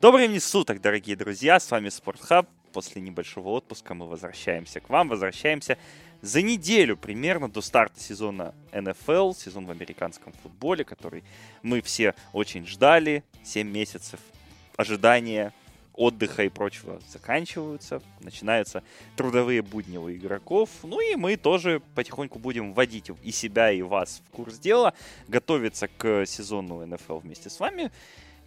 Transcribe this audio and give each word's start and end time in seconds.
Добрый 0.00 0.22
времени 0.22 0.38
суток, 0.38 0.80
дорогие 0.80 1.14
друзья, 1.14 1.60
с 1.60 1.70
вами 1.70 1.90
Спортхаб. 1.90 2.48
После 2.72 3.02
небольшого 3.02 3.50
отпуска 3.50 3.92
мы 3.92 4.08
возвращаемся 4.08 4.80
к 4.80 4.88
вам, 4.88 5.10
возвращаемся 5.10 5.76
за 6.22 6.40
неделю 6.40 6.96
примерно 6.96 7.50
до 7.50 7.60
старта 7.60 8.00
сезона 8.00 8.54
НФЛ, 8.72 9.34
сезон 9.34 9.66
в 9.66 9.70
американском 9.70 10.32
футболе, 10.42 10.84
который 10.84 11.22
мы 11.62 11.82
все 11.82 12.14
очень 12.32 12.66
ждали. 12.66 13.24
7 13.44 13.68
месяцев 13.68 14.20
ожидания, 14.74 15.52
отдыха 15.92 16.44
и 16.44 16.48
прочего 16.48 16.98
заканчиваются, 17.06 18.00
начинаются 18.20 18.82
трудовые 19.18 19.60
будни 19.60 19.98
у 19.98 20.10
игроков, 20.10 20.70
ну 20.82 20.98
и 21.02 21.14
мы 21.14 21.36
тоже 21.36 21.82
потихоньку 21.94 22.38
будем 22.38 22.72
вводить 22.72 23.10
и 23.22 23.32
себя, 23.32 23.70
и 23.70 23.82
вас 23.82 24.22
в 24.26 24.30
курс 24.30 24.58
дела, 24.58 24.94
готовиться 25.28 25.88
к 25.88 26.24
сезону 26.24 26.86
НФЛ 26.86 27.18
вместе 27.18 27.50
с 27.50 27.60
вами. 27.60 27.90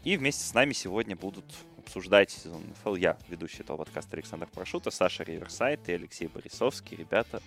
И 0.03 0.17
вместе 0.17 0.43
с 0.43 0.53
нами 0.53 0.73
сегодня 0.73 1.15
будут 1.15 1.45
обсуждать 1.77 2.29
сезон 2.29 2.61
НФЛ 2.71 2.95
я, 2.95 3.17
ведущий 3.29 3.61
этого 3.61 3.77
подкаста 3.77 4.17
Александр 4.17 4.47
Прошута, 4.53 4.91
Саша 4.91 5.23
Риверсайт 5.23 5.87
и 5.87 5.93
Алексей 5.93 6.27
Борисовский. 6.27 6.97
Ребята, 6.97 7.41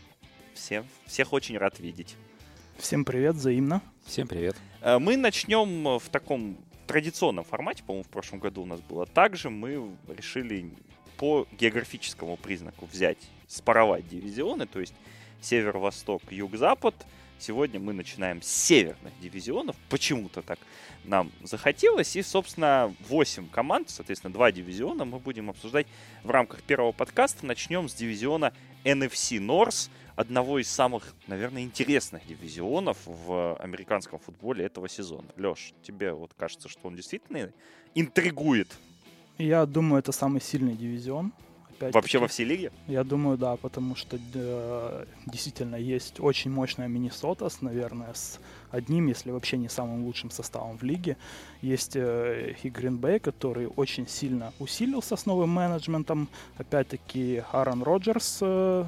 всем, 0.54 0.86
всех 1.04 1.34
очень 1.34 1.58
рад 1.58 1.78
видеть. 1.80 2.16
Всем 2.78 3.04
привет, 3.04 3.34
взаимно. 3.34 3.82
Всем 4.06 4.26
привет. 4.26 4.56
Э, 4.80 4.98
мы 4.98 5.18
начнем 5.18 5.98
в 5.98 6.08
таком 6.08 6.56
традиционном 6.86 7.44
формате, 7.44 7.82
по-моему, 7.86 8.04
в 8.04 8.08
прошлом 8.08 8.38
году 8.38 8.62
у 8.62 8.66
нас 8.66 8.80
было 8.80 9.04
так 9.04 9.36
же. 9.36 9.50
Мы 9.50 9.94
решили 10.08 10.70
по 11.18 11.46
географическому 11.58 12.38
признаку 12.38 12.86
взять, 12.86 13.18
спаровать 13.48 14.08
дивизионы, 14.08 14.66
то 14.66 14.80
есть 14.80 14.94
север-восток, 15.42 16.22
юг-запад. 16.30 16.94
Сегодня 17.38 17.78
мы 17.78 17.92
начинаем 17.92 18.40
с 18.40 18.46
северных 18.46 19.12
дивизионов. 19.20 19.76
Почему-то 19.90 20.42
так 20.42 20.58
нам 21.04 21.30
захотелось. 21.42 22.16
И, 22.16 22.22
собственно, 22.22 22.94
8 23.08 23.48
команд, 23.48 23.90
соответственно, 23.90 24.32
2 24.32 24.52
дивизиона 24.52 25.04
мы 25.04 25.18
будем 25.18 25.50
обсуждать 25.50 25.86
в 26.24 26.30
рамках 26.30 26.62
первого 26.62 26.92
подкаста. 26.92 27.44
Начнем 27.44 27.88
с 27.88 27.94
дивизиона 27.94 28.52
NFC 28.84 29.38
North, 29.38 29.90
одного 30.14 30.58
из 30.58 30.68
самых, 30.68 31.14
наверное, 31.26 31.62
интересных 31.62 32.26
дивизионов 32.26 32.98
в 33.04 33.56
американском 33.56 34.18
футболе 34.18 34.64
этого 34.64 34.88
сезона. 34.88 35.28
Леш, 35.36 35.74
тебе 35.82 36.12
вот 36.12 36.32
кажется, 36.36 36.68
что 36.68 36.88
он 36.88 36.96
действительно 36.96 37.52
интригует? 37.94 38.76
Я 39.38 39.66
думаю, 39.66 39.98
это 39.98 40.12
самый 40.12 40.40
сильный 40.40 40.74
дивизион 40.74 41.32
опять 41.76 41.94
Вообще 41.94 42.18
во 42.18 42.28
всей 42.28 42.44
лиге? 42.44 42.72
Я 42.86 43.04
думаю, 43.04 43.36
да, 43.38 43.56
потому 43.56 43.96
что 43.96 44.18
э, 44.34 45.04
действительно 45.26 45.76
есть 45.76 46.20
очень 46.20 46.50
мощная 46.50 46.88
Миннесота, 46.88 47.48
с, 47.48 47.62
наверное, 47.62 48.12
с 48.14 48.40
одним, 48.70 49.06
если 49.06 49.30
вообще 49.30 49.56
не 49.56 49.68
самым 49.68 50.04
лучшим 50.04 50.30
составом 50.30 50.78
в 50.78 50.82
лиге. 50.82 51.16
Есть 51.62 51.96
э, 51.96 52.54
и 52.62 52.68
Гринбей, 52.68 53.18
который 53.18 53.66
очень 53.66 54.08
сильно 54.08 54.52
усилился 54.58 55.16
с 55.16 55.26
новым 55.26 55.50
менеджментом. 55.50 56.28
Опять-таки 56.58 57.42
Аарон 57.52 57.82
Роджерс 57.82 58.38
э, 58.40 58.84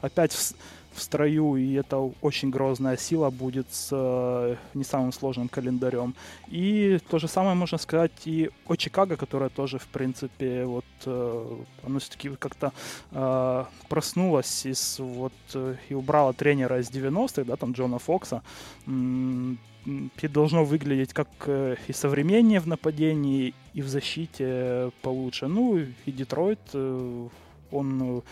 опять 0.00 0.32
в, 0.32 0.54
в 0.94 1.02
строю, 1.02 1.56
и 1.56 1.72
это 1.74 1.98
очень 2.20 2.50
грозная 2.50 2.96
сила 2.96 3.30
будет 3.30 3.66
с 3.70 3.88
э, 3.92 4.56
не 4.74 4.84
самым 4.84 5.12
сложным 5.12 5.48
календарем. 5.48 6.14
И 6.48 6.98
то 7.08 7.18
же 7.18 7.28
самое 7.28 7.54
можно 7.54 7.78
сказать 7.78 8.12
и 8.24 8.50
о 8.66 8.76
Чикаго, 8.76 9.16
которая 9.16 9.48
тоже, 9.48 9.78
в 9.78 9.86
принципе, 9.86 10.64
вот 10.64 10.84
э, 11.06 11.56
оно 11.84 11.98
все-таки 11.98 12.30
как-то 12.36 12.72
э, 13.10 13.64
проснулась 13.88 14.66
из 14.66 14.98
вот 14.98 15.32
э, 15.54 15.76
и 15.88 15.94
убрала 15.94 16.32
тренера 16.32 16.78
из 16.78 16.90
90-х, 16.90 17.44
да, 17.44 17.56
там 17.56 17.72
Джона 17.72 17.98
Фокса. 17.98 18.42
И 18.86 20.28
должно 20.28 20.64
выглядеть 20.64 21.12
как 21.12 21.28
э, 21.46 21.76
и 21.88 21.92
современнее 21.92 22.60
в 22.60 22.68
нападении, 22.68 23.52
и 23.74 23.82
в 23.82 23.88
защите 23.88 24.92
получше. 25.02 25.48
Ну 25.48 25.78
и 25.78 26.12
Детройт, 26.12 26.60
э, 26.72 27.28
он 27.72 28.22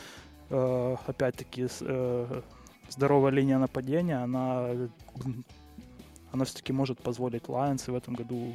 Э, 0.51 0.97
опять-таки, 1.07 1.69
э, 1.81 2.43
здоровая 2.89 3.31
линия 3.31 3.59
нападения, 3.59 4.17
она, 4.17 4.71
она 6.33 6.45
все-таки 6.45 6.73
может 6.73 6.99
позволить 7.01 7.45
Lions 7.45 7.89
в 7.91 7.95
этом 7.95 8.15
году 8.15 8.53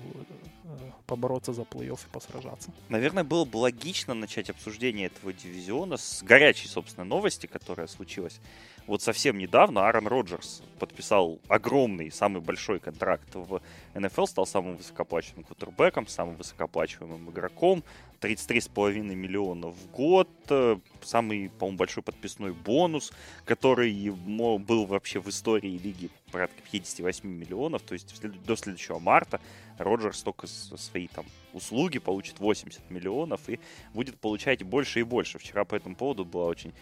э, 0.64 0.68
побороться 1.08 1.54
за 1.54 1.62
плей-офф 1.62 2.00
и 2.06 2.12
посражаться. 2.12 2.72
Наверное, 2.90 3.24
было 3.24 3.46
бы 3.46 3.58
логично 3.58 4.14
начать 4.14 4.50
обсуждение 4.50 5.08
этого 5.08 5.32
дивизиона 5.32 5.96
с 5.96 6.22
горячей, 6.22 6.68
собственно, 6.68 7.06
новости, 7.06 7.48
которая 7.48 7.88
случилась 7.88 8.42
вот 8.88 9.02
совсем 9.02 9.38
недавно. 9.38 9.88
Аарон 9.88 10.08
Роджерс 10.08 10.62
подписал 10.80 11.40
огромный, 11.48 12.12
самый 12.12 12.42
большой 12.42 12.80
контракт 12.80 13.34
в 13.34 13.62
НФЛ, 13.94 14.26
стал 14.26 14.46
самым 14.46 14.78
высокооплачиваемым 14.78 15.46
квотербеком, 15.46 16.08
самым 16.08 16.36
высокооплачиваемым 16.36 17.30
игроком. 17.30 17.84
33,5 18.20 19.16
миллиона 19.16 19.68
в 19.68 19.92
год, 19.92 20.30
э, 20.50 20.78
самый, 21.02 21.50
по-моему, 21.50 21.78
большой 21.78 22.04
подписной 22.04 22.54
бонус, 22.54 23.12
который 23.46 24.10
был 24.10 24.86
вообще 24.86 25.20
в 25.20 25.30
истории 25.30 25.78
лиги 25.78 26.10
порядка 26.32 26.62
58 26.70 27.28
миллионов, 27.30 27.82
то 27.84 27.94
есть 27.94 28.14
до 28.46 28.56
следующего 28.56 29.00
марта 29.00 29.40
Роджерс 29.78 30.22
только 30.22 30.48
свои 30.48 31.08
там 31.08 31.26
услуги 31.54 32.00
получит 32.00 32.40
80 32.40 32.90
миллионов 32.90 33.50
и 33.50 33.60
будет 33.94 34.20
получать 34.20 34.64
больше 34.64 35.00
и 35.00 35.04
больше. 35.04 35.40
Вчера 35.40 35.64
по 35.64 35.76
этому 35.76 35.96
поводу 35.96 36.26
была 36.26 36.48
очень 36.48 36.74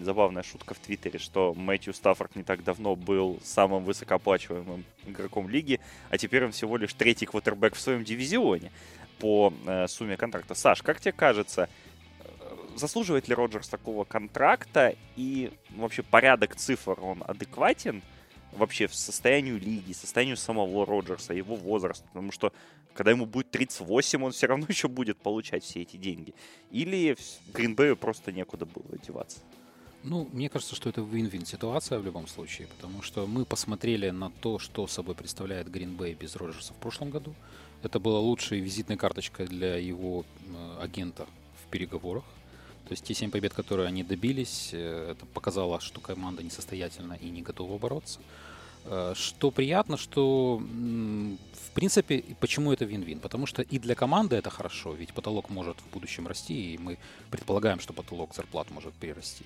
забавная 0.00 0.42
шутка 0.42 0.74
в 0.74 0.78
Твиттере, 0.78 1.18
что 1.18 1.54
Мэтью 1.54 1.92
Стаффорд 1.92 2.36
не 2.36 2.44
так 2.44 2.62
давно 2.62 2.94
был 2.94 3.40
самым 3.42 3.84
высокооплачиваемым 3.84 4.84
игроком 5.06 5.48
лиги, 5.48 5.80
а 6.10 6.18
теперь 6.18 6.44
он 6.44 6.52
всего 6.52 6.76
лишь 6.76 6.94
третий 6.94 7.26
квотербек 7.26 7.74
в 7.74 7.80
своем 7.80 8.04
дивизионе 8.04 8.70
по 9.20 9.52
э, 9.66 9.86
сумме 9.86 10.16
контракта. 10.16 10.54
Саш, 10.54 10.82
как 10.82 11.00
тебе 11.00 11.12
кажется, 11.12 11.68
э, 12.18 12.24
заслуживает 12.76 13.28
ли 13.28 13.34
Роджерс 13.34 13.68
такого 13.68 14.04
контракта 14.04 14.96
и 15.16 15.52
вообще 15.70 16.02
порядок 16.02 16.56
цифр 16.56 16.98
он 17.00 17.22
адекватен 17.26 18.02
вообще 18.52 18.88
в 18.88 18.94
состоянию 18.94 19.60
лиги, 19.60 19.92
состоянию 19.92 20.36
самого 20.36 20.84
Роджерса, 20.84 21.34
его 21.34 21.54
возраста, 21.54 22.04
потому 22.08 22.32
что 22.32 22.52
когда 22.94 23.12
ему 23.12 23.26
будет 23.26 23.50
38, 23.50 24.24
он 24.24 24.32
все 24.32 24.46
равно 24.46 24.66
еще 24.68 24.88
будет 24.88 25.18
получать 25.18 25.62
все 25.62 25.82
эти 25.82 25.96
деньги. 25.96 26.34
Или 26.70 27.16
Гринбею 27.52 27.96
просто 27.96 28.32
некуда 28.32 28.66
было 28.66 28.98
деваться. 29.06 29.40
Ну, 30.02 30.28
мне 30.32 30.48
кажется, 30.48 30.74
что 30.74 30.88
это 30.88 31.02
вин-вин 31.02 31.44
ситуация 31.44 31.98
в 31.98 32.04
любом 32.04 32.26
случае, 32.26 32.68
потому 32.68 33.02
что 33.02 33.26
мы 33.26 33.44
посмотрели 33.44 34.08
на 34.08 34.30
то, 34.30 34.58
что 34.58 34.86
собой 34.86 35.14
представляет 35.14 35.70
Гринбей 35.70 36.14
без 36.14 36.36
Роджерса 36.36 36.72
в 36.72 36.76
прошлом 36.76 37.10
году. 37.10 37.34
Это 37.82 37.98
была 37.98 38.18
лучшая 38.18 38.60
визитная 38.60 38.96
карточка 38.96 39.46
для 39.46 39.76
его 39.76 40.24
э, 40.24 40.82
агента 40.82 41.26
в 41.64 41.70
переговорах. 41.70 42.24
То 42.84 42.92
есть 42.92 43.04
те 43.04 43.14
семь 43.14 43.30
побед, 43.30 43.54
которые 43.54 43.88
они 43.88 44.02
добились, 44.02 44.70
э, 44.72 45.12
это 45.12 45.24
показало, 45.26 45.80
что 45.80 46.00
команда 46.00 46.42
несостоятельна 46.42 47.14
и 47.14 47.30
не 47.30 47.42
готова 47.42 47.78
бороться. 47.78 48.20
Э, 48.84 49.14
что 49.16 49.50
приятно, 49.50 49.96
что 49.96 50.58
в 50.58 51.72
принципе, 51.72 52.24
почему 52.40 52.72
это 52.72 52.84
вин-вин? 52.84 53.20
Потому 53.20 53.46
что 53.46 53.62
и 53.62 53.78
для 53.78 53.94
команды 53.94 54.36
это 54.36 54.50
хорошо, 54.50 54.92
ведь 54.92 55.14
потолок 55.14 55.48
может 55.48 55.76
в 55.78 55.92
будущем 55.92 56.26
расти, 56.26 56.74
и 56.74 56.78
мы 56.78 56.98
предполагаем, 57.30 57.80
что 57.80 57.92
потолок 57.92 58.34
зарплат 58.34 58.70
может 58.70 58.92
перерасти. 58.94 59.44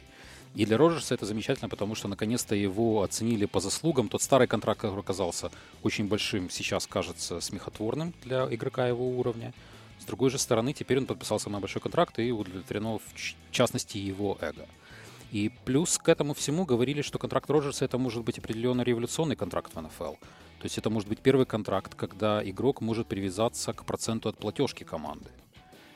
И 0.55 0.65
для 0.65 0.77
Роджерса 0.77 1.15
это 1.15 1.27
замечательно, 1.27 1.69
потому 1.69 1.97
что 1.97 2.07
наконец-то 2.07 2.55
его 2.55 3.03
оценили 3.03 3.45
по 3.45 3.59
заслугам. 3.59 4.09
Тот 4.09 4.23
старый 4.23 4.47
контракт, 4.47 4.81
который 4.81 5.01
оказался 5.01 5.51
очень 5.83 6.07
большим, 6.07 6.49
сейчас 6.49 6.87
кажется 6.87 7.41
смехотворным 7.41 8.15
для 8.23 8.47
игрока 8.55 8.87
его 8.87 9.09
уровня. 9.19 9.53
С 9.99 10.05
другой 10.05 10.31
же 10.31 10.39
стороны, 10.39 10.73
теперь 10.73 10.99
он 10.99 11.07
подписал 11.07 11.41
самый 11.41 11.61
большой 11.61 11.83
контракт 11.83 12.19
и 12.19 12.31
удовлетворено 12.31 12.99
в 12.99 13.03
частности 13.51 13.99
его 13.99 14.39
эго. 14.41 14.67
И 15.33 15.51
плюс 15.65 15.99
к 15.99 16.09
этому 16.09 16.35
всему 16.35 16.65
говорили, 16.65 17.03
что 17.03 17.19
контракт 17.19 17.51
Роджерса 17.51 17.85
это 17.85 17.99
может 17.99 18.23
быть 18.23 18.39
определенно 18.39 18.83
революционный 18.83 19.35
контракт 19.35 19.75
в 19.75 19.81
НФЛ. 19.81 20.13
То 20.13 20.67
есть 20.67 20.79
это 20.79 20.89
может 20.89 21.09
быть 21.09 21.19
первый 21.19 21.47
контракт, 21.47 21.97
когда 21.97 22.49
игрок 22.49 22.81
может 22.81 23.09
привязаться 23.09 23.73
к 23.73 23.85
проценту 23.85 24.29
от 24.29 24.39
платежки 24.39 24.85
команды. 24.85 25.29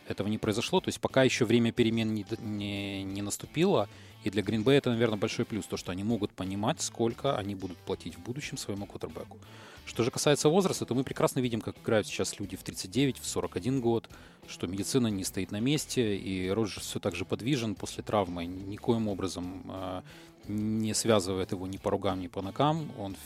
Этого 0.09 0.27
не 0.27 0.39
произошло, 0.39 0.81
то 0.81 0.89
есть 0.89 1.01
пока 1.01 1.23
еще 1.23 1.45
время 1.45 1.71
перемен 1.71 2.13
не, 2.15 2.27
не, 2.41 3.05
не 3.05 3.23
наступило, 3.23 3.89
и 4.25 4.31
для 4.31 4.43
Green 4.43 4.65
Bay 4.65 4.75
это, 4.75 4.91
наверное, 4.91 5.19
большой 5.19 5.45
плюс, 5.45 5.67
то, 5.67 5.77
что 5.77 5.93
они 5.93 6.05
могут 6.05 6.33
понимать, 6.33 6.81
сколько 6.81 7.37
они 7.37 7.55
будут 7.55 7.79
платить 7.79 8.17
в 8.17 8.21
будущем 8.21 8.57
своему 8.57 8.87
квотербеку. 8.87 9.39
Что 9.87 10.03
же 10.03 10.11
касается 10.11 10.49
возраста, 10.51 10.85
то 10.85 10.95
мы 10.95 11.03
прекрасно 11.03 11.41
видим, 11.41 11.61
как 11.61 11.79
играют 11.79 12.07
сейчас 12.07 12.39
люди 12.39 12.57
в 12.57 12.63
39, 12.63 13.19
в 13.19 13.27
41 13.27 13.81
год, 13.81 14.09
что 14.47 14.67
медицина 14.67 15.07
не 15.07 15.25
стоит 15.25 15.51
на 15.51 15.61
месте, 15.61 16.17
и 16.17 16.51
Роджерс 16.51 16.87
все 16.87 17.01
так 17.01 17.15
же 17.15 17.25
подвижен 17.25 17.75
после 17.75 18.03
травмы, 18.03 18.45
никоим 18.45 19.09
образом 19.09 19.63
э, 19.67 20.03
не 20.49 20.95
связывает 20.95 21.53
его 21.53 21.67
ни 21.67 21.77
по 21.77 21.91
ругам, 21.91 22.21
ни 22.21 22.27
по 22.27 22.43
ногам. 22.43 22.91
Он, 22.99 23.17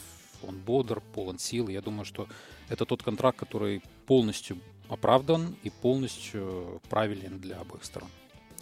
он 0.47 0.59
бодр, 0.59 1.01
полон 1.15 1.39
сил. 1.39 1.69
Я 1.69 1.81
думаю, 1.81 2.05
что 2.05 2.29
это 2.69 2.85
тот 2.85 3.03
контракт, 3.03 3.39
который 3.39 3.83
полностью 4.07 4.59
оправдан 4.89 5.57
и 5.63 5.71
полностью 5.71 6.81
правилен 6.89 7.39
для 7.39 7.59
обоих 7.61 7.85
сторон. 7.85 8.11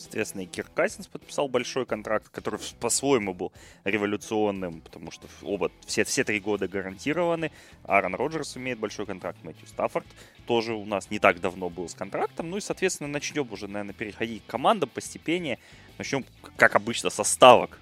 Соответственно, 0.01 0.43
и 0.43 0.47
Кирк 0.47 0.73
Кайсенс 0.75 1.07
подписал 1.07 1.49
большой 1.49 1.87
контракт, 1.87 2.29
который 2.31 2.59
по-своему 2.81 3.35
был 3.35 3.53
революционным, 3.85 4.81
потому 4.81 5.11
что 5.11 5.29
оба, 5.43 5.71
все, 5.87 6.05
все 6.05 6.25
три 6.25 6.41
года 6.41 6.69
гарантированы. 6.69 7.53
Аарон 7.85 8.15
Роджерс 8.15 8.57
имеет 8.57 8.79
большой 8.79 9.07
контракт, 9.07 9.39
Мэтью 9.45 9.67
Стаффорд 9.67 10.07
тоже 10.47 10.75
у 10.75 10.85
нас 10.85 11.11
не 11.11 11.19
так 11.19 11.41
давно 11.41 11.71
был 11.71 11.89
с 11.89 11.95
контрактом. 11.95 12.51
Ну 12.51 12.57
и, 12.57 12.61
соответственно, 12.61 13.09
начнем 13.09 13.47
уже, 13.53 13.69
наверное, 13.69 13.95
переходить 13.95 14.43
к 14.45 14.51
командам 14.51 14.89
постепенно. 14.89 15.57
Начнем, 15.97 16.25
как 16.57 16.75
обычно, 16.75 17.11
со 17.11 17.23
ставок. 17.23 17.79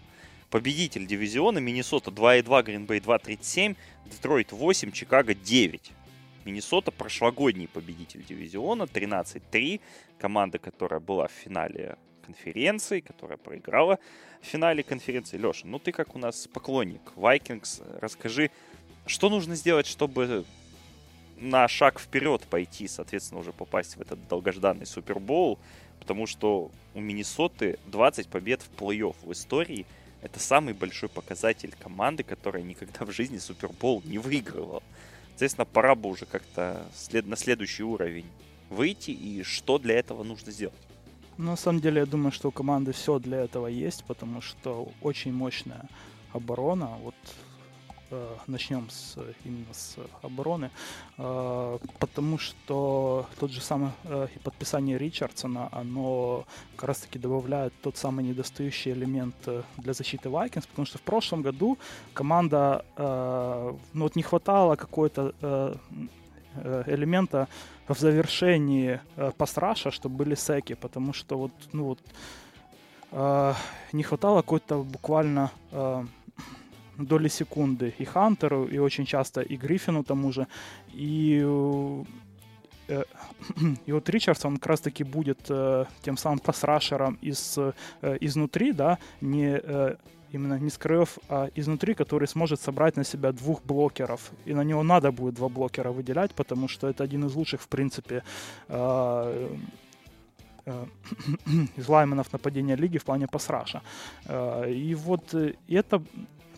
Победитель 0.50 1.06
дивизиона 1.06 1.58
Миннесота 1.58 2.10
2,2, 2.10 2.62
Гринбей 2.62 2.98
2,37, 2.98 3.76
Детройт 4.06 4.52
8, 4.52 4.92
Чикаго 4.92 5.34
9. 5.34 5.92
Миннесота 6.44 6.90
прошлогодний 6.90 7.68
победитель 7.68 8.24
дивизиона 8.24 8.82
13-3. 8.82 9.80
Команда, 10.18 10.58
которая 10.58 11.00
была 11.00 11.28
в 11.28 11.32
финале 11.32 11.96
конференции, 12.28 13.00
которая 13.00 13.38
проиграла 13.38 13.98
в 14.42 14.46
финале 14.46 14.82
конференции. 14.82 15.38
Леша, 15.38 15.66
ну 15.66 15.78
ты 15.78 15.92
как 15.92 16.14
у 16.14 16.18
нас 16.18 16.46
поклонник 16.46 17.00
Vikings, 17.16 17.82
расскажи, 18.00 18.50
что 19.06 19.30
нужно 19.30 19.54
сделать, 19.54 19.86
чтобы 19.86 20.44
на 21.38 21.68
шаг 21.68 21.98
вперед 21.98 22.42
пойти, 22.50 22.86
соответственно, 22.86 23.40
уже 23.40 23.52
попасть 23.52 23.96
в 23.96 24.00
этот 24.02 24.28
долгожданный 24.28 24.84
Супербоул, 24.84 25.58
потому 26.00 26.26
что 26.26 26.70
у 26.94 27.00
Миннесоты 27.00 27.78
20 27.86 28.28
побед 28.28 28.60
в 28.60 28.70
плей-офф 28.78 29.16
в 29.22 29.32
истории. 29.32 29.86
Это 30.20 30.40
самый 30.40 30.74
большой 30.74 31.08
показатель 31.08 31.74
команды, 31.80 32.24
которая 32.24 32.62
никогда 32.62 33.06
в 33.06 33.12
жизни 33.12 33.38
Супербол 33.38 34.02
не 34.04 34.18
выигрывала. 34.18 34.82
Соответственно, 35.30 35.64
пора 35.64 35.94
бы 35.94 36.08
уже 36.10 36.26
как-то 36.26 36.84
на 37.12 37.36
следующий 37.36 37.84
уровень 37.84 38.26
выйти, 38.68 39.12
и 39.12 39.42
что 39.44 39.78
для 39.78 39.94
этого 39.94 40.24
нужно 40.24 40.52
сделать? 40.52 40.87
На 41.38 41.56
самом 41.56 41.80
деле, 41.80 42.00
я 42.00 42.06
думаю, 42.06 42.32
что 42.32 42.48
у 42.48 42.50
команды 42.50 42.90
все 42.90 43.20
для 43.20 43.38
этого 43.38 43.68
есть, 43.68 44.04
потому 44.04 44.40
что 44.40 44.88
очень 45.02 45.32
мощная 45.32 45.88
оборона. 46.32 46.88
Вот 47.04 47.14
э, 48.10 48.36
начнем 48.48 48.90
с, 48.90 49.16
именно 49.44 49.72
с 49.72 49.96
обороны, 50.22 50.70
э, 51.16 51.78
потому 52.00 52.38
что 52.38 53.24
тот 53.38 53.52
же 53.52 53.60
самый 53.60 53.90
э, 54.02 54.26
подписание 54.42 54.98
Ричардсона, 54.98 55.68
оно 55.70 56.44
как 56.74 56.88
раз 56.88 56.98
таки 56.98 57.20
добавляет 57.20 57.72
тот 57.82 57.96
самый 57.96 58.24
недостающий 58.24 58.90
элемент 58.90 59.36
э, 59.46 59.62
для 59.76 59.92
защиты 59.92 60.28
Vikings, 60.28 60.66
потому 60.68 60.86
что 60.86 60.98
в 60.98 61.02
прошлом 61.02 61.42
году 61.42 61.78
команда, 62.14 62.84
э, 62.96 63.72
ну 63.94 64.02
вот 64.02 64.16
не 64.16 64.22
хватало 64.24 64.74
какой-то 64.74 65.32
э 65.40 65.76
элемента 66.86 67.48
в 67.88 67.98
завершении 67.98 69.00
э, 69.16 69.32
пасраша, 69.36 69.90
чтобы 69.90 70.16
были 70.16 70.34
секи, 70.34 70.74
потому 70.74 71.12
что 71.12 71.38
вот, 71.38 71.52
ну 71.72 71.84
вот, 71.84 71.98
э, 73.12 73.54
не 73.92 74.02
хватало 74.02 74.42
какой-то 74.42 74.82
буквально 74.82 75.50
э, 75.72 76.04
доли 76.98 77.28
секунды 77.28 77.94
и 77.98 78.04
Хантеру, 78.04 78.64
и 78.64 78.78
очень 78.78 79.06
часто 79.06 79.40
и 79.40 79.56
Гриффину 79.56 80.04
тому 80.04 80.32
же, 80.32 80.46
и 80.92 81.42
э, 82.88 83.04
и 83.86 83.92
вот 83.92 84.08
Ричардсон 84.08 84.56
как 84.56 84.66
раз 84.66 84.80
таки 84.80 85.04
будет 85.04 85.50
э, 85.50 85.84
тем 86.02 86.16
самым 86.16 86.38
пасрашером 86.38 87.18
из, 87.22 87.58
э, 87.58 87.72
изнутри, 88.20 88.72
да, 88.72 88.98
не 89.20 89.60
э, 89.62 89.96
именно 90.32 90.58
не 90.58 90.70
с 90.70 90.78
краев, 90.78 91.18
а 91.28 91.48
изнутри, 91.56 91.94
который 91.94 92.28
сможет 92.28 92.60
собрать 92.60 92.96
на 92.96 93.04
себя 93.04 93.32
двух 93.32 93.62
блокеров. 93.62 94.30
И 94.46 94.54
на 94.54 94.64
него 94.64 94.82
надо 94.82 95.12
будет 95.12 95.34
два 95.34 95.48
блокера 95.48 95.90
выделять, 95.90 96.34
потому 96.34 96.68
что 96.68 96.88
это 96.88 97.04
один 97.04 97.26
из 97.26 97.34
лучших, 97.34 97.60
в 97.60 97.68
принципе, 97.68 98.22
э, 98.68 99.56
э, 100.66 100.86
из 101.76 101.88
лайменов 101.88 102.32
нападения 102.32 102.76
лиги 102.76 102.98
в 102.98 103.04
плане 103.04 103.26
пасраша. 103.26 103.82
Э, 104.26 104.70
и 104.70 104.94
вот 104.94 105.34
это 105.68 106.02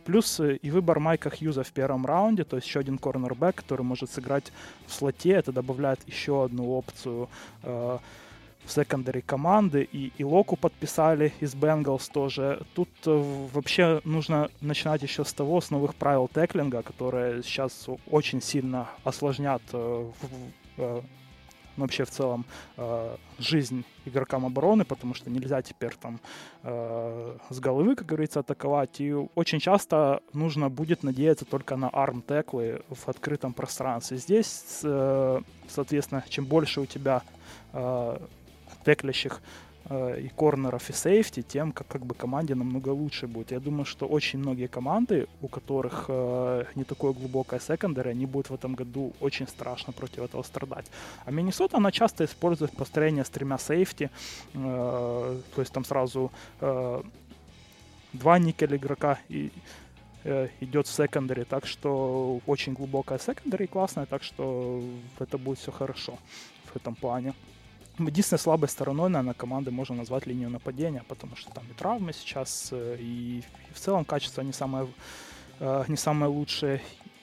Плюс 0.04 0.40
и 0.40 0.70
выбор 0.70 0.98
Майка 0.98 1.30
Хьюза 1.30 1.62
в 1.62 1.70
первом 1.72 2.06
раунде, 2.06 2.44
то 2.44 2.56
есть 2.56 2.66
еще 2.66 2.80
один 2.80 2.98
корнербэк, 2.98 3.54
который 3.54 3.82
может 3.82 4.10
сыграть 4.10 4.50
в 4.86 4.92
слоте, 4.92 5.30
это 5.30 5.52
добавляет 5.52 6.00
еще 6.08 6.42
одну 6.42 6.72
опцию 6.72 7.28
в 8.64 8.72
секондаре 8.72 9.22
команды, 9.22 9.82
и, 9.82 10.12
и 10.16 10.24
Локу 10.24 10.56
подписали 10.56 11.32
из 11.40 11.54
Бенгалс 11.54 12.08
тоже. 12.08 12.62
Тут 12.74 12.88
э, 13.06 13.46
вообще 13.52 14.00
нужно 14.04 14.48
начинать 14.60 15.02
еще 15.02 15.24
с 15.24 15.32
того, 15.32 15.60
с 15.60 15.70
новых 15.70 15.94
правил 15.94 16.28
теклинга, 16.32 16.82
которые 16.82 17.42
сейчас 17.42 17.88
очень 18.10 18.40
сильно 18.40 18.88
осложнят 19.04 19.62
э, 19.72 20.10
э, 20.76 21.02
ну, 21.76 21.84
вообще 21.84 22.04
в 22.04 22.10
целом 22.10 22.44
жизнь 23.38 23.84
игрокам 24.04 24.44
обороны, 24.44 24.84
потому 24.84 25.14
что 25.14 25.30
нельзя 25.30 25.62
теперь 25.62 25.94
там 25.94 26.20
с 26.62 27.60
головы, 27.60 27.94
как 27.94 28.06
говорится, 28.06 28.40
атаковать. 28.40 29.00
И 29.00 29.14
очень 29.14 29.60
часто 29.60 30.20
нужно 30.34 30.68
будет 30.68 31.04
надеяться 31.04 31.46
только 31.46 31.76
на 31.76 31.88
арм-теклы 31.88 32.82
в 32.90 33.08
открытом 33.08 33.54
пространстве. 33.54 34.18
Здесь, 34.18 34.82
соответственно, 35.68 36.22
чем 36.28 36.44
больше 36.44 36.80
у 36.82 36.86
тебя 36.86 37.22
теклящих 38.84 39.40
э, 39.90 40.20
и 40.20 40.28
корнеров, 40.28 40.90
и 40.90 40.92
сейфти, 40.92 41.42
тем 41.42 41.72
как, 41.72 41.86
как 41.88 42.06
бы 42.06 42.14
команде 42.14 42.54
намного 42.54 42.90
лучше 42.90 43.26
будет. 43.26 43.52
Я 43.52 43.60
думаю, 43.60 43.84
что 43.84 44.06
очень 44.06 44.38
многие 44.38 44.66
команды, 44.66 45.26
у 45.42 45.48
которых 45.48 46.06
э, 46.08 46.64
не 46.74 46.84
такое 46.84 47.12
глубокое 47.12 47.60
секондари, 47.60 48.10
они 48.10 48.26
будут 48.26 48.50
в 48.50 48.54
этом 48.54 48.74
году 48.74 49.12
очень 49.20 49.48
страшно 49.48 49.92
против 49.92 50.22
этого 50.22 50.42
страдать. 50.42 50.86
А 51.24 51.30
Миннесота, 51.30 51.76
она 51.76 51.92
часто 51.92 52.24
использует 52.24 52.72
построение 52.72 53.24
с 53.24 53.30
тремя 53.30 53.58
сейфти, 53.58 54.10
э, 54.54 55.40
то 55.54 55.60
есть 55.60 55.72
там 55.72 55.84
сразу 55.84 56.30
э, 56.60 57.02
два 58.12 58.38
никель 58.38 58.76
игрока 58.76 59.18
и 59.28 59.50
э, 60.24 60.48
идет 60.60 60.86
в 60.86 60.92
секондаре, 60.92 61.44
так 61.44 61.66
что 61.66 62.40
очень 62.46 62.74
глубокая 62.74 63.18
секондари 63.18 63.66
классная, 63.66 64.06
так 64.06 64.22
что 64.22 64.82
это 65.18 65.38
будет 65.38 65.58
все 65.58 65.72
хорошо 65.72 66.18
в 66.72 66.76
этом 66.76 66.94
плане. 66.94 67.34
Единственной 68.06 68.38
слабой 68.38 68.68
стороной, 68.68 69.10
наверное, 69.10 69.34
команды 69.34 69.70
можно 69.70 69.96
назвать 69.96 70.26
линию 70.26 70.50
нападения, 70.50 71.04
потому 71.08 71.36
что 71.36 71.50
там 71.52 71.64
и 71.70 71.74
травмы 71.74 72.12
сейчас, 72.12 72.68
э, 72.72 72.96
и 72.98 73.42
в 73.72 73.78
целом 73.78 74.04
качество 74.04 74.42
не 74.42 74.52
самое, 74.52 74.88
э, 75.60 75.84
не 75.88 75.96
самое 75.96 76.30
лучшее 76.30 76.80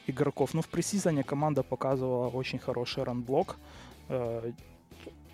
игроков. 0.07 0.53
Но 0.53 0.62
в 0.62 0.68
пресизоне 0.68 1.24
команда 1.24 1.63
показывала 1.63 2.29
очень 2.29 2.59
хороший 2.59 3.03
ранблок, 3.03 3.57
э, 4.09 4.51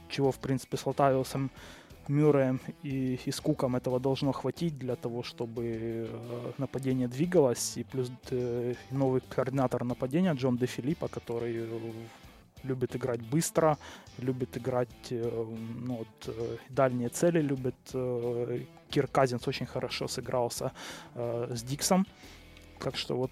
чего, 0.10 0.32
в 0.32 0.38
принципе, 0.38 0.78
с 0.78 0.86
Латавиусом 0.86 1.50
Мюрреем 2.08 2.60
и, 2.84 3.20
и 3.26 3.32
с 3.32 3.40
Куком 3.40 3.76
этого 3.76 4.00
должно 4.00 4.34
хватить 4.34 4.78
для 4.78 4.96
того, 4.96 5.24
чтобы 5.24 6.10
нападение 6.58 7.08
двигалось. 7.08 7.78
И 7.78 7.84
плюс 7.84 8.12
новый 8.92 9.22
координатор 9.30 9.86
нападения 9.86 10.34
Джон 10.34 10.58
Де 10.58 10.66
Филиппа, 10.66 11.08
который 11.08 11.66
любит 12.64 12.96
играть 12.96 13.22
быстро, 13.22 13.78
любит 14.18 14.58
играть 14.58 15.12
э, 15.12 15.56
ну, 15.82 15.98
вот, 15.98 16.36
э, 16.36 16.58
дальние 16.70 17.10
цели, 17.10 17.42
любит. 17.42 17.76
Э, 17.94 18.62
Кир 18.90 19.08
Казинс 19.08 19.48
очень 19.48 19.66
хорошо 19.66 20.08
сыгрался 20.08 20.72
с 21.16 21.64
Диксом. 21.64 22.06
Так 22.80 22.96
что 22.96 23.16
вот 23.16 23.32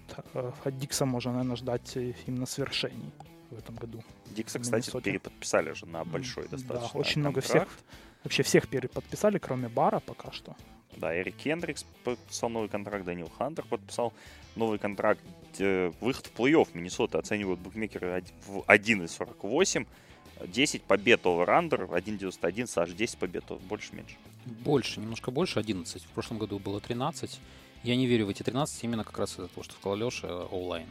от 0.64 0.76
Дикса 0.76 1.06
можно, 1.06 1.32
наверное, 1.32 1.56
ждать 1.56 1.96
именно 2.26 2.46
свершений 2.46 3.12
в 3.50 3.58
этом 3.58 3.76
году. 3.76 4.02
Дикса, 4.30 4.58
кстати, 4.58 4.90
переподписали 5.00 5.72
же 5.72 5.86
на 5.86 6.04
большой 6.04 6.48
достаточно. 6.48 6.90
Да, 6.92 6.98
очень 6.98 7.20
много 7.20 7.40
всех. 7.40 7.68
Вообще 8.24 8.42
всех 8.42 8.68
переподписали, 8.68 9.38
кроме 9.38 9.68
Бара 9.68 10.00
пока 10.00 10.32
что. 10.32 10.56
Да, 10.96 11.16
Эрик 11.16 11.36
Хендрикс 11.38 11.84
подписал 12.04 12.50
новый 12.50 12.68
контракт, 12.68 13.04
Данил 13.04 13.30
Хантер 13.38 13.64
подписал 13.64 14.12
новый 14.56 14.78
контракт. 14.78 15.20
Э, 15.58 15.92
выход 16.00 16.26
в 16.26 16.38
плей-офф 16.38 16.68
Миннесота 16.74 17.18
оценивают 17.18 17.60
букмекеры 17.60 18.24
в 18.46 18.60
1,48. 18.66 19.86
10 20.46 20.82
побед 20.82 21.22
over-under, 21.22 21.88
1.91, 21.88 22.66
Саш, 22.66 22.90
10 22.90 23.18
побед, 23.18 23.44
больше-меньше? 23.68 24.16
Больше, 24.44 24.98
немножко 24.98 25.30
больше, 25.30 25.60
11. 25.60 26.02
В 26.02 26.08
прошлом 26.08 26.38
году 26.38 26.58
было 26.58 26.80
13. 26.80 27.38
Я 27.84 27.96
не 27.96 28.06
верю 28.06 28.26
в 28.26 28.30
эти 28.30 28.42
13 28.42 28.82
именно 28.84 29.04
как 29.04 29.18
раз 29.18 29.32
из-за 29.34 29.48
того, 29.48 29.62
что 29.62 29.74
сказал 29.74 29.96
Леша, 29.96 30.44
онлайн. 30.46 30.86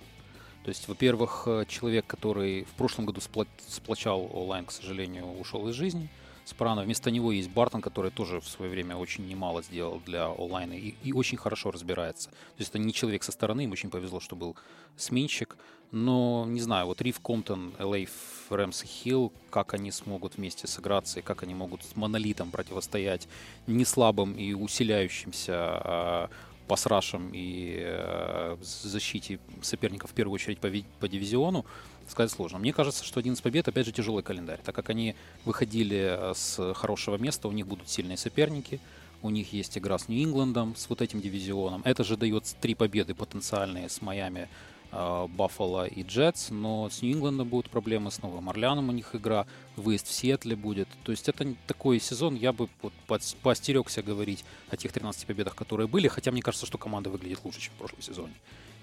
То 0.63 0.69
есть, 0.69 0.87
во-первых, 0.87 1.43
э, 1.47 1.65
человек, 1.67 2.05
который 2.07 2.63
в 2.63 2.71
прошлом 2.77 3.05
году 3.05 3.19
сплочал 3.67 4.29
онлайн, 4.33 4.65
к 4.65 4.71
сожалению, 4.71 5.25
ушел 5.39 5.67
из 5.67 5.75
жизни– 5.75 6.07
Спрано. 6.45 6.83
Вместо 6.83 7.11
него 7.11 7.31
есть 7.31 7.49
Бартон, 7.49 7.81
который 7.81 8.11
тоже 8.11 8.39
в 8.39 8.47
свое 8.47 8.71
время 8.71 8.95
очень 8.95 9.27
немало 9.27 9.61
сделал 9.61 10.01
для 10.05 10.27
онлайна 10.27 10.73
и, 10.73 10.95
и 11.03 11.13
очень 11.13 11.37
хорошо 11.37 11.71
разбирается. 11.71 12.29
То 12.29 12.59
есть 12.59 12.69
это 12.69 12.79
не 12.79 12.93
человек 12.93 13.23
со 13.23 13.31
стороны, 13.31 13.61
им 13.61 13.71
очень 13.71 13.89
повезло, 13.89 14.19
что 14.19 14.35
был 14.35 14.55
сменщик. 14.97 15.57
Но, 15.91 16.45
не 16.47 16.61
знаю, 16.61 16.85
вот 16.85 17.01
Рив 17.01 17.19
Комптон, 17.19 17.73
LA 17.77 18.07
Рэмс 18.49 18.83
и 18.83 18.87
Хилл, 18.87 19.33
как 19.49 19.73
они 19.73 19.91
смогут 19.91 20.37
вместе 20.37 20.65
сыграться 20.67 21.19
и 21.19 21.21
как 21.21 21.43
они 21.43 21.53
могут 21.53 21.83
с 21.83 21.95
монолитом 21.97 22.49
противостоять 22.49 23.27
не 23.67 23.83
слабым 23.83 24.33
и 24.33 24.53
усиляющимся 24.53 26.29
пасрашем 26.71 27.31
и 27.33 27.79
э, 27.81 28.55
защите 28.61 29.39
соперников 29.61 30.11
в 30.11 30.13
первую 30.13 30.35
очередь 30.35 30.57
по, 30.59 30.69
по 31.01 31.09
дивизиону, 31.09 31.65
сказать 32.07 32.31
сложно. 32.31 32.59
Мне 32.59 32.71
кажется, 32.71 33.03
что 33.03 33.19
11 33.19 33.43
побед, 33.43 33.67
опять 33.67 33.85
же, 33.85 33.91
тяжелый 33.91 34.23
календарь. 34.23 34.59
Так 34.63 34.73
как 34.73 34.89
они 34.89 35.15
выходили 35.43 35.97
э, 36.17 36.33
с 36.33 36.73
хорошего 36.73 37.17
места, 37.17 37.49
у 37.49 37.51
них 37.51 37.67
будут 37.67 37.89
сильные 37.89 38.15
соперники, 38.15 38.79
у 39.21 39.29
них 39.29 39.51
есть 39.51 39.77
игра 39.77 39.97
с 39.97 40.07
Нью-Ингландом, 40.07 40.77
с 40.77 40.87
вот 40.87 41.01
этим 41.01 41.19
дивизионом. 41.19 41.81
Это 41.83 42.05
же 42.05 42.15
дает 42.15 42.45
три 42.61 42.73
победы 42.73 43.15
потенциальные 43.15 43.89
с 43.89 44.01
Майами, 44.01 44.47
Баффало 44.91 45.85
и 45.85 46.03
Джетс, 46.03 46.49
но 46.49 46.89
с 46.89 47.01
Нью-Ингландом 47.01 47.47
будут 47.47 47.69
проблемы, 47.69 48.11
с 48.11 48.21
Новым 48.21 48.49
Орлеаном 48.49 48.89
у 48.89 48.91
них 48.91 49.15
игра, 49.15 49.47
выезд 49.77 50.07
в 50.07 50.11
Сиэтле 50.11 50.55
будет. 50.55 50.89
То 51.03 51.11
есть 51.11 51.29
это 51.29 51.55
такой 51.65 51.99
сезон, 51.99 52.35
я 52.35 52.51
бы 52.51 52.67
вот 52.81 52.93
поостерегся 53.41 54.03
говорить 54.03 54.43
о 54.69 54.75
тех 54.75 54.91
13 54.91 55.25
победах, 55.25 55.55
которые 55.55 55.87
были, 55.87 56.09
хотя 56.09 56.31
мне 56.31 56.41
кажется, 56.41 56.65
что 56.65 56.77
команда 56.77 57.09
выглядит 57.09 57.39
лучше, 57.45 57.61
чем 57.61 57.73
в 57.75 57.77
прошлом 57.77 58.01
сезоне, 58.01 58.33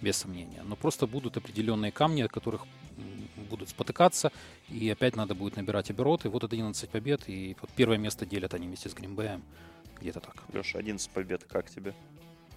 без 0.00 0.16
сомнения. 0.16 0.62
Но 0.64 0.76
просто 0.76 1.06
будут 1.06 1.36
определенные 1.36 1.92
камни, 1.92 2.22
от 2.22 2.32
которых 2.32 2.66
будут 3.50 3.68
спотыкаться, 3.68 4.32
и 4.68 4.88
опять 4.88 5.14
надо 5.14 5.34
будет 5.34 5.56
набирать 5.56 5.90
обороты. 5.90 6.30
Вот 6.30 6.42
11 6.42 6.88
побед, 6.88 7.28
и 7.28 7.54
вот 7.60 7.70
первое 7.76 7.98
место 7.98 8.24
делят 8.24 8.54
они 8.54 8.66
вместе 8.66 8.88
с 8.88 8.94
Гринбеем. 8.94 9.42
Где-то 10.00 10.20
так. 10.20 10.44
Леша, 10.52 10.78
11 10.78 11.10
побед, 11.10 11.44
как 11.44 11.68
тебе? 11.68 11.94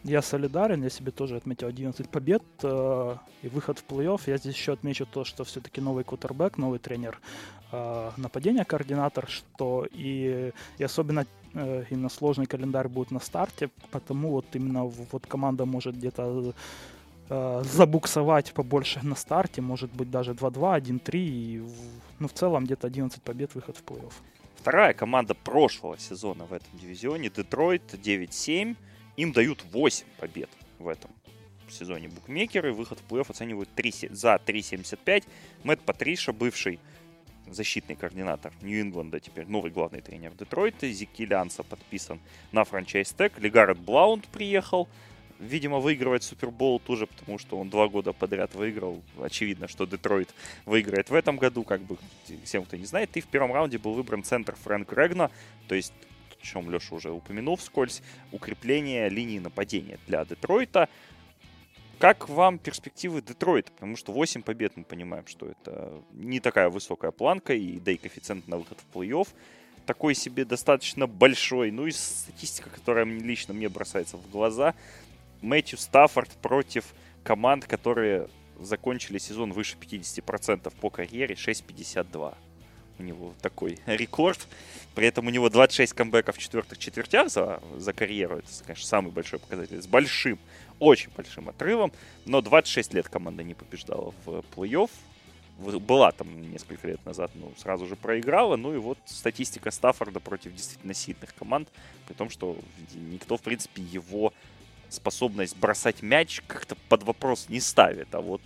Я 0.03 0.24
солидарен, 0.24 0.84
я 0.84 0.89
себе 0.89 1.12
тоже 1.12 1.36
отметил 1.36 1.67
11 1.67 2.10
побед 2.10 2.41
э, 2.63 3.15
и 3.43 3.48
выход 3.50 3.77
в 3.77 3.86
плей-офф. 3.86 4.22
Я 4.25 4.38
здесь 4.38 4.55
еще 4.55 4.74
отмечу 4.74 5.05
то, 5.05 5.24
что 5.24 5.43
все-таки 5.43 5.79
новый 5.79 6.03
кутербэк, 6.03 6.58
новый 6.58 6.79
тренер 6.79 7.20
э, 7.72 8.12
нападения, 8.17 8.65
координатор, 8.65 9.29
что 9.29 9.86
и, 9.91 10.53
и 10.79 10.84
особенно 10.84 11.27
э, 11.53 11.86
именно 11.91 12.10
сложный 12.10 12.48
календарь 12.48 12.88
будет 12.88 13.12
на 13.12 13.20
старте, 13.20 13.70
потому 13.91 14.31
вот 14.31 14.46
именно 14.53 14.86
вот 14.86 15.27
команда 15.27 15.65
может 15.65 15.96
где-то 15.96 16.55
э, 17.29 17.62
забуксовать 17.63 18.53
побольше 18.53 19.01
на 19.03 19.15
старте, 19.15 19.62
может 19.62 19.93
быть 19.93 20.10
даже 20.10 20.31
2-2, 20.31 20.81
1-3, 20.81 21.12
и, 21.13 21.63
ну 22.17 22.27
в 22.27 22.34
целом 22.34 22.65
где-то 22.65 22.88
11 22.88 23.22
побед, 23.22 23.53
выход 23.53 23.77
в 23.77 23.84
плей-офф. 23.84 24.13
Вторая 24.55 24.93
команда 24.93 25.36
прошлого 25.36 26.00
сезона 26.00 26.46
в 26.46 26.53
этом 26.53 26.70
дивизионе, 26.79 27.29
Детройт 27.29 27.93
9-7, 27.93 28.75
им 29.18 29.32
дают 29.32 29.63
8 29.72 30.06
побед 30.20 30.50
в 30.80 30.88
этом 30.88 31.12
сезоне 31.72 32.10
букмекеры. 32.10 32.74
Выход 32.74 33.00
в 33.00 33.12
плей-офф 33.12 33.30
оценивают 33.30 33.70
3, 33.75 34.10
за 34.12 34.36
3.75. 34.36 35.24
Мэтт 35.63 35.84
Патриша, 35.84 36.34
бывший 36.34 36.80
защитный 37.48 37.96
координатор 37.96 38.53
Нью-Ингланда, 38.62 39.20
теперь 39.20 39.46
новый 39.48 39.72
главный 39.72 40.01
тренер 40.01 40.34
Детройта. 40.34 40.89
Зики 40.89 41.24
Лянса 41.24 41.63
подписан 41.63 42.20
на 42.51 42.63
франчайз 42.63 43.12
тег. 43.13 43.39
Легарет 43.39 43.80
Блаунд 43.80 44.27
приехал. 44.27 44.88
Видимо, 45.39 45.80
выигрывать 45.80 46.22
Супербол 46.22 46.80
тоже, 46.80 47.08
потому 47.08 47.39
что 47.39 47.58
он 47.58 47.72
два 47.72 47.88
года 47.88 48.13
подряд 48.13 48.53
выиграл. 48.53 49.01
Очевидно, 49.20 49.68
что 49.68 49.88
Детройт 49.88 50.30
выиграет 50.65 51.10
в 51.10 51.15
этом 51.15 51.38
году, 51.38 51.63
как 51.63 51.82
бы 51.82 51.98
всем, 52.44 52.63
кто 52.63 52.77
не 52.77 52.86
знает. 52.86 53.18
И 53.18 53.22
в 53.22 53.25
первом 53.25 53.51
раунде 53.51 53.80
был 53.80 53.96
выбран 53.96 54.24
центр 54.24 54.56
Фрэнк 54.56 54.94
Регна, 54.94 55.32
то 55.68 55.74
есть 55.74 55.94
о 56.41 56.45
чем 56.45 56.71
Леша 56.71 56.95
уже 56.95 57.12
упомянул 57.12 57.55
вскользь, 57.55 58.01
укрепление 58.31 59.10
линии 59.10 59.39
нападения 59.39 60.00
для 60.07 60.25
Детройта. 60.25 60.89
Как 62.00 62.29
вам 62.29 62.57
перспективы 62.57 63.21
Детройта? 63.21 63.71
Потому 63.71 63.95
что 63.95 64.12
8 64.12 64.41
побед 64.41 64.75
мы 64.75 64.83
понимаем, 64.83 65.27
что 65.27 65.48
это 65.48 66.01
не 66.13 66.39
такая 66.39 66.69
высокая 66.69 67.12
планка, 67.12 67.53
и 67.53 67.79
да 67.79 67.91
и 67.91 67.98
коэффициент 67.98 68.48
на 68.48 68.57
выход 68.57 68.79
в 68.79 68.98
плей-офф 68.98 69.27
такой 69.86 70.15
себе 70.15 70.45
достаточно 70.45 71.07
большой. 71.07 71.71
Ну 71.71 71.88
и 71.88 71.91
статистика, 71.91 72.69
которая 72.69 73.05
лично 73.05 73.53
мне 73.53 73.69
бросается 73.69 74.17
в 74.17 74.29
глаза. 74.29 74.74
Мэтью 75.41 75.77
Стаффорд 75.77 76.29
против 76.41 76.93
команд, 77.24 77.65
которые 77.65 78.27
закончили 78.60 79.17
сезон 79.17 79.53
выше 79.53 79.75
50% 79.79 80.74
по 80.79 80.89
карьере, 80.89 81.36
6.52 81.36 82.36
у 83.01 83.03
него 83.03 83.34
такой 83.41 83.79
рекорд. 83.86 84.48
При 84.96 85.08
этом 85.08 85.27
у 85.27 85.29
него 85.29 85.50
26 85.50 85.93
камбэков 85.93 86.38
в 86.38 86.39
четвертых 86.39 86.77
четвертях 86.77 87.29
за, 87.29 87.62
за 87.77 87.93
карьеру. 87.93 88.38
Это, 88.38 88.48
конечно, 88.65 88.86
самый 88.86 89.12
большой 89.12 89.39
показатель. 89.39 89.81
С 89.81 89.88
большим, 89.88 90.39
очень 90.79 91.10
большим 91.15 91.50
отрывом. 91.50 91.91
Но 92.25 92.41
26 92.41 92.93
лет 92.93 93.10
команда 93.10 93.43
не 93.43 93.53
побеждала 93.53 94.13
в 94.25 94.43
плей-офф. 94.55 94.89
Была 95.60 96.12
там 96.12 96.51
несколько 96.51 96.88
лет 96.88 97.05
назад, 97.05 97.29
ну, 97.36 97.53
сразу 97.58 97.86
же 97.86 97.96
проиграла. 97.96 98.55
Ну 98.55 98.74
и 98.74 98.77
вот 98.77 98.98
статистика 99.05 99.70
Стаффорда 99.70 100.20
против 100.20 100.53
действительно 100.53 100.93
сильных 100.93 101.36
команд. 101.36 101.70
При 102.08 102.13
том, 102.13 102.29
что 102.29 102.58
никто, 102.96 103.38
в 103.38 103.41
принципе, 103.41 103.81
его 103.81 104.34
способность 104.89 105.55
бросать 105.58 106.01
мяч 106.01 106.41
как-то 106.48 106.75
под 106.89 107.03
вопрос 107.03 107.48
не 107.48 107.60
ставит. 107.60 108.13
А 108.13 108.22
вот 108.22 108.41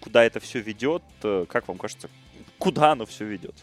куда 0.00 0.24
это 0.24 0.40
все 0.40 0.60
ведет, 0.60 1.02
э, 1.22 1.46
как 1.48 1.68
вам 1.68 1.78
кажется, 1.78 2.10
куда 2.60 2.92
оно 2.92 3.04
все 3.06 3.24
ведет? 3.24 3.54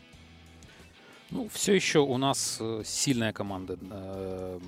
Ну, 1.30 1.50
все 1.52 1.74
еще 1.74 2.00
у 2.00 2.18
нас 2.18 2.58
э, 2.62 2.84
сильная 2.86 3.34
команда 3.34 3.78
э, 3.82 4.60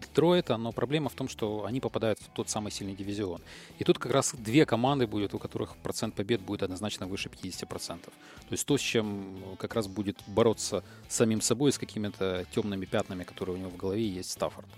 Детройта, 0.00 0.56
но 0.56 0.72
проблема 0.72 1.08
в 1.08 1.14
том, 1.14 1.28
что 1.28 1.64
они 1.64 1.78
попадают 1.80 2.18
в 2.18 2.28
тот 2.34 2.48
самый 2.48 2.72
сильный 2.72 2.96
дивизион. 2.96 3.40
И 3.78 3.84
тут 3.84 3.98
как 3.98 4.12
раз 4.12 4.34
две 4.34 4.66
команды 4.66 5.06
будет, 5.06 5.32
у 5.34 5.38
которых 5.38 5.76
процент 5.76 6.16
побед 6.16 6.40
будет 6.40 6.64
однозначно 6.64 7.06
выше 7.06 7.28
50%. 7.28 8.00
То 8.00 8.10
есть 8.50 8.66
то, 8.66 8.76
с 8.76 8.80
чем 8.80 9.56
как 9.58 9.74
раз 9.74 9.86
будет 9.86 10.18
бороться 10.26 10.82
самим 11.08 11.40
собой, 11.40 11.70
с 11.70 11.78
какими-то 11.78 12.44
темными 12.52 12.84
пятнами, 12.84 13.22
которые 13.22 13.54
у 13.54 13.58
него 13.58 13.70
в 13.70 13.76
голове 13.76 14.08
есть 14.08 14.32
Стаффорд. 14.32 14.68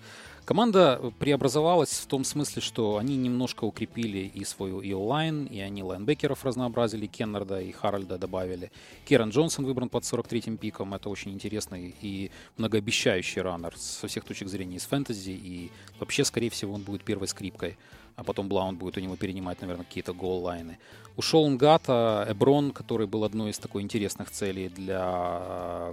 Команда 0.44 1.00
преобразовалась 1.18 1.90
в 1.90 2.06
том 2.06 2.24
смысле, 2.24 2.60
что 2.62 2.96
они 2.96 3.16
немножко 3.16 3.64
укрепили 3.64 4.30
и 4.34 4.44
свою 4.44 4.80
и 4.80 4.92
онлайн, 4.92 5.44
и 5.46 5.60
они 5.60 5.82
лайнбекеров 5.82 6.44
разнообразили, 6.44 7.06
Кеннарда 7.06 7.60
и 7.60 7.70
Харальда 7.70 8.18
добавили. 8.18 8.72
Керан 9.04 9.30
Джонсон 9.30 9.64
выбран 9.64 9.88
под 9.88 10.02
43-м 10.02 10.56
пиком, 10.56 10.94
это 10.94 11.08
очень 11.08 11.32
интересный 11.32 11.94
и 12.00 12.30
многообещающий 12.56 13.42
раннер 13.42 13.76
со 13.76 14.08
всех 14.08 14.24
точек 14.24 14.48
зрения 14.48 14.76
из 14.76 14.86
фэнтези, 14.86 15.30
и 15.30 15.70
вообще, 15.98 16.24
скорее 16.24 16.50
всего, 16.50 16.74
он 16.74 16.82
будет 16.82 17.04
первой 17.04 17.28
скрипкой 17.28 17.76
а 18.16 18.24
потом 18.24 18.48
Блаунд 18.48 18.78
будет 18.78 18.96
у 18.96 19.00
него 19.00 19.16
перенимать, 19.16 19.60
наверное, 19.60 19.84
какие-то 19.84 20.12
гол-лайны. 20.12 20.78
Ушел 21.16 21.48
Нгата, 21.48 22.26
Эброн, 22.28 22.72
который 22.72 23.06
был 23.06 23.24
одной 23.24 23.50
из 23.50 23.58
такой 23.58 23.82
интересных 23.82 24.30
целей 24.30 24.68
для 24.68 25.92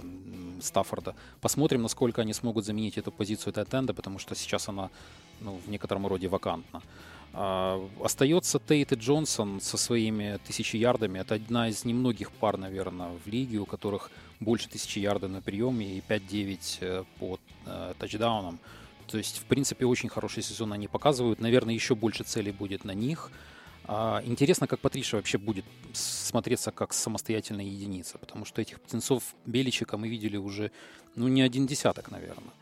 Стаффорда. 0.60 1.14
Посмотрим, 1.40 1.82
насколько 1.82 2.22
они 2.22 2.32
смогут 2.32 2.64
заменить 2.64 2.98
эту 2.98 3.12
позицию 3.12 3.52
Тайтенда, 3.52 3.94
потому 3.94 4.18
что 4.18 4.34
сейчас 4.34 4.68
она 4.68 4.90
ну, 5.40 5.60
в 5.66 5.68
некотором 5.70 6.06
роде 6.06 6.28
вакантна. 6.28 6.82
А, 7.32 7.80
остается 8.02 8.58
Тейт 8.58 8.92
и 8.92 8.94
Джонсон 8.96 9.60
со 9.60 9.76
своими 9.76 10.38
тысячи 10.46 10.76
ярдами. 10.76 11.18
Это 11.18 11.34
одна 11.34 11.68
из 11.68 11.84
немногих 11.84 12.30
пар, 12.30 12.56
наверное, 12.56 13.10
в 13.24 13.28
лиге, 13.28 13.58
у 13.58 13.66
которых 13.66 14.10
больше 14.40 14.68
тысячи 14.68 14.98
ярдов 14.98 15.30
на 15.30 15.42
приеме 15.42 15.98
и 15.98 16.02
5-9 16.08 16.78
э, 16.80 17.04
по 17.18 17.38
э, 17.66 17.94
тачдаунам. 17.98 18.58
То 19.10 19.18
есть, 19.18 19.38
в 19.38 19.44
принципе, 19.44 19.86
очень 19.86 20.08
хороший 20.08 20.42
сезон 20.42 20.72
они 20.72 20.86
показывают. 20.86 21.40
Наверное, 21.40 21.74
еще 21.74 21.94
больше 21.94 22.24
целей 22.24 22.52
будет 22.52 22.84
на 22.84 22.92
них. 22.92 23.30
А, 23.84 24.22
интересно, 24.24 24.66
как 24.66 24.80
Патриша 24.80 25.16
вообще 25.16 25.38
будет 25.38 25.64
смотреться 25.94 26.70
как 26.70 26.92
самостоятельная 26.92 27.64
единица, 27.64 28.18
потому 28.18 28.44
что 28.44 28.60
этих 28.60 28.80
птенцов 28.80 29.22
Беличика 29.46 29.96
мы 29.96 30.08
видели 30.08 30.36
уже, 30.36 30.70
ну, 31.14 31.26
не 31.28 31.40
один 31.40 31.66
десяток, 31.66 32.10
наверное. 32.10 32.52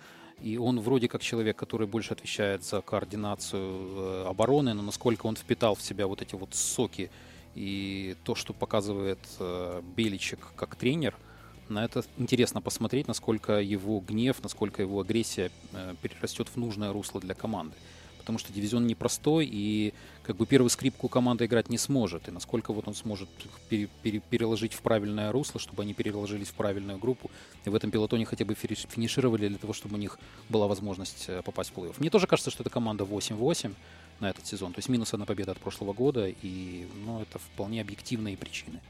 И 0.41 0.57
он 0.57 0.79
вроде 0.81 1.09
как 1.09 1.23
человек, 1.23 1.57
который 1.57 1.88
больше 1.88 2.12
отвечает 2.12 2.62
за 2.62 2.81
координацию 2.81 3.62
э, 3.62 4.26
обороны, 4.29 4.75
но 4.75 4.83
насколько 4.83 5.26
он 5.26 5.35
впитал 5.35 5.75
в 5.75 5.83
себя 5.83 6.07
вот 6.07 6.23
эти 6.23 6.37
вот 6.37 6.55
соки 6.55 7.11
и 7.57 8.15
то, 8.23 8.35
что 8.35 8.53
показывает 8.53 9.19
э, 9.41 9.83
Беличик 9.97 10.38
как 10.55 10.76
тренер– 10.76 11.17
на 11.68 11.85
это 11.85 12.04
интересно 12.18 12.61
посмотреть, 12.61 13.08
насколько 13.08 13.61
его 13.61 14.00
гнев, 14.00 14.42
насколько 14.42 14.82
его 14.82 15.00
агрессия 15.00 15.50
э, 15.73 15.94
перерастет 16.02 16.49
в 16.49 16.56
нужное 16.56 16.92
русло 16.92 17.20
для 17.20 17.35
команды. 17.35 17.75
Потому 18.18 18.38
что 18.38 18.52
дивизион 18.52 18.88
непростой, 18.88 19.49
и 19.49 19.94
как 20.25 20.37
бы 20.37 20.46
первую 20.46 20.68
скрипку 20.68 21.08
команда 21.08 21.46
играть 21.46 21.68
не 21.68 21.78
сможет. 21.78 22.28
И 22.28 22.32
насколько 22.32 22.73
вот 22.73 22.88
он 22.88 22.94
сможет 22.94 23.28
пере, 23.68 23.88
пере, 24.02 24.18
переложить 24.18 24.73
в 24.73 24.80
правильное 24.80 25.30
русло, 25.30 25.61
чтобы 25.61 25.85
они 25.85 25.94
переложились 25.94 26.49
в 26.49 26.54
правильную 26.54 26.99
группу, 26.99 27.30
и 27.64 27.70
в 27.70 27.75
этом 27.76 27.92
пилотоне 27.92 28.25
хотя 28.25 28.44
бы 28.44 28.54
финишировали 28.54 29.46
для 29.46 29.58
того, 29.58 29.73
чтобы 29.73 29.94
у 29.94 29.99
них 29.99 30.18
была 30.49 30.66
возможность 30.66 31.26
э, 31.28 31.42
попасть 31.42 31.70
в 31.70 31.78
плей-офф. 31.78 31.94
Мне 31.99 32.11
тоже 32.11 32.26
кажется, 32.26 32.50
что 32.50 32.64
это 32.64 32.70
команда 32.70 33.04
8-8 33.04 33.73
на 34.18 34.30
этот 34.30 34.44
сезон. 34.46 34.73
То 34.73 34.78
есть 34.80 34.88
минус 34.88 35.14
одна 35.14 35.25
победа 35.25 35.52
от 35.52 35.58
прошлого 35.58 35.92
года, 35.92 36.26
и 36.26 36.88
ну, 37.04 37.23
это 37.23 37.38
вполне 37.38 37.80
объективные 37.80 38.37
причины 38.37 38.80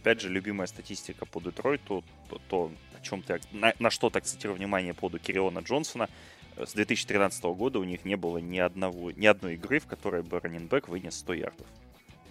опять 0.00 0.20
же, 0.20 0.28
любимая 0.28 0.66
статистика 0.66 1.26
по 1.26 1.40
Детройту, 1.40 2.02
то, 2.28 2.40
то 2.48 2.72
о 2.98 3.04
чем 3.04 3.22
ты, 3.22 3.40
на, 3.52 3.74
на 3.78 3.90
что 3.90 4.10
так 4.10 4.22
акцентирую 4.22 4.56
внимание 4.56 4.94
по 4.94 5.00
поводу 5.00 5.18
Кириона 5.18 5.60
Джонсона. 5.60 6.08
С 6.56 6.72
2013 6.72 7.42
года 7.44 7.78
у 7.78 7.84
них 7.84 8.04
не 8.04 8.16
было 8.16 8.38
ни, 8.38 8.58
одного, 8.58 9.10
ни 9.12 9.26
одной 9.26 9.54
игры, 9.54 9.78
в 9.78 9.86
которой 9.86 10.22
бы 10.22 10.40
раненбэк 10.40 10.88
вынес 10.88 11.16
100 11.18 11.32
ярдов. 11.34 11.66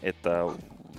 Это... 0.01 0.53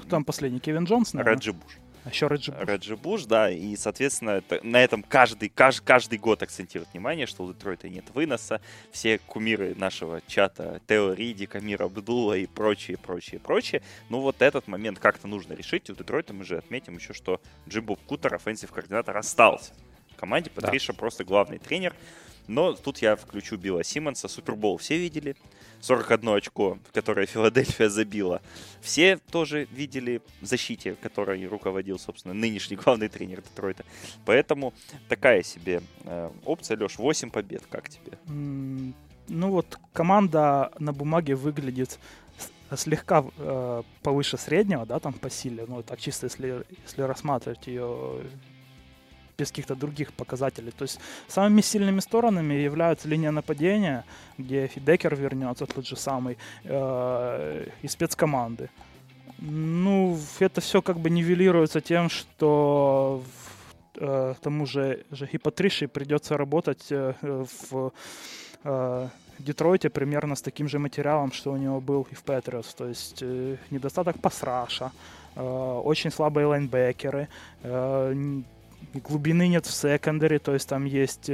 Там 0.09 0.25
последний 0.25 0.61
Кевин 0.61 0.85
Джонс, 0.85 1.13
наверное? 1.13 1.35
Раджи 1.35 1.53
Буш. 1.53 1.79
А 2.05 2.09
еще 2.09 2.29
Реджи 2.29 2.53
Буш. 2.53 2.67
Реджи 2.67 2.97
Буш, 2.97 3.25
да, 3.25 3.51
и, 3.51 3.77
соответственно, 3.77 4.31
это, 4.31 4.61
на 4.63 4.83
этом 4.83 5.03
каждый, 5.03 5.51
каждый, 5.51 5.85
каждый 5.85 6.19
год 6.19 6.43
акцентирует 6.43 6.91
внимание, 6.93 7.27
что 7.27 7.45
у 7.45 7.53
Детройта 7.53 7.89
нет 7.89 8.05
выноса. 8.15 8.61
Все 8.91 9.19
кумиры 9.19 9.75
нашего 9.75 10.23
чата, 10.27 10.81
Тео 10.87 11.13
Риддик, 11.13 11.47
Амир 11.47 11.83
Абдулла 11.83 12.39
и 12.39 12.47
прочие, 12.47 12.97
прочие, 12.97 13.39
прочие. 13.39 13.83
Ну 14.09 14.21
вот 14.21 14.41
этот 14.41 14.67
момент 14.67 14.99
как-то 14.99 15.29
нужно 15.29 15.53
решить. 15.53 15.91
У 15.91 15.95
Детройта 15.95 16.33
мы 16.33 16.45
же 16.45 16.57
отметим 16.57 16.97
еще, 16.97 17.13
что 17.13 17.41
Джимбо 17.69 17.97
Кутер, 17.97 18.35
офенсив 18.35 18.73
координатор, 18.73 19.17
остался. 19.17 19.73
В 20.15 20.17
команде 20.17 20.51
Патриша 20.51 20.93
да. 20.93 20.99
просто 20.99 21.25
главный 21.25 21.59
тренер. 21.59 21.95
Но 22.47 22.73
тут 22.73 22.99
я 22.99 23.15
включу 23.15 23.57
Билла 23.57 23.85
Симмонса. 23.85 24.27
Супербол 24.27 24.79
все 24.79 24.97
видели. 24.97 25.37
41 25.81 26.29
очко, 26.29 26.79
которое 26.93 27.27
Филадельфия 27.27 27.89
забила. 27.89 28.43
Все 28.81 29.17
тоже 29.17 29.67
видели 29.71 30.23
защиту, 30.41 30.95
которой 30.95 31.45
руководил, 31.47 31.99
собственно, 31.99 32.35
нынешний 32.35 32.77
главный 32.77 33.09
тренер 33.09 33.43
Детройта. 33.43 33.85
Поэтому 34.25 34.75
такая 35.09 35.43
себе 35.43 35.83
э, 36.05 36.31
опция. 36.45 36.77
Леш, 36.77 36.99
8 36.99 37.31
побед. 37.31 37.65
Как 37.71 37.89
тебе? 37.89 38.19
Ну 38.27 39.51
вот 39.51 39.79
команда 39.93 40.73
на 40.79 40.93
бумаге 40.93 41.37
выглядит 41.37 41.99
слегка 42.77 43.25
э, 43.39 43.83
повыше 44.03 44.37
среднего, 44.37 44.87
да, 44.87 44.99
там 44.99 45.13
по 45.13 45.31
силе, 45.31 45.65
ну 45.67 45.83
так 45.83 45.99
чисто 46.01 46.27
если, 46.27 46.65
если 46.85 47.03
рассматривать 47.03 47.67
ее 47.67 48.23
без 49.41 49.51
каких-то 49.51 49.75
других 49.75 50.13
показателей. 50.13 50.71
То 50.71 50.85
есть 50.85 51.01
самыми 51.29 51.63
сильными 51.63 52.01
сторонами 52.01 52.55
являются 52.55 53.09
линия 53.09 53.31
нападения, 53.31 54.05
где 54.39 54.67
Фидекер 54.67 55.17
вернется, 55.17 55.67
тот 55.67 55.87
же 55.87 55.97
самый, 55.97 56.37
э, 56.65 57.67
и 57.83 57.89
спецкоманды. 57.89 58.69
Ну, 59.39 60.19
это 60.41 60.61
все 60.61 60.83
как 60.83 60.97
бы 60.97 61.11
нивелируется 61.11 61.81
тем, 61.81 62.11
что 62.11 63.23
э, 63.97 64.35
тому 64.43 64.67
же, 64.67 65.05
же 65.11 65.29
Гипатриши 65.33 65.89
придется 65.89 66.37
работать 66.37 66.93
э, 66.93 67.15
в 67.23 67.93
э, 68.65 69.09
Детройте 69.39 69.89
примерно 69.89 70.35
с 70.35 70.43
таким 70.43 70.69
же 70.69 70.79
материалом, 70.79 71.33
что 71.33 71.53
у 71.53 71.57
него 71.57 71.81
был 71.81 72.07
и 72.11 72.15
в 72.15 72.23
Патриотс. 72.23 72.75
То 72.75 72.89
есть 72.89 73.23
э, 73.23 73.57
недостаток 73.71 74.21
пасраша, 74.21 74.91
э, 75.37 75.43
очень 75.85 76.11
слабые 76.11 76.47
лайнбекеры, 76.47 77.29
э, 77.63 78.43
глубины 78.95 79.49
нет 79.49 79.67
в 79.67 79.73
секондаре, 79.73 80.39
то 80.39 80.55
есть 80.55 80.69
там 80.69 80.85
есть 80.85 81.31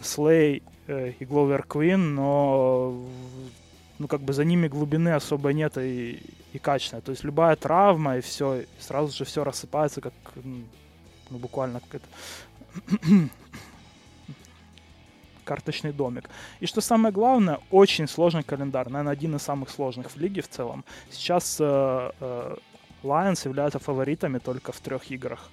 Слей 0.00 0.62
э, 0.86 1.12
и 1.18 1.24
Гловер 1.24 1.62
Квин, 1.62 2.14
но 2.14 3.04
ну, 3.98 4.08
как 4.08 4.20
бы 4.20 4.32
за 4.32 4.44
ними 4.44 4.68
глубины 4.68 5.10
особо 5.10 5.52
нет 5.52 5.78
и, 5.78 6.20
и 6.52 6.58
качественной. 6.58 7.02
То 7.02 7.12
есть 7.12 7.24
любая 7.24 7.54
травма, 7.56 8.16
и 8.16 8.20
все, 8.20 8.62
и 8.62 8.66
сразу 8.80 9.16
же 9.16 9.24
все 9.24 9.44
рассыпается, 9.44 10.00
как 10.00 10.12
ну, 10.34 11.38
буквально 11.38 11.80
как 11.80 12.00
это 12.00 12.06
карточный 15.44 15.92
домик. 15.92 16.28
И 16.58 16.66
что 16.66 16.80
самое 16.80 17.12
главное, 17.12 17.60
очень 17.70 18.08
сложный 18.08 18.42
календарь, 18.42 18.88
наверное, 18.88 19.12
один 19.12 19.36
из 19.36 19.42
самых 19.42 19.70
сложных 19.70 20.10
в 20.10 20.16
лиге 20.16 20.42
в 20.42 20.48
целом. 20.48 20.84
Сейчас 21.10 21.58
э, 21.60 22.10
э, 22.20 22.56
Lions 23.04 23.44
являются 23.44 23.78
фаворитами 23.78 24.38
только 24.38 24.72
в 24.72 24.80
трех 24.80 25.10
играх 25.12 25.50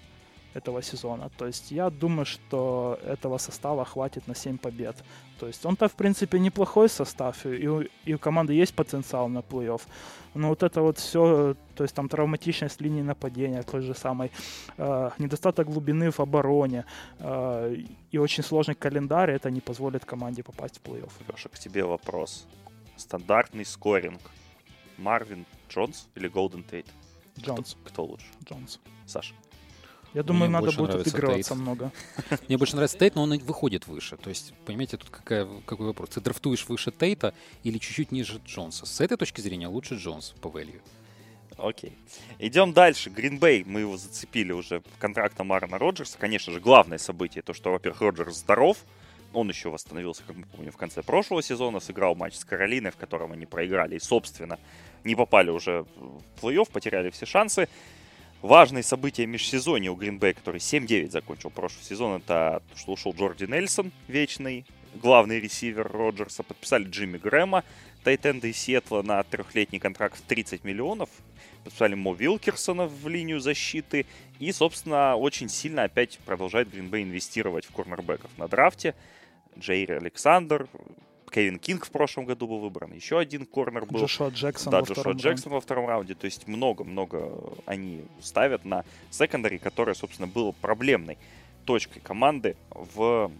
этого 0.53 0.81
сезона. 0.81 1.29
То 1.37 1.47
есть 1.47 1.71
я 1.71 1.89
думаю, 1.89 2.25
что 2.25 2.99
этого 3.05 3.37
состава 3.37 3.85
хватит 3.85 4.27
на 4.27 4.35
7 4.35 4.57
побед. 4.57 4.95
То 5.39 5.47
есть 5.47 5.65
он-то, 5.65 5.87
в 5.87 5.93
принципе, 5.93 6.39
неплохой 6.39 6.89
состав, 6.89 7.45
и 7.45 7.67
у, 7.67 7.81
и 8.05 8.13
у 8.13 8.19
команды 8.19 8.53
есть 8.53 8.73
потенциал 8.73 9.29
на 9.29 9.39
плей-офф. 9.39 9.81
Но 10.33 10.49
вот 10.49 10.63
это 10.63 10.81
вот 10.81 10.97
все, 10.97 11.55
то 11.75 11.83
есть 11.83 11.95
там 11.95 12.09
травматичность 12.09 12.81
линии 12.81 13.01
нападения, 13.03 13.63
той 13.63 13.81
же 13.81 13.93
самой, 13.93 14.31
э, 14.77 15.09
недостаток 15.17 15.67
глубины 15.67 16.11
в 16.11 16.19
обороне 16.19 16.85
э, 17.19 17.75
и 18.11 18.17
очень 18.17 18.43
сложный 18.43 18.75
календарь, 18.75 19.31
это 19.31 19.49
не 19.49 19.61
позволит 19.61 20.05
команде 20.05 20.43
попасть 20.43 20.79
в 20.79 20.87
плей-офф. 20.87 21.11
Леша, 21.27 21.49
к 21.49 21.59
тебе 21.59 21.83
вопрос. 21.83 22.45
Стандартный 22.97 23.65
скоринг. 23.65 24.21
Марвин 24.97 25.45
Джонс 25.69 26.07
или 26.15 26.27
Голден 26.27 26.63
Тейт? 26.63 26.87
Джонс. 27.39 27.77
Кто, 27.83 27.89
кто 27.89 28.03
лучше? 28.03 28.25
Джонс. 28.43 28.79
Саша. 29.05 29.33
Я 30.13 30.23
думаю, 30.23 30.49
Мне 30.49 30.59
надо 30.59 30.71
будет 30.71 30.95
отыгрываться 30.95 31.53
Тейт. 31.53 31.61
много. 31.61 31.91
Мне 32.47 32.57
больше 32.57 32.75
нравится 32.75 32.97
Тейт, 32.97 33.15
но 33.15 33.23
он 33.23 33.37
выходит 33.39 33.87
выше. 33.87 34.17
То 34.17 34.29
есть, 34.29 34.53
понимаете, 34.65 34.97
тут 34.97 35.09
какая, 35.09 35.47
какой 35.65 35.87
вопрос. 35.87 36.09
Ты 36.09 36.21
драфтуешь 36.21 36.67
выше 36.67 36.91
Тейта 36.91 37.33
или 37.63 37.77
чуть-чуть 37.77 38.11
ниже 38.11 38.41
Джонса? 38.45 38.85
С 38.85 39.01
этой 39.01 39.17
точки 39.17 39.41
зрения 39.41 39.67
лучше 39.67 39.95
Джонс 39.95 40.33
по 40.41 40.47
value. 40.47 40.81
Окей. 41.57 41.93
Идем 42.39 42.73
дальше. 42.73 43.09
Гринбей, 43.09 43.63
мы 43.65 43.81
его 43.81 43.97
зацепили 43.97 44.51
уже 44.51 44.81
контрактом 44.97 45.51
Аарона 45.51 45.77
Роджерса. 45.77 46.17
Конечно 46.17 46.53
же, 46.53 46.59
главное 46.59 46.97
событие, 46.97 47.41
то, 47.41 47.53
что, 47.53 47.71
во-первых, 47.71 48.01
Роджерс 48.01 48.37
здоров. 48.37 48.77
Он 49.31 49.47
еще 49.47 49.69
восстановился, 49.69 50.23
как 50.25 50.37
мы 50.37 50.45
помним, 50.45 50.71
в 50.71 50.77
конце 50.77 51.03
прошлого 51.03 51.43
сезона. 51.43 51.79
Сыграл 51.79 52.15
матч 52.15 52.35
с 52.35 52.45
Каролиной, 52.45 52.91
в 52.91 52.95
котором 52.95 53.31
они 53.33 53.45
проиграли. 53.45 53.95
И, 53.95 53.99
собственно, 53.99 54.57
не 55.03 55.15
попали 55.15 55.51
уже 55.51 55.85
в 55.97 56.23
плей-офф, 56.41 56.71
потеряли 56.71 57.11
все 57.11 57.25
шансы. 57.27 57.69
Важные 58.41 58.83
события 58.83 59.25
межсезонья 59.25 59.91
у 59.91 59.95
Гринбей, 59.95 60.33
который 60.33 60.57
7-9 60.61 61.11
закончил 61.11 61.49
прошлый 61.49 61.83
сезон, 61.83 62.21
это 62.21 62.63
что 62.77 62.93
ушел 62.93 63.13
Джорди 63.13 63.43
Нельсон, 63.43 63.91
вечный, 64.07 64.65
главный 64.95 65.41
ресивер 65.41 65.91
Роджерса. 65.91 66.43
Подписали 66.43 66.85
Джимми 66.85 67.17
Грэма, 67.17 67.65
Тайтенда 68.05 68.47
из 68.47 68.57
Сиэтла 68.57 69.01
на 69.01 69.21
трехлетний 69.23 69.79
контракт 69.79 70.17
в 70.17 70.21
30 70.21 70.63
миллионов. 70.63 71.09
Подписали 71.65 71.95
Мо 71.95 72.13
Вилкерсона 72.13 72.87
в 72.87 73.09
линию 73.09 73.41
защиты. 73.41 74.05
И, 74.39 74.53
собственно, 74.53 75.17
очень 75.17 75.49
сильно 75.49 75.83
опять 75.83 76.17
продолжает 76.19 76.71
Гринбей 76.71 77.03
инвестировать 77.03 77.65
в 77.65 77.71
корнербеков 77.71 78.31
на 78.37 78.47
драфте. 78.47 78.95
Джейри 79.57 79.93
Александр, 79.93 80.69
Кевин 81.29 81.59
Кинг 81.59 81.85
в 81.85 81.91
прошлом 81.91 82.25
году 82.25 82.47
был 82.47 82.59
выбран, 82.59 82.93
еще 82.93 83.19
один 83.19 83.45
корнер 83.45 83.85
был. 83.85 83.99
Джошуа 83.99 84.29
Джексон 84.29 84.71
да, 84.71 84.79
во 84.79 84.85
Джошуа 84.85 85.13
Джексон 85.13 85.25
раунде. 85.25 85.49
во 85.49 85.61
втором 85.61 85.87
раунде. 85.87 86.15
То 86.15 86.25
есть 86.25 86.47
много-много 86.47 87.31
они 87.65 88.03
ставят 88.21 88.65
на 88.65 88.83
секондари, 89.09 89.57
которая, 89.57 89.95
собственно, 89.95 90.27
была 90.27 90.51
проблемной 90.51 91.17
точкой 91.65 91.99
команды 91.99 92.55
в 92.71 93.31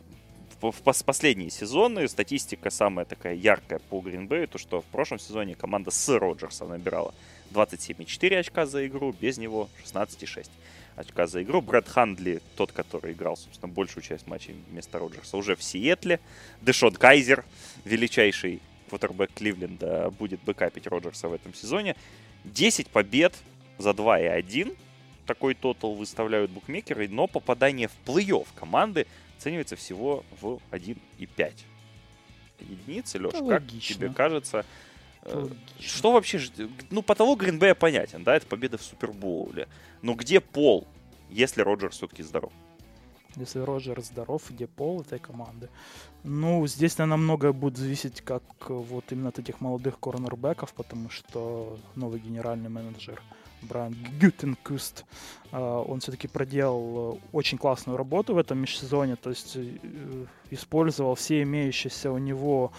в, 0.62 0.74
последние 1.06 1.50
сезоны 1.50 2.08
статистика 2.08 2.70
самая 2.70 3.06
такая 3.06 3.36
яркая 3.36 3.80
по 3.90 4.02
Гринбею, 4.02 4.48
то 4.48 4.58
что 4.58 4.82
в 4.82 4.86
прошлом 4.86 5.20
сезоне 5.20 5.56
команда 5.56 5.92
с 5.92 6.10
Роджерса 6.10 6.66
набирала 6.66 7.14
27,4 7.52 8.36
очка 8.38 8.66
за 8.66 8.86
игру, 8.88 9.16
без 9.20 9.38
него 9.38 9.70
16,6 9.86 10.50
очка 11.00 11.28
за 11.28 11.42
игру. 11.44 11.62
Брэд 11.62 11.88
Хандли, 11.88 12.42
тот, 12.56 12.72
который 12.72 13.14
играл, 13.14 13.38
собственно, 13.38 13.72
большую 13.72 14.04
часть 14.04 14.28
матчей 14.28 14.56
вместо 14.70 15.00
Роджерса, 15.00 15.38
уже 15.38 15.56
в 15.56 15.64
Сиэтле. 15.64 16.20
Дэшот 16.62 16.98
Кайзер, 16.98 17.46
величайший 17.86 18.62
квотербек 18.90 19.32
Кливленда, 19.34 20.10
будет 20.12 20.42
бэкапить 20.44 20.88
Роджерса 20.88 21.30
в 21.30 21.34
этом 21.34 21.54
сезоне. 21.54 21.96
10 22.44 22.88
побед 22.88 23.36
за 23.78 23.94
2 23.94 24.20
и 24.20 24.26
1. 24.26 24.74
Такой 25.26 25.54
тотал 25.54 25.96
выставляют 25.96 26.52
букмекеры, 26.52 27.08
но 27.08 27.28
попадание 27.28 27.88
в 27.88 27.96
плей-офф 28.06 28.48
команды 28.56 29.06
оценивается 29.38 29.76
всего 29.76 30.26
в 30.42 30.60
1,5 30.72 31.54
единицы. 32.60 33.20
Леш, 33.20 33.34
как 33.34 33.42
логично. 33.42 33.96
тебе 33.96 34.10
кажется. 34.10 34.66
Что 35.80 36.12
вообще... 36.12 36.40
Ну, 36.90 37.02
потолок 37.02 37.40
Гринбея 37.40 37.76
понятен, 37.76 38.24
да, 38.24 38.36
это 38.36 38.46
победа 38.46 38.78
в 38.78 38.84
Супербоуле. 38.84 39.68
Но 40.02 40.14
где 40.14 40.40
Пол, 40.40 40.88
если 41.30 41.62
Роджер 41.62 41.92
все-таки 41.92 42.24
здоров? 42.24 42.52
Если 43.36 43.60
Роджер 43.60 44.02
здоров, 44.02 44.42
где 44.50 44.66
Пол 44.68 45.02
этой 45.02 45.20
команды? 45.20 45.70
Ну, 46.24 46.66
здесь, 46.68 46.98
наверное, 46.98 47.18
многое 47.18 47.54
будет 47.54 47.78
зависеть 47.78 48.22
как 48.22 48.44
вот 48.70 49.12
именно 49.12 49.30
от 49.30 49.40
этих 49.40 49.62
молодых 49.62 50.00
корнербеков, 50.00 50.74
потому 50.74 51.10
что 51.10 51.78
новый 51.96 52.20
генеральный 52.20 52.70
менеджер 52.70 53.22
Брайан 53.62 53.94
Гютенкуст, 54.20 55.06
а, 55.52 55.82
он 55.82 56.00
все-таки 56.00 56.28
проделал 56.28 57.20
очень 57.32 57.58
классную 57.58 57.98
работу 57.98 58.34
в 58.34 58.38
этом 58.38 58.60
межсезоне, 58.60 59.16
то 59.16 59.30
есть 59.30 59.56
э, 59.56 60.26
использовал 60.50 61.16
все 61.16 61.42
имеющиеся 61.44 62.12
у 62.12 62.18
него 62.18 62.72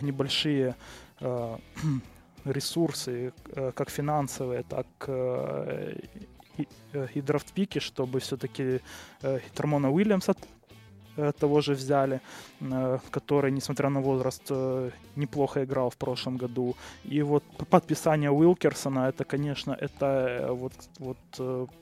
небольшие 0.00 0.74
ресурсы, 2.44 3.32
как 3.74 3.90
финансовые, 3.90 4.62
так 4.62 4.86
и, 6.58 6.66
и 7.14 7.20
драфт-пики, 7.20 7.78
чтобы 7.78 8.20
все-таки 8.20 8.80
Термона 9.54 9.90
Уильямса 9.90 10.32
э, 10.32 10.57
того 11.38 11.60
же 11.60 11.74
взяли, 11.74 12.20
э, 12.60 12.98
который, 13.10 13.50
несмотря 13.52 13.88
на 13.88 14.00
возраст, 14.00 14.42
э, 14.50 14.90
неплохо 15.16 15.64
играл 15.64 15.90
в 15.90 15.96
прошлом 15.96 16.36
году. 16.36 16.74
И 17.04 17.22
вот 17.22 17.44
подписание 17.70 18.30
Уилкерсона, 18.30 19.08
это, 19.08 19.24
конечно, 19.24 19.72
это 19.72 20.48
вот, 20.50 20.72
вот 20.98 21.18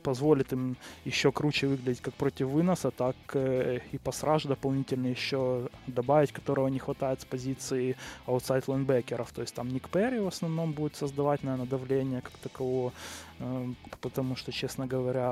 позволит 0.03 0.53
им 0.53 0.75
еще 1.05 1.31
круче 1.31 1.67
выглядеть 1.67 2.01
как 2.01 2.13
против 2.13 2.47
выноса, 2.47 2.91
так 2.91 3.15
и 3.35 3.97
пассаж 4.03 4.43
дополнительный 4.43 5.11
еще 5.11 5.69
добавить, 5.87 6.31
которого 6.31 6.67
не 6.69 6.79
хватает 6.79 7.21
с 7.21 7.25
позиции 7.25 7.95
аутсайд 8.25 8.67
лайнбекеров. 8.67 9.31
То 9.31 9.41
есть 9.41 9.55
там 9.55 9.69
Ник 9.69 9.89
Перри 9.89 10.19
в 10.19 10.27
основном 10.27 10.71
будет 10.71 10.95
создавать, 10.95 11.43
наверное, 11.43 11.67
давление 11.67 12.21
как 12.21 12.33
такового. 12.43 12.91
Эм, 13.39 13.75
потому 14.01 14.35
что, 14.35 14.51
честно 14.51 14.87
говоря, 14.87 15.29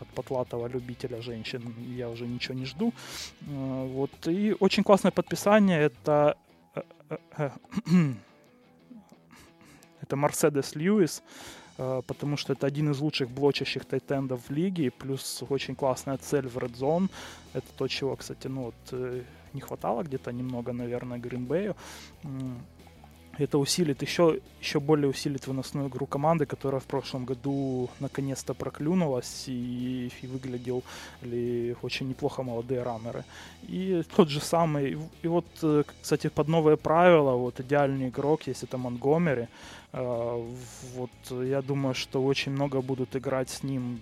от 0.00 0.08
потлатого 0.14 0.66
любителя 0.66 1.22
женщин 1.22 1.74
я 1.96 2.08
уже 2.08 2.26
ничего 2.26 2.54
не 2.54 2.66
жду. 2.66 2.92
Э, 3.42 3.86
вот. 3.86 4.10
И 4.26 4.54
очень 4.60 4.82
классное 4.82 5.10
подписание 5.10 5.80
это 5.80 6.36
э, 6.74 6.82
э, 7.38 7.50
это 10.02 10.16
Мерседес 10.16 10.74
Льюис, 10.74 11.22
потому 11.76 12.36
что 12.36 12.52
это 12.52 12.66
один 12.66 12.90
из 12.90 13.00
лучших 13.00 13.30
блочащих 13.30 13.86
тайтендов 13.86 14.40
в 14.48 14.52
лиге, 14.52 14.90
плюс 14.90 15.42
очень 15.48 15.74
классная 15.74 16.18
цель 16.18 16.46
в 16.46 16.58
Red 16.58 16.76
Zone. 16.76 17.08
Это 17.54 17.66
то, 17.78 17.88
чего, 17.88 18.16
кстати, 18.16 18.48
ну 18.48 18.64
вот 18.64 19.00
не 19.54 19.60
хватало 19.62 20.02
где-то 20.02 20.30
немного, 20.30 20.72
наверное, 20.72 21.18
Гринбею 21.18 21.74
это 23.44 23.58
усилит 23.58 24.02
еще, 24.02 24.40
еще 24.60 24.80
более 24.80 25.08
усилит 25.08 25.46
выносную 25.46 25.88
игру 25.88 26.06
команды, 26.06 26.46
которая 26.46 26.80
в 26.80 26.84
прошлом 26.84 27.24
году 27.24 27.88
наконец-то 28.00 28.54
проклюнулась 28.54 29.44
и, 29.46 30.10
и 30.22 30.26
выглядел 30.26 30.82
ли 31.22 31.76
очень 31.82 32.08
неплохо 32.08 32.42
молодые 32.42 32.82
раннеры. 32.82 33.24
И 33.62 34.02
тот 34.16 34.28
же 34.28 34.40
самый, 34.40 34.98
и 35.22 35.28
вот, 35.28 35.46
э, 35.62 35.84
кстати, 36.02 36.28
под 36.28 36.48
новые 36.48 36.76
правила, 36.76 37.36
вот 37.36 37.60
идеальный 37.60 38.08
игрок, 38.08 38.42
если 38.46 38.68
это 38.68 38.78
Монгомери, 38.78 39.48
э, 39.92 40.48
вот 40.94 41.42
я 41.42 41.62
думаю, 41.62 41.94
что 41.94 42.22
очень 42.24 42.52
много 42.52 42.80
будут 42.82 43.16
играть 43.16 43.50
с 43.50 43.62
ним 43.62 44.00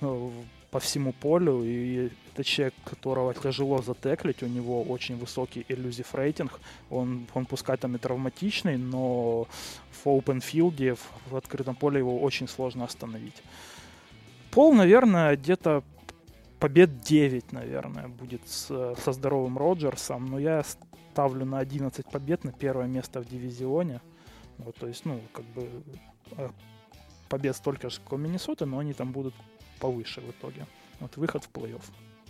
э, 0.00 0.30
по 0.70 0.78
всему 0.78 1.12
полю, 1.12 1.62
и 1.64 2.10
это 2.38 2.44
человек, 2.44 2.74
которого 2.84 3.34
тяжело 3.34 3.82
затеклить, 3.82 4.42
у 4.42 4.46
него 4.46 4.82
очень 4.82 5.16
высокий 5.16 5.66
иллюзив 5.68 6.14
рейтинг, 6.14 6.60
он, 6.88 7.26
он 7.34 7.46
пускай 7.46 7.76
там 7.76 7.96
и 7.96 7.98
травматичный, 7.98 8.76
но 8.76 9.48
в 9.90 10.06
open 10.06 10.40
филде, 10.40 10.94
в, 10.94 11.00
в 11.30 11.36
открытом 11.36 11.74
поле 11.74 11.98
его 11.98 12.20
очень 12.20 12.46
сложно 12.46 12.84
остановить. 12.84 13.42
Пол, 14.52 14.72
наверное, 14.72 15.36
где-то 15.36 15.82
побед 16.60 17.00
9, 17.00 17.52
наверное, 17.52 18.06
будет 18.06 18.46
с, 18.46 18.94
со 19.04 19.12
здоровым 19.12 19.58
Роджерсом, 19.58 20.26
но 20.26 20.38
я 20.38 20.62
ставлю 21.10 21.44
на 21.44 21.58
11 21.58 22.06
побед 22.06 22.44
на 22.44 22.52
первое 22.52 22.86
место 22.86 23.20
в 23.20 23.28
дивизионе. 23.28 24.00
Вот, 24.58 24.76
то 24.76 24.86
есть, 24.86 25.04
ну, 25.04 25.20
как 25.32 25.44
бы 25.46 25.68
э, 26.36 26.48
побед 27.28 27.56
столько 27.56 27.90
же, 27.90 27.98
как 28.00 28.12
у 28.12 28.16
Миннесоты, 28.16 28.64
но 28.64 28.78
они 28.78 28.92
там 28.92 29.10
будут 29.10 29.34
повыше 29.80 30.20
в 30.20 30.30
итоге. 30.30 30.66
Вот 31.00 31.16
выход 31.16 31.44
в 31.44 31.50
плей-офф. 31.50 31.82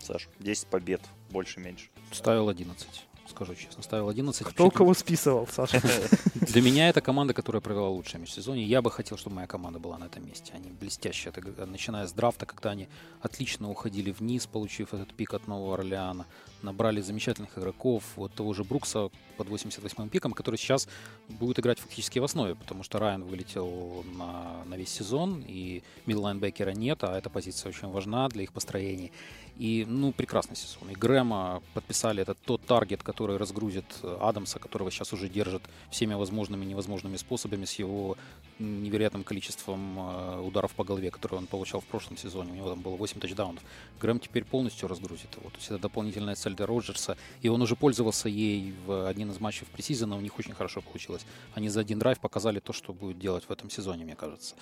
Саш, 0.02 0.28
10 0.40 0.66
побед, 0.68 1.00
больше-меньше. 1.30 1.88
Ставил 2.12 2.48
11 2.48 3.08
скажу 3.28 3.54
честно. 3.54 3.82
Ставил 3.82 4.08
11. 4.08 4.46
Кто 4.46 4.66
у 4.66 4.70
кого 4.70 4.94
списывал, 4.94 5.46
Саша? 5.46 5.80
Для 6.34 6.62
меня 6.62 6.88
это 6.88 7.00
команда, 7.00 7.34
которая 7.34 7.60
провела 7.60 7.88
лучшее 7.88 8.20
межсезонье. 8.20 8.66
Я 8.66 8.82
бы 8.82 8.90
хотел, 8.90 9.16
чтобы 9.16 9.36
моя 9.36 9.46
команда 9.46 9.78
была 9.78 9.98
на 9.98 10.04
этом 10.04 10.26
месте. 10.26 10.52
Они 10.54 10.70
блестящие. 10.70 11.32
Это, 11.34 11.66
начиная 11.66 12.06
с 12.06 12.12
драфта, 12.12 12.46
когда 12.46 12.70
они 12.70 12.88
отлично 13.20 13.70
уходили 13.70 14.10
вниз, 14.10 14.46
получив 14.46 14.94
этот 14.94 15.14
пик 15.14 15.34
от 15.34 15.46
Нового 15.46 15.74
Орлеана. 15.74 16.26
Набрали 16.62 17.00
замечательных 17.00 17.56
игроков. 17.58 18.02
Вот 18.16 18.34
того 18.34 18.54
же 18.54 18.64
Брукса 18.64 19.10
под 19.38 19.48
88-м 19.48 20.08
пиком, 20.08 20.32
который 20.32 20.56
сейчас 20.56 20.88
будет 21.28 21.58
играть 21.58 21.78
фактически 21.78 22.18
в 22.18 22.24
основе, 22.24 22.54
потому 22.54 22.82
что 22.82 22.98
Райан 22.98 23.22
вылетел 23.22 24.04
на, 24.16 24.64
на 24.64 24.74
весь 24.74 24.90
сезон, 24.90 25.44
и 25.46 25.82
мидлайнбекера 26.06 26.72
нет, 26.72 27.04
а 27.04 27.16
эта 27.16 27.30
позиция 27.30 27.70
очень 27.70 27.88
важна 27.88 28.28
для 28.28 28.42
их 28.42 28.52
построений. 28.52 29.12
И, 29.56 29.84
ну, 29.88 30.12
прекрасный 30.12 30.56
сезон. 30.56 30.90
И 30.90 30.94
Грэма 30.94 31.62
подписали, 31.74 32.22
это 32.22 32.34
тот 32.34 32.62
таргет, 32.66 33.02
который 33.02 33.38
разгрузит 33.38 33.86
э, 34.02 34.18
Адамса, 34.20 34.58
которого 34.58 34.90
сейчас 34.90 35.12
уже 35.12 35.28
держит 35.28 35.62
всеми 35.90 36.14
возможными 36.14 36.64
и 36.64 36.68
невозможными 36.68 37.16
способами 37.16 37.64
с 37.64 37.74
его 37.80 38.16
невероятным 38.58 39.24
количеством 39.24 39.98
э, 39.98 40.40
ударов 40.40 40.74
по 40.74 40.84
голове, 40.84 41.10
которые 41.10 41.38
он 41.38 41.46
получал 41.46 41.80
в 41.80 41.84
прошлом 41.84 42.16
сезоне. 42.16 42.52
У 42.52 42.54
него 42.54 42.70
там 42.70 42.80
было 42.80 42.96
8 42.96 43.20
тачдаунов. 43.20 43.62
Грэм 44.00 44.20
теперь 44.20 44.44
полностью 44.44 44.88
разгрузит 44.88 45.34
его. 45.36 45.50
То 45.50 45.56
есть 45.56 45.70
это 45.70 45.78
дополнительная 45.78 46.34
цель 46.34 46.54
для 46.54 46.66
Роджерса. 46.66 47.16
И 47.42 47.48
он 47.48 47.62
уже 47.62 47.76
пользовался 47.76 48.28
ей 48.28 48.74
в 48.86 49.06
один 49.08 49.30
из 49.30 49.40
матчей 49.40 49.66
в 49.66 49.70
пресизона. 49.70 50.16
У 50.16 50.20
них 50.20 50.38
очень 50.38 50.54
хорошо 50.54 50.80
получилось. 50.82 51.24
Они 51.54 51.68
за 51.68 51.80
один 51.80 51.98
драйв 51.98 52.18
показали 52.20 52.60
то, 52.60 52.72
что 52.72 52.92
будет 52.92 53.18
делать 53.18 53.44
в 53.44 53.50
этом 53.50 53.70
сезоне, 53.70 54.04
мне 54.04 54.16
кажется. 54.16 54.54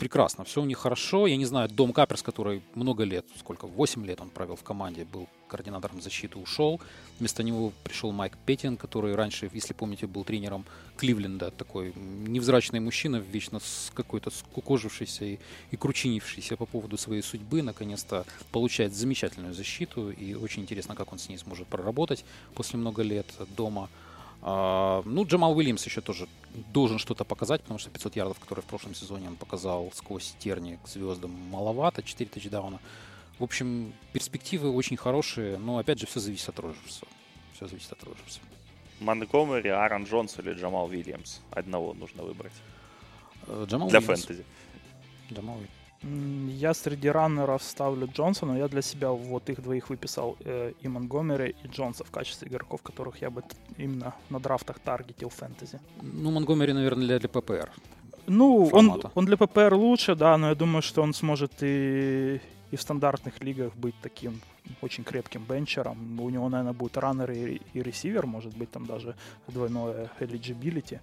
Прекрасно, 0.00 0.44
все 0.44 0.62
у 0.62 0.64
них 0.64 0.78
хорошо. 0.78 1.26
Я 1.26 1.36
не 1.36 1.44
знаю, 1.44 1.68
Дом 1.68 1.92
Каперс, 1.92 2.22
который 2.22 2.62
много 2.74 3.04
лет, 3.04 3.26
сколько, 3.38 3.66
8 3.66 4.06
лет 4.06 4.22
он 4.22 4.30
провел 4.30 4.56
в 4.56 4.62
команде, 4.62 5.04
был 5.04 5.28
координатором 5.46 6.00
защиты, 6.00 6.38
ушел. 6.38 6.80
Вместо 7.18 7.42
него 7.42 7.70
пришел 7.84 8.10
Майк 8.10 8.38
Петтин, 8.46 8.78
который 8.78 9.14
раньше, 9.14 9.50
если 9.52 9.74
помните, 9.74 10.06
был 10.06 10.24
тренером 10.24 10.64
Кливленда. 10.96 11.50
Такой 11.50 11.92
невзрачный 11.94 12.80
мужчина, 12.80 13.16
вечно 13.16 13.60
с 13.60 13.92
какой-то 13.94 14.30
скукожившийся 14.30 15.26
и, 15.26 15.38
и 15.70 15.76
кручинившийся 15.76 16.56
по 16.56 16.64
поводу 16.64 16.96
своей 16.96 17.20
судьбы. 17.20 17.60
Наконец-то 17.60 18.24
получает 18.52 18.94
замечательную 18.94 19.52
защиту. 19.52 20.10
И 20.12 20.32
очень 20.32 20.62
интересно, 20.62 20.94
как 20.94 21.12
он 21.12 21.18
с 21.18 21.28
ней 21.28 21.36
сможет 21.36 21.68
проработать 21.68 22.24
после 22.54 22.78
много 22.78 23.02
лет 23.02 23.26
дома. 23.54 23.90
А, 24.42 25.02
ну, 25.04 25.24
Джамал 25.26 25.56
Уильямс 25.56 25.84
еще 25.84 26.00
тоже 26.00 26.26
должен 26.72 26.98
что-то 26.98 27.24
показать, 27.24 27.62
потому 27.62 27.78
что 27.78 27.90
500 27.90 28.16
ярдов, 28.16 28.38
которые 28.38 28.62
в 28.62 28.66
прошлом 28.66 28.94
сезоне 28.94 29.28
он 29.28 29.36
показал 29.36 29.90
сквозь 29.94 30.34
терни 30.38 30.78
к 30.82 30.88
звездам, 30.88 31.30
маловато, 31.30 32.02
4 32.02 32.28
тачдауна. 32.30 32.80
В 33.38 33.44
общем, 33.44 33.92
перспективы 34.12 34.70
очень 34.70 34.96
хорошие, 34.96 35.58
но 35.58 35.78
опять 35.78 35.98
же 35.98 36.06
все 36.06 36.20
зависит 36.20 36.48
от 36.48 36.58
Роджерса. 36.58 37.06
Все 37.54 37.66
зависит 37.66 37.92
от 37.92 38.02
Роджерса. 38.04 38.40
Монгомери, 39.00 39.70
Аарон 39.70 40.04
Джонс 40.04 40.38
или 40.38 40.52
Джамал 40.52 40.86
Уильямс? 40.86 41.40
Одного 41.50 41.94
нужно 41.94 42.22
выбрать. 42.22 42.52
Э, 43.46 43.64
Джамал 43.68 43.88
Для 43.88 44.00
Уильямс. 44.00 44.24
фэнтези. 44.24 44.44
Джамал 45.32 45.54
Уильямс. 45.56 45.69
Я 46.02 46.72
среди 46.74 47.10
раннеров 47.10 47.62
ставлю 47.62 48.06
Джонсона. 48.06 48.56
Я 48.56 48.68
для 48.68 48.82
себя 48.82 49.10
вот 49.10 49.50
их 49.50 49.62
двоих 49.62 49.90
выписал 49.90 50.36
э, 50.40 50.72
и 50.80 50.88
Монгомери, 50.88 51.54
и 51.62 51.68
Джонса 51.68 52.04
в 52.04 52.10
качестве 52.10 52.48
игроков, 52.48 52.80
которых 52.82 53.20
я 53.20 53.30
бы 53.30 53.42
именно 53.76 54.14
на 54.30 54.40
драфтах 54.40 54.78
таргетил 54.78 55.28
фэнтези. 55.28 55.78
Ну, 56.00 56.30
Монгомери, 56.30 56.72
наверное, 56.72 57.06
для, 57.06 57.18
для 57.18 57.28
ППР. 57.28 57.70
Ну, 58.26 58.70
он, 58.72 59.02
он 59.14 59.26
для 59.26 59.36
ППР 59.36 59.74
лучше, 59.74 60.14
да, 60.14 60.38
но 60.38 60.48
я 60.48 60.54
думаю, 60.54 60.82
что 60.82 61.02
он 61.02 61.12
сможет 61.12 61.52
и, 61.62 62.40
и 62.70 62.76
в 62.76 62.80
стандартных 62.80 63.42
лигах 63.42 63.74
быть 63.74 63.94
таким 64.00 64.40
очень 64.80 65.04
крепким 65.04 65.44
бенчером. 65.44 66.20
У 66.20 66.30
него, 66.30 66.48
наверное, 66.48 66.72
будет 66.72 66.96
раннер 66.96 67.30
и, 67.30 67.60
и 67.74 67.82
ресивер, 67.82 68.26
может 68.26 68.56
быть, 68.56 68.70
там 68.70 68.86
даже 68.86 69.16
двойное 69.48 70.10
eligibility 70.20 71.00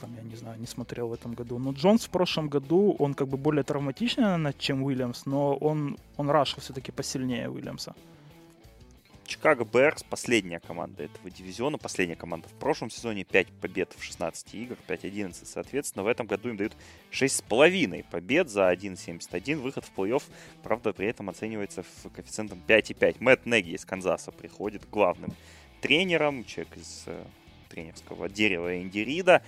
там, 0.00 0.14
я 0.16 0.22
не 0.22 0.36
знаю, 0.36 0.58
не 0.60 0.66
смотрел 0.66 1.08
в 1.08 1.12
этом 1.12 1.34
году. 1.34 1.58
Но 1.58 1.72
Джонс 1.72 2.04
в 2.04 2.10
прошлом 2.10 2.48
году, 2.48 2.94
он 2.98 3.14
как 3.14 3.28
бы 3.28 3.36
более 3.36 3.64
травматичный, 3.64 4.24
наверное, 4.24 4.54
чем 4.58 4.82
Уильямс, 4.82 5.26
но 5.26 5.56
он, 5.56 5.98
он 6.16 6.30
рашил 6.30 6.60
все-таки 6.60 6.92
посильнее 6.92 7.50
Уильямса. 7.50 7.94
Чикаго 9.26 9.64
Берс 9.64 10.04
последняя 10.04 10.60
команда 10.60 11.04
этого 11.04 11.30
дивизиона, 11.30 11.78
последняя 11.78 12.14
команда 12.14 12.48
в 12.48 12.52
прошлом 12.52 12.90
сезоне, 12.90 13.24
5 13.24 13.48
побед 13.60 13.92
в 13.96 14.02
16 14.02 14.54
играх, 14.54 14.78
5-11, 14.86 15.34
соответственно, 15.44 16.04
в 16.04 16.06
этом 16.06 16.26
году 16.26 16.50
им 16.50 16.56
дают 16.56 16.74
6,5 17.10 18.04
побед 18.10 18.48
за 18.48 18.72
1,71, 18.72 19.56
выход 19.56 19.84
в 19.84 19.98
плей-офф, 19.98 20.22
правда, 20.62 20.92
при 20.92 21.08
этом 21.08 21.28
оценивается 21.28 21.82
в 21.82 22.10
коэффициентом 22.10 22.62
5,5. 22.66 23.16
Мэтт 23.18 23.46
Неги 23.46 23.70
из 23.70 23.84
Канзаса 23.84 24.30
приходит 24.30 24.88
главным 24.88 25.34
тренером, 25.80 26.44
человек 26.44 26.76
из 26.76 27.02
э, 27.06 27.24
тренерского 27.68 28.28
дерева 28.28 28.80
Энди 28.80 29.00
Рида, 29.00 29.42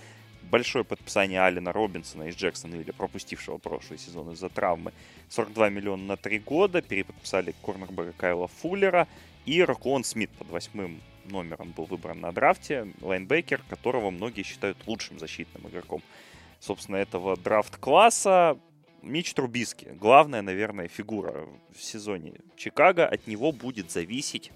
большое 0.49 0.83
подписание 0.83 1.41
Алина 1.41 1.71
Робинсона 1.71 2.23
из 2.23 2.35
Джексонвилля, 2.35 2.93
пропустившего 2.93 3.57
прошлый 3.57 3.99
сезон 3.99 4.31
из-за 4.31 4.49
травмы. 4.49 4.93
42 5.29 5.69
миллиона 5.69 6.03
на 6.03 6.17
3 6.17 6.39
года. 6.39 6.81
Переподписали 6.81 7.53
корнербека 7.61 8.13
Кайла 8.13 8.47
Фуллера. 8.47 9.07
И 9.45 9.63
Роквон 9.63 10.03
Смит 10.03 10.29
под 10.31 10.49
восьмым 10.49 11.01
номером 11.25 11.71
был 11.71 11.85
выбран 11.85 12.19
на 12.19 12.31
драфте. 12.31 12.93
Лайнбекер, 13.01 13.61
которого 13.69 14.09
многие 14.09 14.43
считают 14.43 14.77
лучшим 14.85 15.19
защитным 15.19 15.67
игроком. 15.67 16.01
Собственно, 16.59 16.97
этого 16.97 17.37
драфт-класса 17.37 18.59
Мич 19.01 19.33
Трубиски. 19.33 19.95
Главная, 19.99 20.41
наверное, 20.41 20.87
фигура 20.87 21.47
в 21.73 21.81
сезоне 21.81 22.33
Чикаго. 22.57 23.07
От 23.07 23.27
него 23.27 23.51
будет 23.51 23.91
зависеть, 23.91 24.51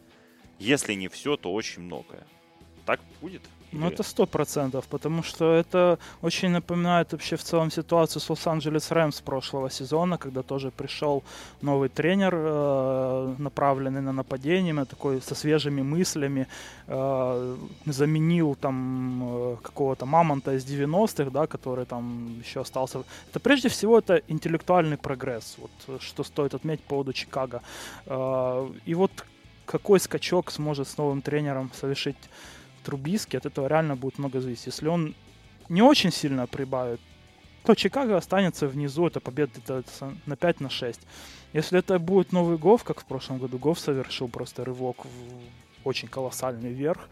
если 0.59 0.93
не 0.93 1.07
все, 1.07 1.37
то 1.37 1.53
очень 1.53 1.83
многое. 1.83 2.25
так 2.85 2.99
будет? 3.21 3.41
Ну, 3.73 3.87
это 3.87 4.03
сто 4.03 4.25
процентов, 4.25 4.85
потому 4.85 5.23
что 5.23 5.53
это 5.53 5.97
очень 6.21 6.49
напоминает 6.49 7.11
вообще 7.11 7.35
в 7.35 7.43
целом 7.43 7.71
ситуацию 7.71 8.21
с 8.21 8.29
Лос-Анджелес 8.29 8.91
Рэмс 8.91 9.21
прошлого 9.21 9.69
сезона, 9.69 10.17
когда 10.17 10.41
тоже 10.41 10.71
пришел 10.71 11.23
новый 11.61 11.89
тренер, 11.89 12.33
э, 12.35 13.35
направленный 13.37 14.01
на 14.01 14.11
нападение, 14.11 14.85
такой 14.85 15.21
со 15.21 15.35
свежими 15.35 15.81
мыслями, 15.81 16.47
э, 16.87 17.57
заменил 17.85 18.55
там 18.55 19.23
э, 19.23 19.55
какого-то 19.63 20.05
мамонта 20.05 20.53
из 20.53 20.65
90-х, 20.65 21.29
да, 21.31 21.47
который 21.47 21.85
там 21.85 22.39
еще 22.45 22.61
остался. 22.61 23.03
Это 23.29 23.39
прежде 23.39 23.69
всего 23.69 23.97
это 23.97 24.21
интеллектуальный 24.27 24.97
прогресс, 24.97 25.57
вот 25.57 26.01
что 26.01 26.23
стоит 26.23 26.53
отметить 26.53 26.83
по 26.83 26.89
поводу 26.89 27.13
Чикаго. 27.13 27.61
И 28.85 28.95
вот 28.95 29.11
какой 29.65 29.99
скачок 29.99 30.51
сможет 30.51 30.87
с 30.87 30.97
новым 30.97 31.21
тренером 31.21 31.71
совершить 31.73 32.17
Трубиски, 32.83 33.37
от 33.37 33.45
этого 33.45 33.67
реально 33.67 33.95
будет 33.95 34.19
много 34.19 34.41
зависеть. 34.41 34.67
Если 34.67 34.87
он 34.89 35.15
не 35.69 35.81
очень 35.81 36.11
сильно 36.11 36.47
прибавит, 36.47 36.99
то 37.63 37.75
Чикаго 37.75 38.17
останется 38.17 38.67
внизу, 38.67 39.07
это 39.07 39.19
победа 39.19 39.51
это 39.59 39.83
на 40.25 40.35
5 40.35 40.61
на 40.61 40.69
6. 40.69 40.99
Если 41.53 41.79
это 41.79 41.99
будет 41.99 42.33
новый 42.33 42.57
Гов, 42.57 42.83
как 42.83 42.99
в 42.99 43.05
прошлом 43.05 43.39
году, 43.39 43.57
Гов 43.57 43.79
совершил 43.79 44.27
просто 44.27 44.65
рывок 44.65 45.05
в 45.05 45.87
очень 45.87 46.07
колоссальный 46.09 46.73
вверх, 46.73 47.09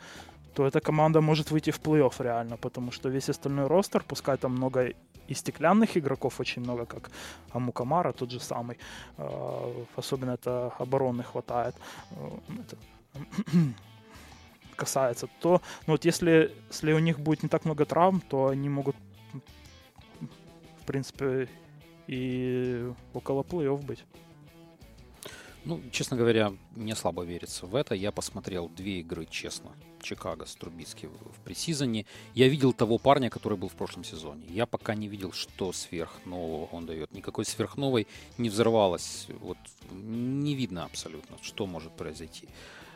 то 0.53 0.65
эта 0.65 0.81
команда 0.81 1.21
может 1.21 1.51
выйти 1.51 1.71
в 1.71 1.79
плей-офф 1.79 2.23
реально, 2.23 2.57
потому 2.57 2.91
что 2.91 3.09
весь 3.09 3.29
остальной 3.29 3.67
ростер, 3.67 4.03
пускай 4.03 4.37
там 4.37 4.51
много 4.51 4.93
и 5.27 5.33
стеклянных 5.33 5.97
игроков 5.97 6.39
очень 6.39 6.61
много, 6.61 6.85
как 6.85 7.09
Амукамара, 7.53 8.11
тот 8.11 8.31
же 8.31 8.39
самый, 8.39 8.77
э, 9.17 9.85
особенно 9.95 10.31
это 10.31 10.73
обороны 10.79 11.23
хватает. 11.23 11.75
Касается, 14.81 15.27
то 15.41 15.61
ну, 15.85 15.93
вот 15.93 16.05
если, 16.05 16.51
если 16.69 16.93
у 16.93 16.97
них 16.97 17.19
будет 17.19 17.43
не 17.43 17.49
так 17.49 17.65
много 17.65 17.85
травм, 17.85 18.19
то 18.19 18.47
они 18.47 18.67
могут, 18.67 18.95
в 20.81 20.85
принципе, 20.87 21.47
и 22.07 22.91
около 23.13 23.43
плей-офф 23.43 23.85
быть. 23.85 24.03
Ну, 25.65 25.79
честно 25.91 26.17
говоря, 26.17 26.53
мне 26.75 26.95
слабо 26.95 27.23
верится 27.23 27.67
в 27.67 27.75
это. 27.75 27.93
Я 27.93 28.11
посмотрел 28.11 28.69
две 28.69 29.01
игры, 29.01 29.27
честно. 29.29 29.69
Чикаго 30.01 30.47
с 30.47 30.55
Трубицки 30.55 31.05
в 31.05 31.39
пресизоне. 31.43 32.07
Я 32.33 32.47
видел 32.47 32.73
того 32.73 32.97
парня, 32.97 33.29
который 33.29 33.59
был 33.59 33.69
в 33.69 33.75
прошлом 33.75 34.03
сезоне. 34.03 34.47
Я 34.49 34.65
пока 34.65 34.95
не 34.95 35.07
видел, 35.07 35.31
что 35.31 35.71
сверхнового 35.73 36.65
он 36.71 36.87
дает. 36.87 37.13
Никакой 37.13 37.45
сверхновой 37.45 38.07
не 38.39 38.49
взорвалось. 38.49 39.27
Вот 39.41 39.59
не 39.91 40.55
видно 40.55 40.85
абсолютно, 40.85 41.37
что 41.43 41.67
может 41.67 41.91
произойти. 41.91 42.47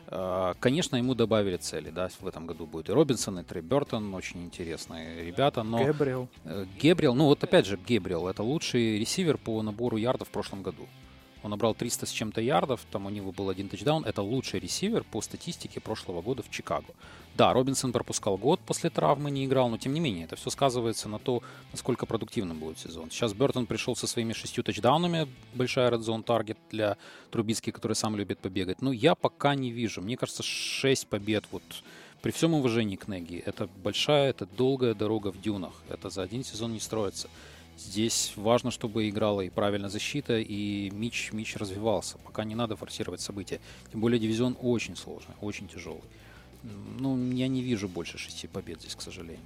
А, 0.08 0.54
конечно, 0.60 0.96
ему 0.96 1.14
добавили 1.14 1.56
цели, 1.56 1.90
да, 1.90 2.08
в 2.20 2.26
этом 2.26 2.46
году 2.46 2.66
будет 2.66 2.88
и 2.88 2.92
Робинсон, 2.92 3.40
и 3.40 3.42
Трей 3.42 3.62
Бертон, 3.62 4.14
очень 4.14 4.44
интересные 4.44 5.24
ребята, 5.24 5.62
но... 5.62 5.84
Гебриэл. 5.84 6.28
Э, 6.44 6.64
Гебриэл, 6.80 7.14
ну 7.14 7.24
вот 7.24 7.42
опять 7.42 7.66
же, 7.66 7.76
Гебриэл, 7.76 8.28
это 8.28 8.42
лучший 8.42 8.98
ресивер 8.98 9.36
по 9.36 9.60
набору 9.62 9.96
ярдов 9.96 10.28
в 10.28 10.30
прошлом 10.30 10.62
году. 10.62 10.86
Он 11.42 11.50
набрал 11.50 11.74
300 11.74 12.06
с 12.06 12.10
чем-то 12.10 12.40
ярдов, 12.40 12.80
там 12.90 13.06
у 13.06 13.10
него 13.10 13.32
был 13.32 13.48
один 13.48 13.68
тачдаун. 13.68 14.04
Это 14.04 14.22
лучший 14.22 14.60
ресивер 14.60 15.04
по 15.04 15.20
статистике 15.20 15.80
прошлого 15.80 16.22
года 16.22 16.42
в 16.42 16.50
Чикаго. 16.50 16.94
Да, 17.36 17.52
Робинсон 17.52 17.92
пропускал 17.92 18.38
год 18.38 18.60
после 18.60 18.88
травмы, 18.88 19.30
не 19.30 19.44
играл, 19.44 19.68
но 19.68 19.76
тем 19.76 19.92
не 19.92 20.00
менее, 20.00 20.24
это 20.24 20.36
все 20.36 20.48
сказывается 20.50 21.08
на 21.08 21.18
то, 21.18 21.42
насколько 21.72 22.06
продуктивным 22.06 22.58
будет 22.58 22.78
сезон. 22.78 23.10
Сейчас 23.10 23.34
Бертон 23.34 23.66
пришел 23.66 23.94
со 23.94 24.06
своими 24.06 24.32
шестью 24.32 24.64
тачдаунами, 24.64 25.28
большая 25.54 25.90
red 25.90 26.00
zone 26.00 26.22
таргет 26.22 26.58
для 26.70 26.96
Трубицки, 27.30 27.70
который 27.70 27.92
сам 27.92 28.16
любит 28.16 28.38
побегать. 28.38 28.80
Но 28.80 28.90
я 28.90 29.14
пока 29.14 29.54
не 29.54 29.70
вижу. 29.70 30.00
Мне 30.00 30.16
кажется, 30.16 30.42
6 30.42 31.08
побед 31.08 31.44
вот 31.52 31.62
при 32.22 32.30
всем 32.32 32.54
уважении 32.54 32.96
к 32.96 33.06
Неги, 33.06 33.42
это 33.44 33.68
большая, 33.84 34.30
это 34.30 34.46
долгая 34.46 34.94
дорога 34.94 35.30
в 35.30 35.40
дюнах. 35.40 35.74
Это 35.88 36.10
за 36.10 36.22
один 36.22 36.42
сезон 36.42 36.72
не 36.72 36.80
строится. 36.80 37.28
Здесь 37.76 38.32
важно, 38.36 38.70
чтобы 38.70 39.08
играла 39.08 39.42
и 39.42 39.50
правильно 39.50 39.90
защита, 39.90 40.38
и 40.38 40.90
Мич, 40.90 41.32
Мич 41.32 41.56
развивался. 41.56 42.16
Пока 42.18 42.44
не 42.44 42.54
надо 42.54 42.74
форсировать 42.74 43.20
события. 43.20 43.60
Тем 43.92 44.00
более 44.00 44.18
дивизион 44.18 44.56
очень 44.62 44.96
сложный, 44.96 45.34
очень 45.42 45.68
тяжелый. 45.68 46.02
Ну, 46.62 47.32
я 47.32 47.48
не 47.48 47.60
вижу 47.60 47.88
больше 47.88 48.16
шести 48.16 48.46
побед 48.48 48.80
здесь, 48.80 48.94
к 48.94 49.02
сожалению. 49.02 49.44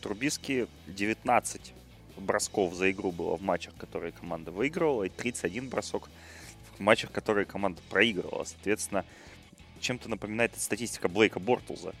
Трубиски 0.00 0.68
19 0.86 1.72
бросков 2.18 2.74
за 2.74 2.90
игру 2.92 3.10
было 3.10 3.36
в 3.36 3.42
матчах, 3.42 3.74
которые 3.76 4.12
команда 4.12 4.52
выигрывала, 4.52 5.02
и 5.02 5.08
31 5.08 5.68
бросок 5.68 6.08
в 6.78 6.80
матчах, 6.80 7.10
которые 7.10 7.46
команда 7.46 7.82
проигрывала. 7.90 8.44
Соответственно, 8.44 9.04
чем-то 9.80 10.08
напоминает 10.08 10.52
статистика 10.56 11.08
Блейка 11.08 11.40
Бортлза 11.40 11.94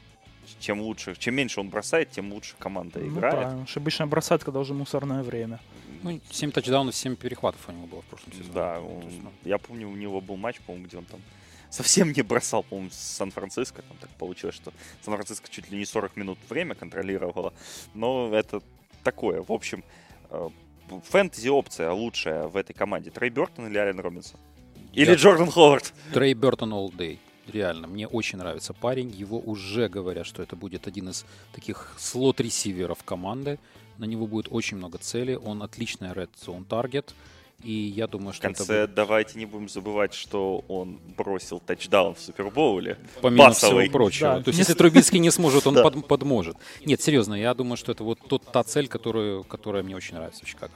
чем 0.60 0.80
лучше, 0.80 1.14
чем 1.18 1.34
меньше 1.34 1.60
он 1.60 1.68
бросает, 1.68 2.10
тем 2.10 2.32
лучше 2.32 2.54
команда 2.58 2.98
ну, 3.00 3.08
играет. 3.08 3.34
Правильно. 3.34 3.66
Обычно 3.76 4.06
бросает, 4.06 4.44
когда 4.44 4.60
уже 4.60 4.74
мусорное 4.74 5.22
время. 5.22 5.60
Ну, 6.02 6.20
7 6.30 6.52
тачдаунов, 6.52 6.94
7 6.94 7.16
перехватов 7.16 7.60
у 7.68 7.72
него 7.72 7.86
было 7.86 8.02
в 8.02 8.04
прошлом 8.04 8.32
сезоне. 8.32 8.52
Да, 8.52 8.80
он, 8.80 9.04
ну. 9.22 9.32
я 9.44 9.58
помню, 9.58 9.88
у 9.88 9.96
него 9.96 10.20
был 10.20 10.36
матч, 10.36 10.60
по-моему, 10.60 10.86
где 10.86 10.98
он 10.98 11.04
там 11.04 11.20
совсем 11.70 12.12
не 12.12 12.22
бросал, 12.22 12.62
по-моему, 12.62 12.90
с 12.90 12.96
Сан-Франциско. 12.96 13.82
Там 13.82 13.96
так 13.98 14.10
получилось, 14.10 14.54
что 14.54 14.72
Сан-Франциско 15.02 15.48
чуть 15.50 15.70
ли 15.70 15.78
не 15.78 15.84
40 15.84 16.16
минут 16.16 16.38
время 16.48 16.74
контролировало. 16.74 17.52
Но 17.94 18.34
это 18.34 18.62
такое. 19.02 19.42
В 19.42 19.52
общем, 19.52 19.84
э, 20.30 20.48
фэнтези-опция 21.10 21.90
лучшая 21.90 22.46
в 22.46 22.56
этой 22.56 22.72
команде. 22.72 23.10
Трей 23.10 23.30
Бертон 23.30 23.66
или 23.68 23.78
Ален 23.78 23.98
Робинсон? 23.98 24.38
Или 24.92 25.10
я... 25.10 25.16
Джордан 25.16 25.50
Ховард? 25.50 25.92
Трей 26.12 26.34
Бертон 26.34 26.72
all 26.72 26.90
day 26.90 27.18
реально, 27.52 27.86
мне 27.86 28.06
очень 28.06 28.38
нравится 28.38 28.72
парень. 28.72 29.10
Его 29.10 29.38
уже 29.38 29.88
говорят, 29.88 30.26
что 30.26 30.42
это 30.42 30.56
будет 30.56 30.86
один 30.86 31.10
из 31.10 31.24
таких 31.52 31.94
слот-ресиверов 31.98 33.02
команды. 33.04 33.58
На 33.98 34.04
него 34.04 34.26
будет 34.26 34.48
очень 34.50 34.76
много 34.76 34.98
целей. 34.98 35.36
Он 35.36 35.62
отличный 35.62 36.10
red 36.10 36.30
zone 36.44 36.66
target. 36.66 37.12
И 37.62 37.72
я 37.72 38.06
думаю, 38.06 38.34
что 38.34 38.42
В 38.42 38.44
конце 38.44 38.62
это 38.64 38.86
будет... 38.86 38.94
давайте 38.94 39.38
не 39.38 39.46
будем 39.46 39.68
забывать, 39.68 40.12
что 40.12 40.62
он 40.68 41.00
бросил 41.16 41.58
тачдаун 41.58 42.14
в 42.14 42.20
Супербоуле. 42.20 42.98
Помимо 43.22 43.46
Басовый. 43.46 43.84
всего 43.84 43.92
прочего. 43.92 44.36
Да. 44.36 44.42
То 44.42 44.48
есть, 44.50 44.58
если 44.58 44.74
Трубицкий 44.74 45.18
не 45.18 45.30
сможет, 45.30 45.66
он 45.66 45.74
под, 45.74 46.06
подможет. 46.06 46.56
Нет, 46.84 47.00
серьезно, 47.00 47.34
я 47.34 47.54
думаю, 47.54 47.78
что 47.78 47.92
это 47.92 48.04
вот 48.04 48.18
тот, 48.28 48.42
та 48.52 48.62
цель, 48.62 48.88
которую, 48.88 49.42
которая 49.44 49.82
мне 49.82 49.96
очень 49.96 50.16
нравится 50.16 50.44
в 50.44 50.48
Чикаго. 50.48 50.72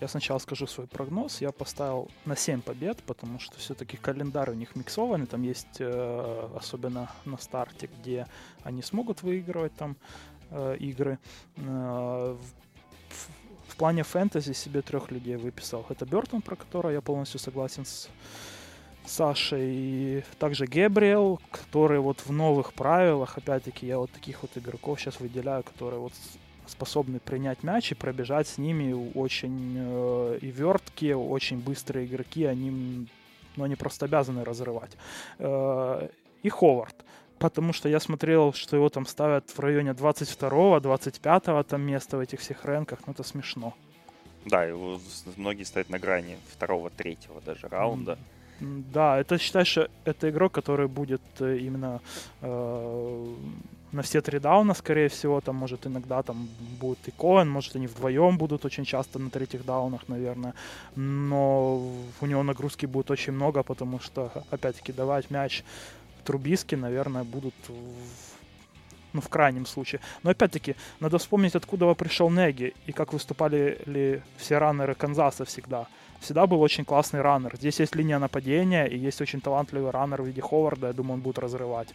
Я 0.00 0.08
сначала 0.08 0.38
скажу 0.38 0.66
свой 0.66 0.86
прогноз. 0.86 1.40
Я 1.40 1.52
поставил 1.52 2.10
на 2.26 2.36
7 2.36 2.60
побед, 2.60 3.02
потому 3.02 3.38
что 3.38 3.56
все-таки 3.58 3.96
календарь 3.96 4.50
у 4.50 4.54
них 4.54 4.76
миксованный. 4.76 5.26
Там 5.26 5.42
есть, 5.42 5.80
э, 5.80 6.48
особенно 6.54 7.10
на 7.24 7.38
старте, 7.38 7.88
где 7.98 8.26
они 8.62 8.82
смогут 8.82 9.22
выигрывать 9.22 9.74
там 9.74 9.96
э, 10.50 10.76
игры. 10.80 11.18
Э, 11.56 12.36
в, 13.08 13.72
в 13.72 13.76
плане 13.76 14.02
фэнтези 14.02 14.52
себе 14.52 14.82
трех 14.82 15.10
людей 15.10 15.36
выписал. 15.36 15.86
Это 15.88 16.04
Бертон, 16.04 16.42
про 16.42 16.56
которого 16.56 16.90
я 16.90 17.00
полностью 17.00 17.40
согласен 17.40 17.86
с 17.86 18.10
Сашей, 19.06 19.62
и 19.64 20.24
также 20.38 20.66
Гебриэл, 20.66 21.40
который 21.50 22.00
вот 22.00 22.20
в 22.20 22.32
новых 22.32 22.74
правилах, 22.74 23.38
опять-таки, 23.38 23.86
я 23.86 23.98
вот 23.98 24.10
таких 24.10 24.42
вот 24.42 24.50
игроков 24.56 25.00
сейчас 25.00 25.20
выделяю, 25.20 25.62
которые 25.62 26.00
вот 26.00 26.12
способны 26.68 27.20
принять 27.20 27.62
мяч 27.62 27.92
и 27.92 27.94
пробежать 27.94 28.48
с 28.48 28.58
ними 28.58 29.12
очень 29.14 29.74
э, 29.76 30.38
и 30.42 30.50
верткие, 30.50 31.16
очень 31.16 31.58
быстрые 31.58 32.06
игроки, 32.06 32.44
они, 32.44 33.08
ну, 33.56 33.64
они 33.64 33.76
просто 33.76 34.06
обязаны 34.06 34.44
разрывать. 34.44 34.96
Э, 35.38 36.08
и 36.42 36.48
Ховард. 36.48 36.96
Потому 37.38 37.72
что 37.72 37.88
я 37.88 38.00
смотрел, 38.00 38.52
что 38.52 38.76
его 38.76 38.88
там 38.88 39.04
ставят 39.04 39.50
в 39.50 39.58
районе 39.58 39.90
22-го, 39.90 40.78
25-го 40.78 41.62
там 41.64 41.82
места 41.82 42.16
в 42.16 42.20
этих 42.20 42.40
всех 42.40 42.64
рэнках. 42.64 43.00
Ну, 43.06 43.12
это 43.12 43.22
смешно. 43.22 43.74
Да, 44.46 44.64
его 44.64 45.00
многие 45.36 45.64
ставят 45.64 45.90
на 45.90 45.98
грани 45.98 46.38
второго, 46.48 46.88
третьего 46.88 47.40
даже 47.40 47.68
раунда. 47.68 48.18
Да, 48.60 49.18
это 49.18 49.38
считаешь, 49.38 49.68
что 49.68 49.88
это 50.04 50.30
игрок, 50.30 50.52
который 50.52 50.88
будет 50.88 51.20
э, 51.40 51.58
именно 51.58 52.00
э, 52.40 53.34
на 53.92 54.02
все 54.02 54.20
три 54.20 54.38
дауна, 54.38 54.74
скорее 54.74 55.08
всего, 55.08 55.40
там, 55.40 55.56
может, 55.56 55.86
иногда 55.86 56.22
там 56.22 56.48
будет 56.80 56.98
и 57.08 57.10
Коэн, 57.10 57.48
может, 57.48 57.76
они 57.76 57.86
вдвоем 57.86 58.38
будут 58.38 58.64
очень 58.64 58.84
часто 58.84 59.18
на 59.18 59.30
третьих 59.30 59.64
даунах, 59.64 60.08
наверное, 60.08 60.54
но 60.96 61.76
у 62.20 62.26
него 62.26 62.42
нагрузки 62.42 62.86
будет 62.86 63.10
очень 63.10 63.32
много, 63.32 63.62
потому 63.62 64.00
что, 64.00 64.30
опять-таки, 64.50 64.92
давать 64.92 65.30
мяч 65.30 65.64
Трубиски, 66.24 66.74
наверное, 66.74 67.24
будут 67.24 67.54
ну, 69.16 69.22
в 69.22 69.28
крайнем 69.28 69.66
случае. 69.66 70.00
Но 70.22 70.30
опять-таки, 70.30 70.76
надо 71.00 71.18
вспомнить, 71.18 71.54
откуда 71.54 71.94
пришел 71.94 72.30
Неги 72.30 72.74
и 72.86 72.92
как 72.92 73.12
выступали 73.12 73.78
ли 73.86 74.22
все 74.36 74.58
раннеры 74.58 74.94
Канзаса 74.94 75.44
всегда. 75.44 75.86
Всегда 76.20 76.46
был 76.46 76.60
очень 76.62 76.84
классный 76.84 77.20
раннер. 77.20 77.56
Здесь 77.56 77.80
есть 77.80 77.94
линия 77.94 78.18
нападения 78.18 78.86
и 78.86 78.96
есть 78.96 79.20
очень 79.20 79.40
талантливый 79.40 79.90
раннер 79.90 80.22
в 80.22 80.26
виде 80.26 80.40
Ховарда. 80.40 80.88
Я 80.88 80.92
думаю, 80.92 81.14
он 81.14 81.20
будет 81.20 81.38
разрывать. 81.38 81.88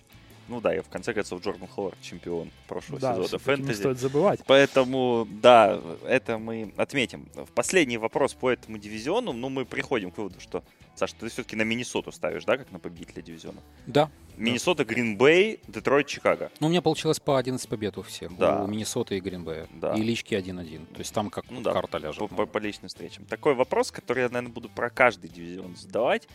Ну 0.51 0.59
да, 0.59 0.75
и 0.75 0.81
в 0.81 0.89
конце 0.89 1.13
концов 1.13 1.41
Джордан 1.41 1.69
Ховард 1.69 1.95
чемпион 2.01 2.51
прошлого 2.67 2.99
да, 2.99 3.15
сезона 3.15 3.39
фэнтези. 3.39 3.69
не 3.69 3.73
стоит 3.73 3.99
забывать. 3.99 4.41
Поэтому, 4.45 5.25
да, 5.41 5.79
это 6.05 6.37
мы 6.37 6.73
отметим. 6.75 7.29
В 7.33 7.49
последний 7.53 7.97
вопрос 7.97 8.33
по 8.33 8.51
этому 8.51 8.77
дивизиону, 8.77 9.31
ну, 9.31 9.47
мы 9.47 9.63
приходим 9.63 10.11
к 10.11 10.17
выводу, 10.17 10.41
что, 10.41 10.61
Саша, 10.95 11.15
ты 11.17 11.29
все-таки 11.29 11.55
на 11.55 11.61
Миннесоту 11.61 12.11
ставишь, 12.11 12.43
да, 12.43 12.57
как 12.57 12.69
на 12.69 12.79
победителя 12.79 13.21
дивизиона? 13.21 13.61
Да. 13.87 14.11
Миннесота, 14.35 14.83
Гринбей, 14.83 15.61
Детройт, 15.69 16.07
Чикаго. 16.07 16.51
Ну, 16.59 16.67
у 16.67 16.69
меня 16.69 16.81
получилось 16.81 17.21
по 17.21 17.37
11 17.37 17.69
побед 17.69 17.97
у 17.97 18.01
всех. 18.01 18.35
Да. 18.37 18.61
У 18.61 18.67
Миннесоты 18.67 19.15
и 19.15 19.21
Гринбея. 19.21 19.67
Да. 19.71 19.93
И 19.95 20.01
лички 20.01 20.33
1-1. 20.33 20.85
То 20.87 20.99
есть 20.99 21.13
там 21.13 21.29
как 21.29 21.49
Ну 21.49 21.61
да, 21.61 21.71
карта 21.71 21.97
ляжет. 21.97 22.19
По, 22.19 22.27
по- 22.27 22.45
по 22.45 22.57
личным 22.57 22.89
встречам. 22.89 23.23
Такой 23.23 23.55
вопрос, 23.55 23.89
который 23.89 24.23
я, 24.23 24.27
наверное, 24.27 24.51
буду 24.51 24.67
про 24.67 24.89
каждый 24.89 25.29
дивизион 25.29 25.77
задавать. 25.77 26.27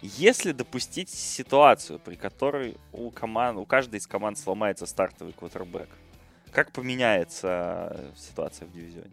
Если 0.00 0.52
допустить 0.52 1.08
ситуацию, 1.08 1.98
при 1.98 2.14
которой 2.14 2.76
у, 2.92 3.10
команд, 3.10 3.58
у 3.58 3.64
каждой 3.64 3.96
из 3.96 4.06
команд 4.06 4.38
сломается 4.38 4.86
стартовый 4.86 5.32
квотербек, 5.32 5.88
как 6.52 6.72
поменяется 6.72 7.88
э, 7.90 8.12
ситуация 8.16 8.66
в 8.68 8.72
дивизионе? 8.72 9.10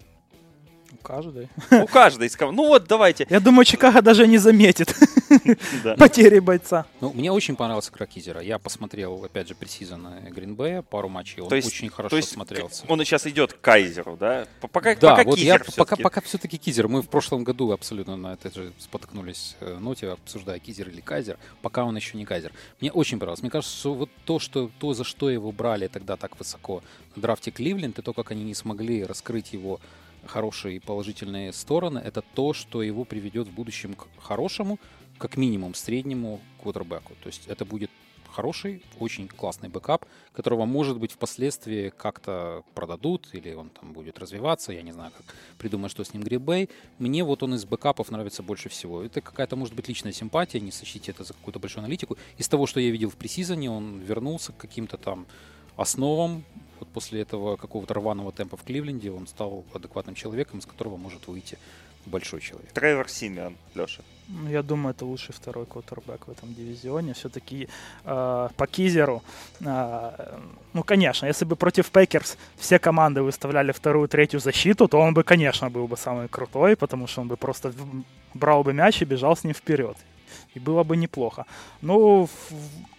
Каждый. 1.01 1.49
У 1.71 1.85
каждой 1.87 2.27
из 2.27 2.35
команд. 2.35 2.57
Ну 2.57 2.67
вот, 2.67 2.85
давайте. 2.87 3.27
Я 3.29 3.39
думаю, 3.39 3.65
Чикаго 3.65 4.01
даже 4.01 4.27
не 4.27 4.37
заметит 4.37 4.95
потери 5.97 6.39
бойца. 6.39 6.85
Ну, 7.01 7.11
мне 7.13 7.31
очень 7.31 7.55
понравился 7.55 7.91
игра 7.91 8.05
Кизера. 8.05 8.41
Я 8.41 8.59
посмотрел, 8.59 9.23
опять 9.23 9.47
же, 9.47 9.55
пресизон 9.55 10.07
Гринбея, 10.29 10.81
пару 10.81 11.09
матчей. 11.09 11.41
Он 11.41 11.51
очень 11.51 11.89
хорошо 11.89 12.21
смотрелся. 12.21 12.85
он 12.87 12.99
сейчас 12.99 13.27
идет 13.27 13.53
к 13.53 13.61
Кайзеру, 13.61 14.17
да? 14.17 14.47
Пока, 14.59 14.95
Да, 14.95 15.23
вот 15.23 15.37
я 15.37 15.59
пока 16.01 16.21
все-таки 16.21 16.57
Кизер. 16.57 16.87
Мы 16.87 17.01
в 17.01 17.09
прошлом 17.09 17.43
году 17.43 17.71
абсолютно 17.71 18.15
на 18.15 18.33
этой 18.33 18.51
же 18.53 18.71
споткнулись 18.79 19.55
э, 19.59 19.77
ноте, 19.79 20.09
обсуждая 20.09 20.59
Кизер 20.59 20.89
или 20.89 21.01
Кайзер, 21.01 21.37
пока 21.61 21.83
он 21.83 21.95
еще 21.95 22.17
не 22.17 22.25
Кайзер. 22.25 22.51
Мне 22.81 22.91
очень 22.91 23.19
понравилось. 23.19 23.41
Мне 23.41 23.51
кажется, 23.51 23.75
что 23.77 23.93
вот 23.93 24.09
то, 24.25 24.39
что, 24.39 24.69
то, 24.79 24.93
за 24.93 25.03
что 25.03 25.29
его 25.29 25.51
брали 25.51 25.87
тогда 25.87 26.15
так 26.17 26.37
высоко 26.37 26.83
на 27.15 27.21
драфте 27.21 27.51
Кливленд, 27.51 27.99
и 27.99 28.01
то, 28.01 28.13
как 28.13 28.31
они 28.31 28.43
не 28.43 28.53
смогли 28.53 29.03
раскрыть 29.03 29.53
его 29.53 29.79
хорошие 30.27 30.77
и 30.77 30.79
положительные 30.79 31.53
стороны, 31.53 31.99
это 31.99 32.21
то, 32.21 32.53
что 32.53 32.81
его 32.81 33.03
приведет 33.03 33.47
в 33.47 33.53
будущем 33.53 33.93
к 33.93 34.07
хорошему, 34.19 34.79
как 35.17 35.37
минимум 35.37 35.73
среднему 35.73 36.41
квотербеку. 36.61 37.13
То 37.21 37.27
есть 37.27 37.47
это 37.47 37.65
будет 37.65 37.89
хороший, 38.35 38.83
очень 38.99 39.27
классный 39.29 39.69
бэкап, 39.69 40.05
которого, 40.33 40.65
может 40.65 40.99
быть, 40.99 41.13
впоследствии 41.13 41.89
как-то 41.89 42.63
продадут, 42.73 43.29
или 43.31 43.53
он 43.53 43.69
там 43.69 43.93
будет 43.93 44.19
развиваться, 44.19 44.73
я 44.73 44.81
не 44.81 44.91
знаю, 44.91 45.13
как 45.17 45.35
придумает, 45.57 45.91
что 45.91 46.03
с 46.03 46.13
ним 46.13 46.23
Грин-Бей. 46.23 46.69
Мне 46.99 47.23
вот 47.23 47.43
он 47.43 47.55
из 47.55 47.63
бэкапов 47.63 48.11
нравится 48.11 48.43
больше 48.43 48.67
всего. 48.67 49.03
Это 49.03 49.21
какая-то, 49.21 49.55
может 49.55 49.73
быть, 49.73 49.87
личная 49.87 50.11
симпатия, 50.11 50.59
не 50.59 50.71
сочтите 50.71 51.11
это 51.11 51.23
за 51.23 51.33
какую-то 51.33 51.59
большую 51.59 51.83
аналитику. 51.83 52.17
Из 52.37 52.49
того, 52.49 52.67
что 52.67 52.79
я 52.79 52.91
видел 52.91 53.09
в 53.09 53.15
пресизоне, 53.15 53.71
он 53.71 53.99
вернулся 53.99 54.51
к 54.51 54.57
каким-то 54.57 54.97
там 54.97 55.25
основам. 55.77 56.43
Вот 56.79 56.89
после 56.89 57.21
этого 57.21 57.55
какого-то 57.55 57.93
рваного 57.93 58.31
темпа 58.31 58.57
в 58.57 58.63
Кливленде 58.63 59.11
он 59.11 59.27
стал 59.27 59.63
адекватным 59.73 60.15
человеком, 60.15 60.59
из 60.59 60.65
которого 60.65 60.97
может 60.97 61.27
выйти 61.27 61.57
большой 62.05 62.41
человек. 62.41 62.71
Тревор 62.71 63.09
Симеон, 63.09 63.55
Леша. 63.75 64.03
Ну, 64.27 64.49
Я 64.49 64.63
думаю, 64.63 64.93
это 64.95 65.05
лучший 65.05 65.33
второй 65.33 65.65
квотербек 65.65 66.27
в 66.27 66.31
этом 66.31 66.53
дивизионе. 66.53 67.13
Все-таки 67.13 67.67
э, 68.05 68.49
по 68.55 68.67
Кизеру, 68.67 69.23
э, 69.61 70.39
ну, 70.73 70.83
конечно, 70.83 71.27
если 71.27 71.45
бы 71.45 71.55
против 71.55 71.89
Пекерс 71.91 72.37
все 72.57 72.79
команды 72.79 73.21
выставляли 73.21 73.71
вторую, 73.71 74.07
третью 74.07 74.39
защиту, 74.39 74.87
то 74.87 74.99
он 74.99 75.13
бы, 75.13 75.23
конечно, 75.23 75.69
был 75.69 75.87
бы 75.87 75.97
самый 75.97 76.27
крутой, 76.27 76.75
потому 76.75 77.07
что 77.07 77.21
он 77.21 77.27
бы 77.27 77.37
просто 77.37 77.73
брал 78.33 78.63
бы 78.63 78.73
мяч 78.73 79.01
и 79.01 79.05
бежал 79.05 79.35
с 79.35 79.43
ним 79.43 79.53
вперед. 79.53 79.97
И 80.55 80.59
было 80.59 80.83
бы 80.83 80.97
неплохо. 80.97 81.45
Ну, 81.81 82.25
в- 82.25 82.51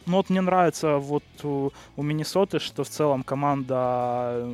ну 0.07 0.16
вот 0.16 0.31
мне 0.31 0.40
нравится 0.40 0.99
вот 0.99 1.25
у, 1.42 1.70
у 1.96 2.03
Миннесоты, 2.03 2.59
что 2.59 2.85
в 2.85 2.88
целом 2.88 3.22
команда 3.22 4.49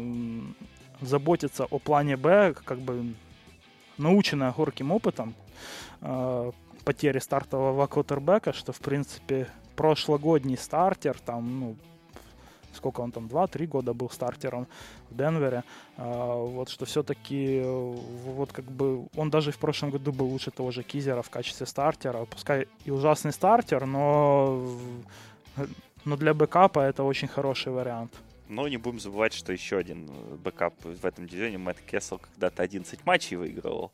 заботится 1.00 1.64
о 1.64 1.78
плане 1.78 2.16
Б, 2.16 2.54
как 2.64 2.78
бы 2.78 3.14
наученная 3.98 4.52
горьким 4.52 4.92
опытом 4.92 5.34
э, 6.00 6.52
потери 6.84 7.18
стартового 7.18 7.86
квотербека, 7.86 8.52
что, 8.52 8.72
в 8.72 8.78
принципе, 8.78 9.46
прошлогодний 9.76 10.56
стартер, 10.56 11.18
там, 11.24 11.60
ну, 11.60 11.76
сколько 12.74 13.00
он 13.00 13.12
там, 13.12 13.26
2-3 13.26 13.66
года 13.66 13.94
был 13.94 14.10
стартером 14.10 14.66
в 15.10 15.16
Денвере, 15.16 15.64
а, 15.96 16.36
вот, 16.36 16.68
что 16.68 16.84
все-таки, 16.84 17.62
вот, 17.64 18.52
как 18.52 18.64
бы, 18.64 19.06
он 19.16 19.30
даже 19.30 19.52
в 19.52 19.58
прошлом 19.58 19.90
году 19.90 20.12
был 20.12 20.26
лучше 20.26 20.50
того 20.50 20.70
же 20.70 20.82
Кизера 20.82 21.22
в 21.22 21.30
качестве 21.30 21.66
стартера, 21.66 22.24
пускай 22.24 22.66
и 22.84 22.90
ужасный 22.90 23.32
стартер, 23.32 23.86
но, 23.86 24.66
но 26.04 26.16
для 26.16 26.34
бэкапа 26.34 26.80
это 26.80 27.04
очень 27.04 27.28
хороший 27.28 27.72
вариант. 27.72 28.12
Но 28.48 28.68
не 28.68 28.76
будем 28.76 29.00
забывать, 29.00 29.32
что 29.32 29.52
еще 29.52 29.78
один 29.78 30.10
э, 30.10 30.36
бэкап 30.36 30.74
в 30.84 31.06
этом 31.06 31.26
дивизионе, 31.26 31.56
Мэтт 31.56 31.80
Кессел, 31.80 32.18
когда-то 32.18 32.62
11 32.62 33.06
матчей 33.06 33.36
выигрывал. 33.36 33.90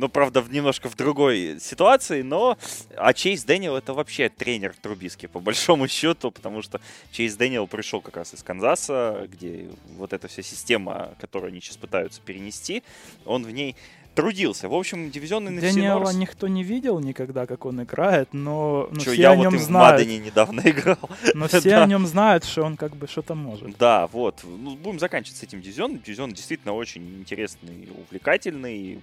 Ну, 0.00 0.08
правда, 0.08 0.40
в 0.40 0.50
немножко 0.50 0.88
в 0.88 0.96
другой 0.96 1.58
ситуации, 1.60 2.22
но... 2.22 2.56
А 2.96 3.12
Чейз 3.12 3.44
Дэниел 3.44 3.76
это 3.76 3.92
вообще 3.92 4.30
тренер 4.30 4.74
Трубиски, 4.80 5.26
по 5.26 5.40
большому 5.40 5.88
счету, 5.88 6.30
потому 6.30 6.62
что 6.62 6.80
Чейз 7.12 7.36
Дэниел 7.36 7.66
пришел 7.66 8.00
как 8.00 8.16
раз 8.16 8.32
из 8.32 8.42
Канзаса, 8.42 9.28
где 9.30 9.68
вот 9.98 10.14
эта 10.14 10.26
вся 10.26 10.42
система, 10.42 11.14
которую 11.20 11.50
они 11.50 11.60
сейчас 11.60 11.76
пытаются 11.76 12.22
перенести, 12.22 12.82
он 13.26 13.44
в 13.44 13.50
ней 13.50 13.76
трудился. 14.14 14.68
В 14.68 14.74
общем, 14.74 15.10
дивизионный 15.10 15.52
NFC 15.52 15.60
Дэниела 15.60 16.10
North- 16.10 16.14
никто 16.14 16.48
не 16.48 16.62
видел 16.64 16.98
никогда, 17.00 17.46
как 17.46 17.64
он 17.66 17.82
играет, 17.82 18.32
но, 18.32 18.88
но 18.90 19.00
Чё, 19.00 19.12
все 19.12 19.20
я 19.22 19.32
о 19.32 19.34
вот 19.36 19.42
нем 19.44 19.54
и 19.54 19.58
в 19.58 19.60
знают. 19.62 19.98
Мадене 20.00 20.18
недавно 20.18 20.60
играл. 20.64 20.98
Но 21.34 21.48
все 21.48 21.60
Да. 21.60 21.84
о 21.84 21.86
нем 21.86 22.06
знают, 22.06 22.44
что 22.44 22.62
он 22.62 22.76
как 22.76 22.96
бы 22.96 23.06
что-то 23.06 23.34
может. 23.34 23.76
Да, 23.78 24.06
вот. 24.08 24.40
Ну, 24.44 24.76
будем 24.76 24.98
заканчивать 24.98 25.38
с 25.38 25.42
этим 25.42 25.62
дивизионом. 25.62 26.00
Дивизион 26.00 26.32
действительно 26.32 26.74
очень 26.74 27.02
интересный, 27.20 27.88
увлекательный. 28.06 29.00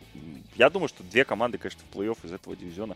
Я 0.55 0.69
думаю, 0.69 0.87
что 0.89 1.03
две 1.03 1.25
команды, 1.25 1.57
конечно, 1.57 1.81
в 1.91 1.95
плей-офф 1.97 2.17
из 2.23 2.31
этого 2.31 2.55
дивизиона 2.55 2.95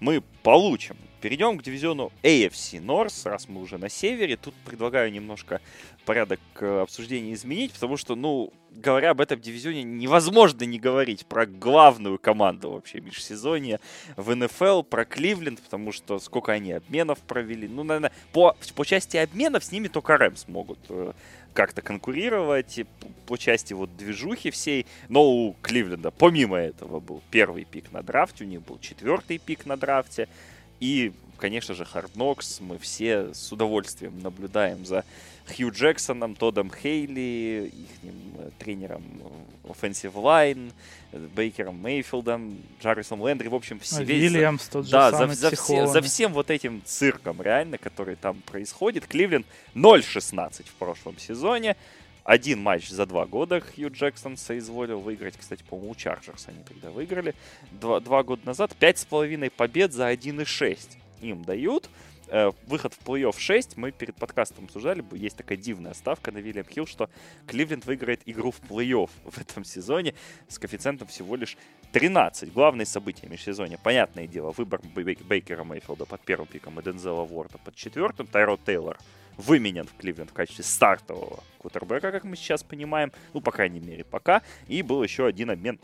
мы 0.00 0.22
получим. 0.42 0.96
Перейдем 1.26 1.58
к 1.58 1.64
дивизиону 1.64 2.12
AFC 2.22 2.80
North, 2.80 3.28
раз 3.28 3.48
мы 3.48 3.60
уже 3.60 3.78
на 3.78 3.88
севере. 3.88 4.36
Тут 4.36 4.54
предлагаю 4.64 5.10
немножко 5.10 5.60
порядок 6.04 6.38
э, 6.60 6.82
обсуждения 6.82 7.34
изменить, 7.34 7.72
потому 7.72 7.96
что, 7.96 8.14
ну, 8.14 8.52
говоря 8.70 9.10
об 9.10 9.20
этом 9.20 9.40
дивизионе, 9.40 9.82
невозможно 9.82 10.62
не 10.62 10.78
говорить 10.78 11.26
про 11.26 11.44
главную 11.44 12.20
команду 12.20 12.70
вообще 12.70 13.00
межсезонья 13.00 13.80
в 14.16 14.36
НФЛ, 14.36 14.82
про 14.82 15.04
Кливленд, 15.04 15.60
потому 15.60 15.90
что 15.90 16.20
сколько 16.20 16.52
они 16.52 16.70
обменов 16.70 17.18
провели. 17.18 17.66
Ну, 17.66 17.82
наверное, 17.82 18.12
по, 18.32 18.56
по 18.76 18.84
части 18.84 19.16
обменов 19.16 19.64
с 19.64 19.72
ними 19.72 19.88
только 19.88 20.16
Рэмс 20.16 20.46
могут 20.46 20.78
э, 20.90 21.12
как-то 21.54 21.82
конкурировать 21.82 22.82
по 23.26 23.36
части 23.36 23.72
вот 23.72 23.96
движухи 23.96 24.52
всей. 24.52 24.86
Но 25.08 25.24
у 25.24 25.56
Кливленда 25.60 26.12
помимо 26.12 26.58
этого 26.58 27.00
был 27.00 27.20
первый 27.32 27.64
пик 27.64 27.90
на 27.90 28.04
драфте, 28.04 28.44
у 28.44 28.46
них 28.46 28.62
был 28.62 28.78
четвертый 28.78 29.38
пик 29.38 29.66
на 29.66 29.76
драфте. 29.76 30.28
И, 30.80 31.12
конечно 31.38 31.74
же, 31.74 31.84
Hard 31.84 32.12
Knocks 32.14 32.58
мы 32.62 32.78
все 32.78 33.32
с 33.34 33.50
удовольствием 33.52 34.20
наблюдаем 34.20 34.84
за 34.84 35.04
Хью 35.54 35.70
Джексоном, 35.70 36.34
Тодом 36.34 36.70
Хейли, 36.72 37.70
их 37.72 38.12
тренером 38.58 39.04
э, 39.64 39.68
Offensive 39.70 40.12
Line, 40.14 40.72
э, 41.12 41.18
Бейкером 41.36 41.80
Мейфилдом, 41.80 42.58
Джаррисом 42.82 43.24
Лендри. 43.26 43.46
В 43.48 43.54
общем, 43.54 43.78
все 43.78 44.02
весь- 44.02 44.32
Вильямс 44.32 44.66
тот 44.68 44.86
же 44.86 44.90
да, 44.92 45.12
за, 45.12 45.18
самый 45.18 45.36
за, 45.36 45.48
все- 45.48 45.56
психованный. 45.56 45.92
за 45.92 46.02
всем 46.02 46.32
вот 46.32 46.50
этим 46.50 46.82
цирком, 46.84 47.40
реально, 47.40 47.78
который 47.78 48.16
там 48.16 48.40
происходит. 48.42 49.06
Кливленд 49.06 49.46
0-16 49.74 50.64
в 50.68 50.74
прошлом 50.74 51.16
сезоне. 51.18 51.76
Один 52.26 52.60
матч 52.60 52.88
за 52.88 53.06
два 53.06 53.24
года 53.24 53.60
Хью 53.60 53.88
Джексон 53.88 54.36
соизволил 54.36 54.98
выиграть. 54.98 55.36
Кстати, 55.36 55.62
по-моему, 55.62 55.92
у 55.92 55.94
Чарджерс 55.94 56.48
они 56.48 56.58
тогда 56.64 56.90
выиграли. 56.90 57.36
Два, 57.70 58.00
два 58.00 58.24
года 58.24 58.42
назад. 58.44 58.74
Пять 58.74 58.98
с 58.98 59.04
половиной 59.04 59.48
побед 59.48 59.92
за 59.92 60.12
1,6 60.12 60.76
им 61.20 61.44
дают. 61.44 61.88
Э, 62.26 62.50
выход 62.66 62.94
в 62.94 63.06
плей-офф 63.06 63.38
6. 63.38 63.76
Мы 63.76 63.92
перед 63.92 64.16
подкастом 64.16 64.64
обсуждали. 64.64 65.04
Есть 65.12 65.36
такая 65.36 65.56
дивная 65.56 65.94
ставка 65.94 66.32
на 66.32 66.38
Вильям 66.38 66.66
Хилл, 66.68 66.88
что 66.88 67.08
Кливленд 67.46 67.86
выиграет 67.86 68.22
игру 68.26 68.50
в 68.50 68.60
плей-офф 68.60 69.10
в 69.30 69.38
этом 69.38 69.64
сезоне 69.64 70.12
с 70.48 70.58
коэффициентом 70.58 71.06
всего 71.06 71.36
лишь 71.36 71.56
13. 71.92 72.52
Главные 72.52 72.86
события 72.86 73.28
межсезонья. 73.28 73.78
Понятное 73.80 74.26
дело, 74.26 74.50
выбор 74.50 74.80
Бей- 74.96 75.22
Бейкера 75.22 75.62
Мейфилда 75.62 76.06
под 76.06 76.20
первым 76.22 76.48
пиком 76.48 76.80
и 76.80 76.82
Дензела 76.82 77.24
Ворда 77.24 77.58
под 77.58 77.76
четвертым. 77.76 78.26
Тайро 78.26 78.58
Тейлор 78.66 78.98
выменен 79.36 79.86
в 79.86 79.94
Кливленд 79.96 80.30
в 80.30 80.34
качестве 80.34 80.64
стартового 80.64 81.42
кутербека, 81.58 82.12
как 82.12 82.24
мы 82.24 82.36
сейчас 82.36 82.62
понимаем. 82.62 83.12
Ну, 83.34 83.40
по 83.40 83.50
крайней 83.50 83.80
мере, 83.80 84.04
пока. 84.04 84.42
И 84.68 84.82
был 84.82 85.02
еще 85.02 85.26
один 85.26 85.50
обмен 85.50 85.78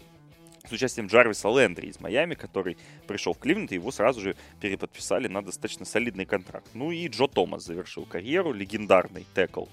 с 0.68 0.72
участием 0.72 1.08
Джарвиса 1.08 1.48
Лендри 1.48 1.88
из 1.88 2.00
Майами, 2.00 2.34
который 2.34 2.76
пришел 3.06 3.34
в 3.34 3.38
Кливленд, 3.38 3.72
и 3.72 3.76
его 3.76 3.90
сразу 3.90 4.20
же 4.20 4.36
переподписали 4.60 5.28
на 5.28 5.42
достаточно 5.42 5.84
солидный 5.84 6.24
контракт. 6.24 6.68
Ну 6.74 6.90
и 6.90 7.08
Джо 7.08 7.26
Томас 7.26 7.64
завершил 7.64 8.04
карьеру, 8.04 8.52
легендарный 8.52 9.26
текл 9.34 9.66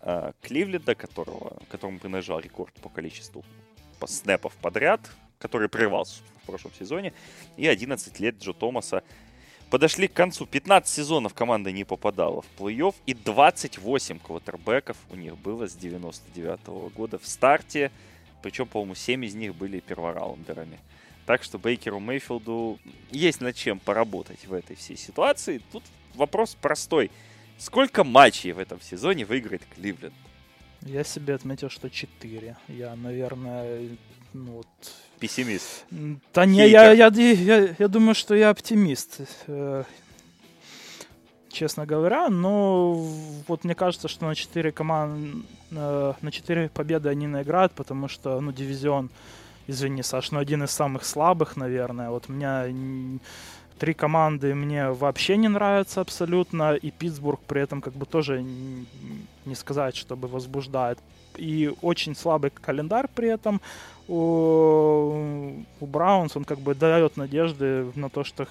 э, 0.00 0.32
Кливленда, 0.40 0.94
которого, 0.94 1.58
которому 1.68 1.98
принадлежал 1.98 2.40
рекорд 2.40 2.74
по 2.74 2.88
количеству 2.88 3.44
по 3.98 4.06
снэпов 4.06 4.54
подряд, 4.54 5.00
который 5.38 5.68
прервался 5.68 6.22
в 6.42 6.46
прошлом 6.46 6.72
сезоне. 6.72 7.12
И 7.56 7.66
11 7.66 8.18
лет 8.18 8.38
Джо 8.38 8.52
Томаса 8.52 9.02
подошли 9.70 10.08
к 10.08 10.12
концу. 10.12 10.46
15 10.46 10.92
сезонов 10.92 11.32
команда 11.32 11.72
не 11.72 11.84
попадала 11.84 12.42
в 12.42 12.46
плей-офф, 12.60 12.94
и 13.06 13.14
28 13.14 14.18
квотербеков 14.18 14.96
у 15.10 15.16
них 15.16 15.38
было 15.38 15.68
с 15.68 15.74
99 15.74 16.92
года 16.94 17.18
в 17.18 17.26
старте. 17.26 17.90
Причем, 18.42 18.66
по-моему, 18.66 18.94
7 18.94 19.24
из 19.24 19.34
них 19.34 19.54
были 19.54 19.80
первораундерами. 19.80 20.78
Так 21.26 21.42
что 21.42 21.58
Бейкеру 21.58 22.00
Мейфилду 22.00 22.78
есть 23.10 23.40
над 23.40 23.54
чем 23.54 23.78
поработать 23.78 24.46
в 24.46 24.52
этой 24.52 24.74
всей 24.76 24.96
ситуации. 24.96 25.62
Тут 25.70 25.84
вопрос 26.14 26.56
простой. 26.60 27.10
Сколько 27.58 28.04
матчей 28.04 28.52
в 28.52 28.58
этом 28.58 28.80
сезоне 28.80 29.24
выиграет 29.24 29.62
Кливленд? 29.74 30.14
Я 30.82 31.04
себе 31.04 31.34
отметил, 31.34 31.68
что 31.68 31.90
4. 31.90 32.56
Я, 32.68 32.96
наверное, 32.96 33.90
ну 34.32 34.52
вот... 34.52 34.66
Пессимист. 35.18 35.84
Да 36.34 36.46
не, 36.46 36.66
я, 36.68 36.92
я, 36.92 37.08
я, 37.08 37.74
я 37.78 37.88
думаю, 37.88 38.14
что 38.14 38.34
я 38.34 38.50
оптимист. 38.50 39.20
Э, 39.46 39.84
честно 41.50 41.84
говоря, 41.84 42.28
но 42.30 42.94
вот 43.46 43.64
мне 43.64 43.74
кажется, 43.74 44.08
что 44.08 44.26
на 44.26 44.34
4 44.34 44.72
команды, 44.72 45.42
э, 45.72 46.12
на 46.20 46.32
4 46.32 46.68
победы 46.70 47.10
они 47.10 47.26
наиграют, 47.26 47.72
потому 47.72 48.08
что, 48.08 48.40
ну, 48.40 48.52
дивизион, 48.52 49.10
извини, 49.66 50.02
Саш, 50.02 50.30
но 50.30 50.38
один 50.38 50.62
из 50.62 50.70
самых 50.70 51.04
слабых, 51.04 51.56
наверное. 51.56 52.10
Вот 52.10 52.24
у 52.28 52.32
меня 52.32 52.66
три 53.78 53.94
команды 53.94 54.54
мне 54.54 54.90
вообще 54.90 55.36
не 55.36 55.48
нравятся 55.48 56.00
абсолютно, 56.00 56.74
и 56.74 56.90
Питтсбург 56.90 57.40
при 57.46 57.62
этом 57.62 57.80
как 57.80 57.94
бы 57.94 58.06
тоже 58.06 58.42
не 58.42 59.54
сказать, 59.54 59.96
чтобы 59.96 60.28
возбуждает. 60.28 60.98
И 61.36 61.72
очень 61.80 62.14
слабый 62.14 62.50
календарь 62.50 63.08
при 63.14 63.28
этом 63.28 63.60
у, 64.10 65.64
у 65.80 65.86
Браунс, 65.86 66.36
он 66.36 66.44
как 66.44 66.58
бы 66.58 66.74
дает 66.74 67.16
надежды 67.16 67.92
на 67.94 68.10
то, 68.10 68.24
что, 68.24 68.48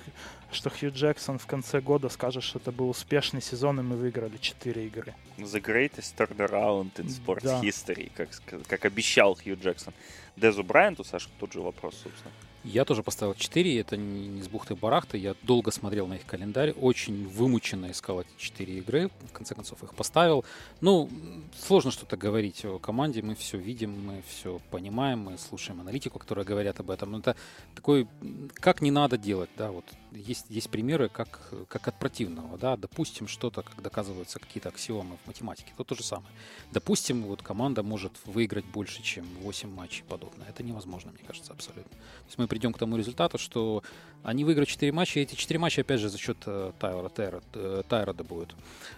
что 0.52 0.70
Хью 0.70 0.92
Джексон 0.92 1.38
в 1.38 1.46
конце 1.46 1.82
года 1.82 2.10
скажет, 2.10 2.44
что 2.44 2.60
это 2.60 2.72
был 2.72 2.90
успешный 2.90 3.42
сезон, 3.42 3.80
и 3.80 3.84
мы 3.84 3.96
выиграли 3.96 4.38
4 4.38 4.86
игры. 4.88 5.16
The 5.38 5.62
greatest 5.62 6.16
turnaround 6.18 6.94
in 6.96 7.08
sports 7.08 7.44
да. 7.44 7.62
history, 7.62 8.12
как, 8.16 8.30
как 8.68 8.86
обещал 8.86 9.36
Хью 9.36 9.58
Джексон. 9.58 9.94
Дезу 10.36 10.64
Брайанту, 10.64 11.04
Саша, 11.04 11.30
тот 11.40 11.54
же 11.54 11.62
вопрос, 11.62 11.96
собственно. 12.04 12.34
Я 12.66 12.84
тоже 12.84 13.04
поставил 13.04 13.36
4, 13.36 13.80
это 13.80 13.96
не, 13.96 14.28
не 14.28 14.42
с 14.42 14.50
бухты-барахты, 14.50 15.18
я 15.18 15.34
долго 15.44 15.72
смотрел 15.72 16.08
на 16.08 16.16
их 16.16 16.26
календарь, 16.26 16.72
очень 16.72 17.26
вымученно 17.26 17.90
искал 17.90 18.22
эти 18.22 18.30
4 18.38 18.80
игры, 18.80 19.10
в 19.30 19.32
конце 19.32 19.56
концов 19.56 19.82
их 19.84 19.94
поставил. 19.96 20.44
Ну, 20.82 21.10
сложно 21.58 21.92
что-то 21.92 22.18
говорить 22.18 22.66
о 22.66 22.78
команде, 22.78 23.22
мы 23.22 23.36
все 23.36 23.58
видим, 23.58 24.06
мы 24.06 24.24
все 24.28 24.60
понимаем, 24.72 25.20
мы 25.20 25.38
слушаем 25.38 25.80
аналитику, 25.80 26.20
которая 26.20 26.46
говорят 26.46 26.82
об 26.82 26.92
этом. 26.92 27.12
Но 27.12 27.20
это 27.20 27.38
такой, 27.76 28.08
как 28.56 28.82
не 28.82 28.92
надо 28.92 29.18
делать, 29.18 29.50
да, 29.58 29.72
вот 29.72 29.86
есть, 30.12 30.46
есть 30.50 30.70
примеры, 30.70 31.10
как, 31.10 31.40
как 31.68 31.88
от 31.88 32.00
противного, 32.00 32.58
да, 32.58 32.78
допустим, 32.78 33.28
что-то, 33.28 33.62
как 33.62 33.82
доказываются 33.82 34.40
какие-то 34.40 34.70
аксиомы 34.70 35.18
в 35.24 35.28
математике, 35.28 35.74
то 35.78 35.84
то 35.84 35.96
же 35.96 36.04
самое. 36.04 36.30
Допустим, 36.72 37.24
вот 37.24 37.42
команда 37.42 37.84
может 37.84 38.14
выиграть 38.26 38.66
больше, 38.66 39.02
чем 39.02 39.26
8 39.42 39.70
матчей 39.70 40.04
подобное. 40.08 40.48
Это 40.48 40.64
невозможно, 40.64 41.12
мне 41.12 41.24
кажется, 41.26 41.54
абсолютно. 41.54 41.92
То 41.92 42.26
есть 42.26 42.38
мы 42.38 42.48
придем 42.48 42.74
к 42.74 42.78
тому 42.78 42.98
результату, 42.98 43.38
что 43.38 43.84
они 44.24 44.44
выиграют 44.44 44.70
4 44.70 44.92
матча, 44.92 45.20
и 45.20 45.24
эти 45.24 45.36
4 45.36 45.60
матча, 45.60 45.82
опять 45.82 46.00
же, 46.00 46.10
за 46.10 46.18
счет 46.18 46.38
э, 46.46 46.72
Тайра, 46.80 47.10
Тайра, 47.10 47.42
э, 47.54 47.84
Тайрода 47.88 48.24
будут. 48.24 48.56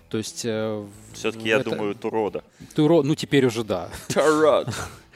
То 0.10 0.18
есть... 0.18 0.44
Э, 0.46 0.88
Все-таки, 1.14 1.48
я 1.48 1.60
думаю, 1.60 1.96
Турода. 1.96 2.44
Туро, 2.76 3.04
ну, 3.04 3.16
теперь 3.16 3.46
уже 3.46 3.64
да. 3.64 3.90
Тарод. 4.08 4.70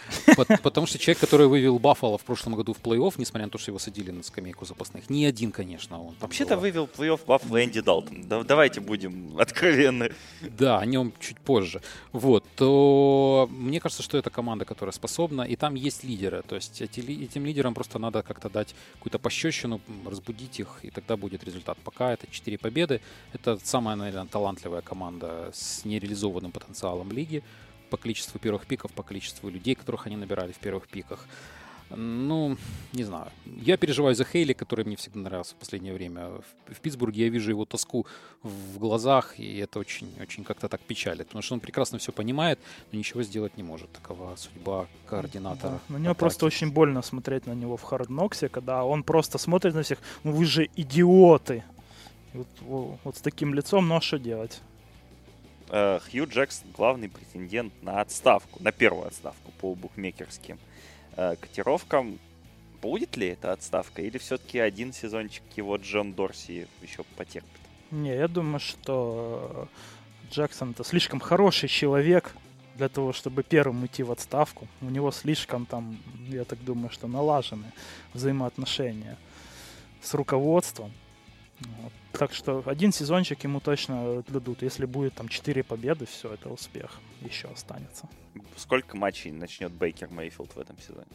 Потому 0.64 0.88
что 0.88 0.98
человек, 0.98 1.20
который 1.20 1.48
вывел 1.48 1.80
Баффало 1.80 2.18
в 2.18 2.24
прошлом 2.24 2.56
году 2.56 2.74
в 2.74 2.82
плей-офф, 2.82 3.14
несмотря 3.18 3.46
на 3.46 3.52
то, 3.52 3.58
что 3.58 3.72
его 3.72 3.80
садили 3.80 4.12
на 4.12 4.24
скамейку 4.24 4.66
запасных, 4.66 5.10
не 5.10 5.26
один, 5.26 5.52
конечно, 5.52 6.02
он. 6.02 6.16
Вообще-то 6.20 6.58
вывел 6.58 6.86
плей-офф 6.86 7.22
Баффало 7.26 7.64
Энди 7.64 7.82
Далтон. 7.82 8.26
давайте 8.28 8.82
будем 8.82 9.38
откровенны. 9.40 10.12
Да, 10.42 10.80
о 10.80 10.86
нем 10.86 11.14
чуть 11.20 11.40
позже. 11.40 11.82
Вот, 12.12 12.46
то 12.56 13.48
мне 13.52 13.80
кажется, 13.80 14.04
что 14.04 14.18
это 14.18 14.30
команда, 14.30 14.66
которая 14.66 14.94
способна, 14.94 15.42
и 15.42 15.56
там 15.56 15.76
есть 15.76 16.04
лидеры. 16.04 16.44
То 16.48 16.56
есть 16.56 16.82
эти, 16.82 17.00
этим 17.00 17.46
лидерам 17.46 17.74
просто 17.74 18.00
надо 18.00 18.22
как-то 18.22 18.50
дать 18.50 18.76
какую-то 18.96 19.20
пощечину, 19.20 19.82
разбудить 20.06 20.60
их, 20.60 20.80
и 20.84 20.90
тогда 20.90 21.18
будет 21.18 21.44
результат. 21.44 21.78
Пока 21.84 22.14
это 22.14 22.28
4 22.30 22.58
победы. 22.58 23.02
Это 23.34 23.60
самая, 23.64 23.96
наверное, 23.96 24.28
талантливая 24.28 24.82
команда 24.82 25.52
с 25.54 25.86
нереализованным 25.86 26.52
потенциалом 26.52 27.12
лиги 27.12 27.44
по 27.90 27.98
количеству 27.98 28.40
первых 28.40 28.66
пиков, 28.66 28.92
по 28.92 29.04
количеству 29.04 29.50
людей, 29.50 29.76
которых 29.76 30.08
они 30.08 30.18
набирали 30.18 30.52
в 30.52 30.58
первых 30.58 30.88
пиках. 30.88 31.28
Ну, 31.90 32.58
не 32.94 33.04
знаю. 33.04 33.28
Я 33.46 33.78
переживаю 33.78 34.16
за 34.16 34.24
Хейли, 34.24 34.54
который 34.54 34.86
мне 34.86 34.96
всегда 34.96 35.20
нравился 35.20 35.54
в 35.54 35.58
последнее 35.58 35.94
время. 35.94 36.28
В, 36.28 36.74
в 36.74 36.80
Питтсбурге 36.82 37.26
я 37.26 37.30
вижу 37.30 37.52
его 37.52 37.66
тоску 37.66 38.08
в 38.42 38.80
глазах, 38.80 39.40
и 39.40 39.58
это 39.58 39.80
очень, 39.80 40.12
очень 40.20 40.44
как-то 40.44 40.68
так 40.68 40.82
печалит, 40.82 41.28
потому 41.28 41.44
что 41.44 41.54
он 41.54 41.60
прекрасно 41.60 42.00
все 42.00 42.12
понимает, 42.12 42.60
но 42.92 42.98
ничего 42.98 43.22
сделать 43.24 43.56
не 43.58 43.64
может. 43.64 43.92
Такова 43.92 44.36
судьба 44.36 44.88
координатора. 45.06 45.80
Да. 45.90 45.96
На 45.96 46.00
него 46.00 46.16
просто 46.16 46.46
очень 46.46 46.72
больно 46.72 47.04
смотреть 47.04 47.46
на 47.46 47.54
него 47.54 47.78
в 47.78 47.84
Хардноксе, 47.84 48.50
когда 48.50 48.84
он 48.84 49.04
просто 49.04 49.38
смотрит 49.38 49.76
на 49.76 49.84
всех, 49.84 50.00
ну 50.24 50.32
вы 50.32 50.46
же 50.46 50.70
идиоты. 50.76 51.64
Вот, 52.34 52.48
вот 53.04 53.16
с 53.16 53.22
таким 53.22 53.54
лицом, 53.54 53.88
ну 53.88 53.96
а 53.96 54.02
что 54.02 54.18
делать? 54.18 54.60
Э, 55.70 56.00
Хью 56.10 56.28
Джексон 56.28 56.72
главный 56.72 57.10
претендент 57.10 57.74
на 57.82 58.02
отставку, 58.02 58.62
на 58.62 58.72
первую 58.72 59.08
отставку 59.08 59.52
по 59.60 59.74
букмекерским 59.76 60.60
э, 61.16 61.36
котировкам. 61.40 62.20
Будет 62.82 63.18
ли 63.18 63.28
эта 63.28 63.52
отставка 63.52 64.02
или 64.02 64.18
все-таки 64.18 64.60
один 64.60 64.94
сезончик 64.94 65.44
его 65.56 65.78
Джон 65.78 66.14
Дорси 66.14 66.68
еще 66.82 67.04
потерпит? 67.18 67.50
Не, 67.90 68.16
я 68.16 68.28
думаю, 68.28 68.60
что 68.60 69.68
Джексон 70.32 70.72
это 70.72 70.84
слишком 70.84 71.20
хороший 71.20 71.68
человек 71.68 72.36
для 72.76 72.90
того, 72.90 73.14
чтобы 73.14 73.42
первым 73.42 73.86
идти 73.86 74.04
в 74.04 74.12
отставку. 74.12 74.68
У 74.82 74.86
него 74.86 75.12
слишком 75.12 75.66
там, 75.66 75.98
я 76.28 76.44
так 76.44 76.64
думаю, 76.64 76.90
что 76.90 77.08
налажены 77.08 77.72
взаимоотношения 78.14 79.18
с 80.02 80.14
руководством. 80.14 80.92
Вот. 81.60 81.92
Так 82.12 82.34
что 82.34 82.64
один 82.66 82.92
сезончик 82.92 83.44
ему 83.44 83.60
точно 83.60 84.24
дадут. 84.28 84.62
Если 84.62 84.86
будет 84.86 85.16
там 85.16 85.28
4 85.30 85.64
победы, 85.64 86.06
все, 86.06 86.34
это 86.34 86.50
успех 86.50 87.00
еще 87.22 87.48
останется. 87.48 88.10
Сколько 88.58 88.98
матчей 88.98 89.32
начнет 89.32 89.72
Бейкер 89.72 90.10
Мейфилд 90.10 90.56
в 90.56 90.60
этом 90.60 90.78
сезоне? 90.80 91.08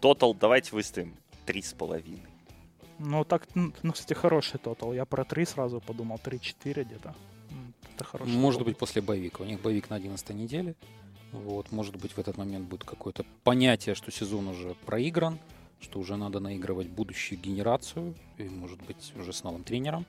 Тотал 0.00 0.34
давайте 0.34 0.72
выставим 0.72 1.16
три 1.46 1.62
с 1.62 1.72
половиной. 1.72 2.22
Ну, 2.98 3.24
так, 3.24 3.46
ну, 3.54 3.72
ну, 3.82 3.92
кстати, 3.92 4.12
хороший 4.12 4.58
тотал. 4.58 4.92
Я 4.92 5.04
про 5.04 5.24
3 5.24 5.44
сразу 5.46 5.80
подумал, 5.80 6.20
3-4 6.22 6.84
где-то. 6.84 7.14
Это 7.94 8.04
хороший 8.04 8.30
Может 8.30 8.58
тотал. 8.58 8.70
быть, 8.70 8.78
после 8.78 9.02
боевика. 9.02 9.42
У 9.42 9.46
них 9.46 9.60
боевик 9.60 9.90
на 9.90 9.96
11 9.96 10.30
неделе. 10.30 10.74
Вот, 11.32 11.72
может 11.72 11.96
быть, 11.96 12.12
в 12.12 12.18
этот 12.18 12.36
момент 12.36 12.68
будет 12.68 12.84
какое-то 12.84 13.24
понятие, 13.42 13.96
что 13.96 14.12
сезон 14.12 14.46
уже 14.48 14.74
проигран 14.86 15.38
что 15.84 16.00
уже 16.00 16.16
надо 16.16 16.40
наигрывать 16.40 16.88
будущую 16.88 17.40
генерацию, 17.40 18.14
и, 18.38 18.44
может 18.44 18.82
быть, 18.82 19.12
уже 19.16 19.32
с 19.32 19.44
новым 19.44 19.62
тренером. 19.62 20.06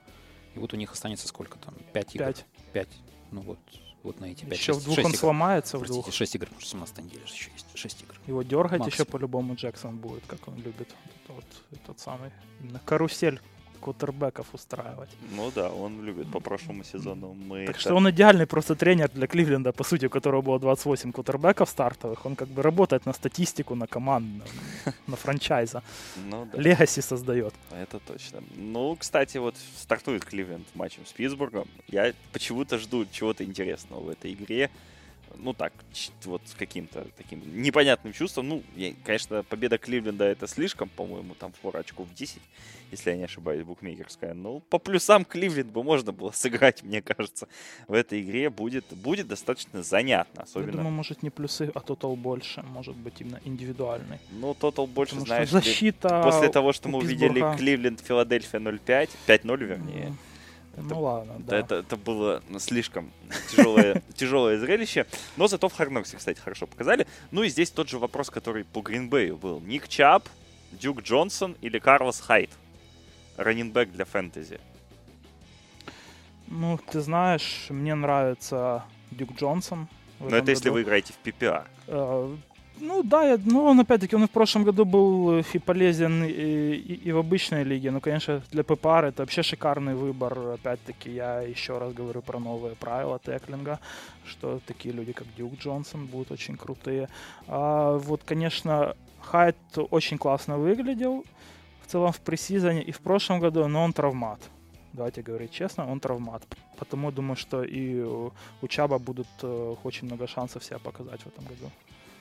И 0.54 0.58
вот 0.58 0.72
у 0.72 0.76
них 0.76 0.92
останется 0.92 1.28
сколько 1.28 1.58
там? 1.58 1.74
Пять 1.92 2.16
игр? 2.16 2.24
Пять. 2.24 2.46
Пять. 2.72 2.88
Ну 3.30 3.42
вот, 3.42 3.58
вот 4.02 4.18
на 4.20 4.26
эти 4.26 4.44
пять. 4.44 4.58
Еще 4.58 4.72
6, 4.72 4.80
в 4.80 4.84
двух 4.84 4.98
он 4.98 5.10
игр. 5.10 5.16
сломается. 5.16 5.78
Простите, 5.78 6.00
в 6.00 6.02
двух. 6.02 6.14
шесть 6.14 6.34
игр, 6.34 6.46
потому 6.46 6.60
что 6.60 6.70
17 6.70 6.98
неделя 6.98 7.22
еще 7.24 7.50
есть. 7.52 7.66
Шесть 7.74 8.02
игр. 8.02 8.14
Его 8.26 8.42
дергать 8.42 8.80
Максимум. 8.80 8.88
еще 8.88 9.04
по-любому 9.04 9.54
Джексон 9.54 9.98
будет, 9.98 10.24
как 10.26 10.48
он 10.48 10.56
любит. 10.56 10.88
Это 11.24 11.32
вот 11.34 11.44
этот 11.72 12.00
самый 12.00 12.30
именно 12.60 12.80
карусель 12.84 13.40
кутербеков 13.86 14.46
устраивать. 14.52 15.10
Ну 15.36 15.52
да, 15.54 15.70
он 15.70 16.04
любит 16.04 16.30
по 16.32 16.40
прошлому 16.40 16.84
сезону. 16.84 17.36
Мы 17.48 17.66
так 17.66 17.76
это... 17.76 17.80
что 17.80 17.94
он 17.94 18.08
идеальный 18.10 18.46
просто 18.46 18.74
тренер 18.74 19.10
для 19.14 19.26
Кливленда, 19.26 19.72
по 19.72 19.84
сути, 19.84 20.06
у 20.06 20.10
которого 20.10 20.42
было 20.42 20.58
28 20.58 21.12
кутербеков 21.12 21.68
стартовых. 21.68 22.26
Он 22.26 22.34
как 22.34 22.48
бы 22.48 22.62
работает 22.62 23.06
на 23.06 23.12
статистику, 23.12 23.76
на 23.76 23.86
команду, 23.86 24.44
на 25.06 25.16
франчайза. 25.22 25.82
Ну 26.30 26.48
да. 26.52 26.62
Легаси 26.62 27.02
создает. 27.02 27.54
Это 27.70 28.00
точно. 28.00 28.42
Ну, 28.56 28.96
кстати, 28.96 29.38
вот 29.38 29.54
стартует 29.78 30.24
Кливленд 30.24 30.66
матчем 30.74 31.06
с 31.06 31.12
Питтсбургом. 31.12 31.68
Я 31.88 32.12
почему-то 32.32 32.78
жду 32.78 33.06
чего-то 33.12 33.44
интересного 33.44 34.00
в 34.00 34.08
этой 34.08 34.32
игре 34.32 34.70
ну 35.38 35.52
так, 35.52 35.72
вот 36.24 36.42
с 36.46 36.54
каким-то 36.54 37.06
таким 37.16 37.42
непонятным 37.62 38.12
чувством. 38.12 38.48
Ну, 38.48 38.62
я, 38.76 38.92
конечно, 39.04 39.42
победа 39.42 39.78
Кливленда 39.78 40.24
это 40.24 40.46
слишком, 40.46 40.88
по-моему, 40.88 41.34
там 41.34 41.52
фора 41.62 41.78
очков 41.78 42.08
10, 42.14 42.40
если 42.90 43.10
я 43.10 43.16
не 43.16 43.24
ошибаюсь, 43.24 43.64
букмекерская. 43.64 44.34
Ну, 44.34 44.60
по 44.60 44.78
плюсам 44.78 45.24
Кливленд 45.24 45.70
бы 45.70 45.82
можно 45.82 46.12
было 46.12 46.30
сыграть, 46.34 46.82
мне 46.82 47.02
кажется, 47.02 47.48
в 47.88 47.92
этой 47.92 48.20
игре 48.22 48.50
будет, 48.50 48.84
будет 48.90 49.28
достаточно 49.28 49.82
занятно. 49.82 50.42
Особенно... 50.42 50.70
Я 50.70 50.76
думаю, 50.76 50.92
может 50.92 51.22
не 51.22 51.30
плюсы, 51.30 51.70
а 51.74 51.80
тотал 51.80 52.16
больше, 52.16 52.62
может 52.62 52.96
быть 52.96 53.20
именно 53.20 53.40
индивидуальный. 53.44 54.18
Ну, 54.30 54.54
тотал 54.54 54.86
больше, 54.86 55.14
Потому 55.14 55.26
знаешь, 55.26 55.50
защита 55.50 56.22
после 56.22 56.48
того, 56.48 56.72
что 56.72 56.88
мы 56.88 56.98
увидели 56.98 57.56
Кливленд, 57.56 58.00
Филадельфия 58.00 58.60
0-5, 58.60 59.10
5-0 59.26 59.64
вернее, 59.64 60.06
mm 60.06 60.14
это, 60.76 60.88
ну 60.88 61.00
ладно, 61.00 61.34
да. 61.38 61.56
Это, 61.56 61.76
это 61.76 61.96
было 61.96 62.42
слишком 62.58 63.10
тяжелое, 63.50 64.02
тяжелое 64.14 64.58
зрелище. 64.58 65.06
Но 65.36 65.48
зато 65.48 65.68
в 65.68 65.74
Харноксе, 65.74 66.16
кстати, 66.16 66.38
хорошо 66.38 66.66
показали. 66.66 67.06
Ну 67.30 67.42
и 67.42 67.48
здесь 67.48 67.70
тот 67.70 67.88
же 67.88 67.98
вопрос, 67.98 68.30
который 68.30 68.64
по 68.64 68.82
Гринбею 68.82 69.36
был. 69.36 69.60
Ник 69.60 69.88
Чап, 69.88 70.28
Дюк 70.72 71.02
Джонсон 71.02 71.56
или 71.62 71.78
Карлос 71.78 72.20
Хайт? 72.20 72.50
Раннинбэк 73.36 73.90
для 73.92 74.04
фэнтези. 74.04 74.60
Ну, 76.48 76.78
ты 76.78 77.00
знаешь, 77.00 77.66
мне 77.70 77.94
нравится 77.94 78.84
Дюк 79.10 79.32
Джонсон. 79.32 79.88
Но 80.20 80.26
это 80.28 80.36
году. 80.38 80.50
если 80.50 80.68
вы 80.70 80.82
играете 80.82 81.12
в 81.12 81.26
PPR. 81.26 81.66
Э, 82.76 82.84
Ну 82.84 83.02
да, 83.02 83.38
ну 83.44 83.64
он 83.64 83.80
опять-таки, 83.80 84.16
он 84.16 84.24
и 84.24 84.26
в 84.26 84.30
прошлом 84.30 84.64
году 84.64 84.84
был 84.84 85.38
и 85.38 85.58
полезен 85.58 86.24
и, 86.24 86.30
и, 86.30 87.08
и 87.08 87.12
в 87.12 87.18
обычной 87.18 87.64
лиге. 87.64 87.90
Ну, 87.90 88.00
конечно, 88.00 88.42
для 88.50 88.62
ППР 88.62 89.04
это 89.06 89.22
вообще 89.22 89.42
шикарный 89.42 89.94
выбор. 89.94 90.38
Опять-таки, 90.54 91.10
я 91.10 91.40
еще 91.40 91.78
раз 91.78 91.92
говорю 91.92 92.22
про 92.22 92.38
новые 92.38 92.74
правила 92.74 93.18
теклинга, 93.18 93.78
что 94.24 94.60
такие 94.66 94.94
люди, 94.94 95.12
как 95.12 95.26
Дюк 95.36 95.54
Джонсон, 95.58 96.06
будут 96.06 96.32
очень 96.32 96.56
крутые. 96.56 97.08
А 97.48 97.98
вот, 97.98 98.22
конечно, 98.24 98.94
Хайт 99.20 99.56
очень 99.90 100.18
классно 100.18 100.58
выглядел 100.58 101.24
в 101.82 101.90
целом 101.90 102.12
в 102.12 102.20
пресизоне 102.20 102.82
и 102.82 102.92
в 102.92 102.98
прошлом 102.98 103.40
году, 103.40 103.68
но 103.68 103.84
он 103.84 103.92
травмат. 103.92 104.40
Давайте 104.92 105.22
говорить 105.22 105.50
честно, 105.52 105.90
он 105.90 106.00
травмат. 106.00 106.42
Потому 106.78 107.12
думаю, 107.12 107.36
что 107.36 107.62
и 107.62 108.02
у 108.02 108.68
Чаба 108.68 108.98
будут 108.98 109.28
э, 109.42 109.74
очень 109.84 110.06
много 110.06 110.26
шансов 110.26 110.64
себя 110.64 110.78
показать 110.78 111.20
в 111.20 111.26
этом 111.26 111.44
году. 111.44 111.70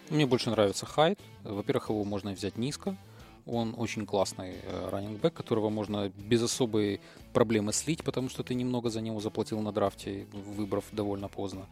Мне 0.10 0.26
больше 0.28 0.52
нравится 0.52 0.86
Хайт. 0.86 1.20
Во-первых, 1.44 1.90
его 1.90 2.04
можно 2.04 2.32
взять 2.32 2.58
низко. 2.58 2.96
Он 3.48 3.76
очень 3.78 4.06
классный 4.06 4.56
раннингбэк, 4.92 5.34
которого 5.34 5.70
можно 5.70 6.10
без 6.10 6.42
особой 6.44 7.02
проблемы 7.34 7.74
слить, 7.74 8.04
потому 8.04 8.30
что 8.30 8.44
ты 8.44 8.56
немного 8.56 8.90
за 8.90 9.02
него 9.02 9.20
заплатил 9.20 9.60
на 9.62 9.72
драфте, 9.72 10.28
выбрав 10.32 10.86
довольно 10.92 11.28
поздно. 11.28 11.66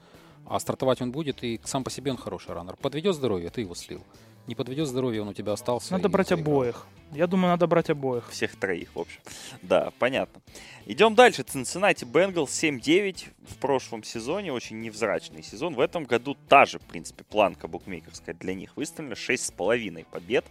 А 0.45 0.59
стартовать 0.59 1.01
он 1.01 1.11
будет, 1.11 1.43
и 1.43 1.59
сам 1.63 1.83
по 1.83 1.89
себе 1.89 2.11
он 2.11 2.17
хороший 2.17 2.53
раннер. 2.53 2.75
Подведет 2.75 3.15
здоровье, 3.15 3.49
ты 3.49 3.61
его 3.61 3.75
слил. 3.75 4.01
Не 4.45 4.55
подведет 4.55 4.87
здоровье, 4.87 5.21
он 5.21 5.29
у 5.29 5.33
тебя 5.33 5.53
остался. 5.53 5.93
Надо 5.93 6.09
брать 6.09 6.27
заиграл. 6.27 6.53
обоих. 6.53 6.87
Я 7.13 7.27
думаю, 7.27 7.51
надо 7.51 7.65
брать 7.65 7.89
обоих. 7.89 8.29
Всех 8.29 8.55
троих, 8.57 8.89
в 8.93 8.99
общем. 8.99 9.21
Да, 9.61 9.91
понятно. 9.99 10.41
Идем 10.85 11.15
дальше. 11.15 11.43
Cincinnati 11.43 12.03
Bengals 12.03 12.47
7-9 12.47 13.27
в 13.47 13.55
прошлом 13.57 14.03
сезоне. 14.03 14.51
Очень 14.51 14.81
невзрачный 14.81 15.43
сезон. 15.43 15.75
В 15.75 15.79
этом 15.79 16.03
году 16.03 16.35
та 16.49 16.65
же, 16.65 16.79
в 16.79 16.81
принципе, 16.81 17.23
планка 17.23 17.69
букмекерская 17.69 18.35
для 18.35 18.53
них 18.53 18.75
выставлена. 18.75 19.15
6,5 19.15 20.05
побед 20.11 20.43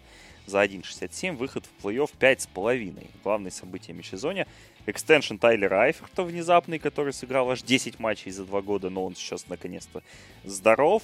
за 0.46 0.64
1.67. 0.64 1.36
Выход 1.36 1.66
в 1.66 1.84
плей-офф 1.84 2.10
5,5. 2.18 3.10
Главные 3.22 3.50
события 3.50 3.92
межсезонья. 3.92 4.46
Extension 4.86 5.36
Тайлера 5.36 5.82
Айферта 5.82 6.22
внезапный, 6.22 6.78
который 6.78 7.12
сыграл 7.12 7.50
аж 7.50 7.62
10 7.62 7.98
матчей 7.98 8.30
за 8.30 8.44
2 8.44 8.62
года, 8.62 8.88
но 8.88 9.04
он 9.04 9.14
сейчас 9.14 9.48
наконец-то 9.48 10.02
здоров. 10.44 11.02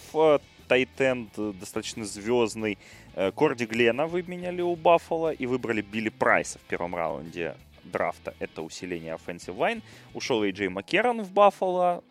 Tight 0.69 1.07
end 1.08 1.31
э, 1.39 1.53
достаточно 1.59 2.05
звездный. 2.05 2.79
Э, 3.15 3.33
Корди 3.33 3.65
Глена 3.65 4.07
выменяли 4.07 4.61
у 4.61 4.77
Баффало 4.77 5.33
и 5.33 5.47
выбрали 5.47 5.81
Билли 5.81 6.11
Прайса 6.11 6.59
в 6.59 6.63
первом 6.63 6.95
раунде 6.95 7.55
драфта. 7.85 8.35
Это 8.39 8.63
усиление 8.63 9.15
offensive 9.15 9.57
line. 9.57 9.83
Ушел 10.15 10.45
Эй 10.45 10.51
Джей 10.51 10.69
Маккэррон 10.69 11.23
в 11.23 11.33
Баффало, 11.33 12.05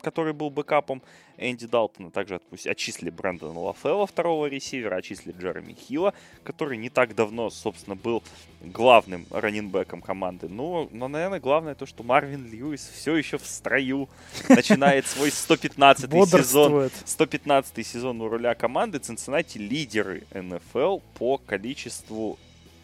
который 0.00 0.32
был 0.32 0.50
бэкапом 0.50 1.02
Энди 1.38 1.66
Далтона. 1.66 2.10
Также 2.10 2.36
отпусти, 2.36 2.68
отчислили 2.68 3.10
Брэндона 3.10 3.58
Лафелла, 3.58 4.06
второго 4.06 4.46
ресивера, 4.46 4.96
отчислили 4.96 5.34
Джереми 5.38 5.74
Хилла, 5.74 6.14
который 6.44 6.76
не 6.76 6.90
так 6.90 7.14
давно, 7.14 7.50
собственно, 7.50 7.96
был 7.96 8.22
главным 8.60 9.26
раненбеком 9.30 10.02
команды. 10.02 10.48
Но, 10.48 10.88
но, 10.92 11.08
наверное, 11.08 11.40
главное 11.40 11.74
то, 11.74 11.86
что 11.86 12.02
Марвин 12.02 12.50
Льюис 12.50 12.90
все 12.94 13.16
еще 13.16 13.38
в 13.38 13.46
строю, 13.46 14.08
начинает 14.48 15.06
свой 15.06 15.30
115 15.30 16.10
сезон. 16.10 16.90
115 17.04 17.86
сезон 17.86 18.20
у 18.20 18.28
руля 18.28 18.54
команды. 18.54 18.98
Цинциннати 18.98 19.58
лидеры 19.58 20.24
НФЛ 20.34 20.98
по 21.14 21.38
количеству 21.38 22.38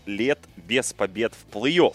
лет 0.07 0.39
без 0.57 0.93
побед 0.93 1.35
в 1.35 1.55
плей-офф. 1.55 1.95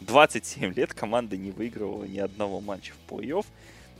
27 0.00 0.74
лет 0.74 0.92
команда 0.94 1.36
не 1.36 1.50
выигрывала 1.50 2.04
ни 2.04 2.18
одного 2.18 2.60
матча 2.60 2.92
в 2.92 3.12
плей-офф. 3.12 3.46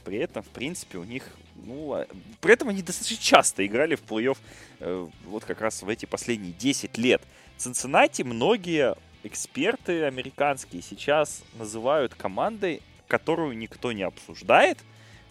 При 0.04 0.18
этом, 0.18 0.42
в 0.42 0.48
принципе, 0.48 0.98
у 0.98 1.04
них, 1.04 1.28
ну, 1.54 1.94
а, 1.94 2.06
при 2.40 2.54
этом 2.54 2.68
они 2.68 2.82
достаточно 2.82 3.22
часто 3.22 3.66
играли 3.66 3.94
в 3.94 4.02
плей-офф 4.02 4.38
э, 4.80 5.08
вот 5.26 5.44
как 5.44 5.60
раз 5.60 5.82
в 5.82 5.88
эти 5.88 6.06
последние 6.06 6.52
10 6.52 6.98
лет. 6.98 7.22
Цинциннати 7.56 8.22
многие 8.22 8.96
эксперты 9.22 10.04
американские 10.04 10.82
сейчас 10.82 11.42
называют 11.54 12.14
командой, 12.14 12.82
которую 13.06 13.56
никто 13.56 13.92
не 13.92 14.02
обсуждает, 14.02 14.78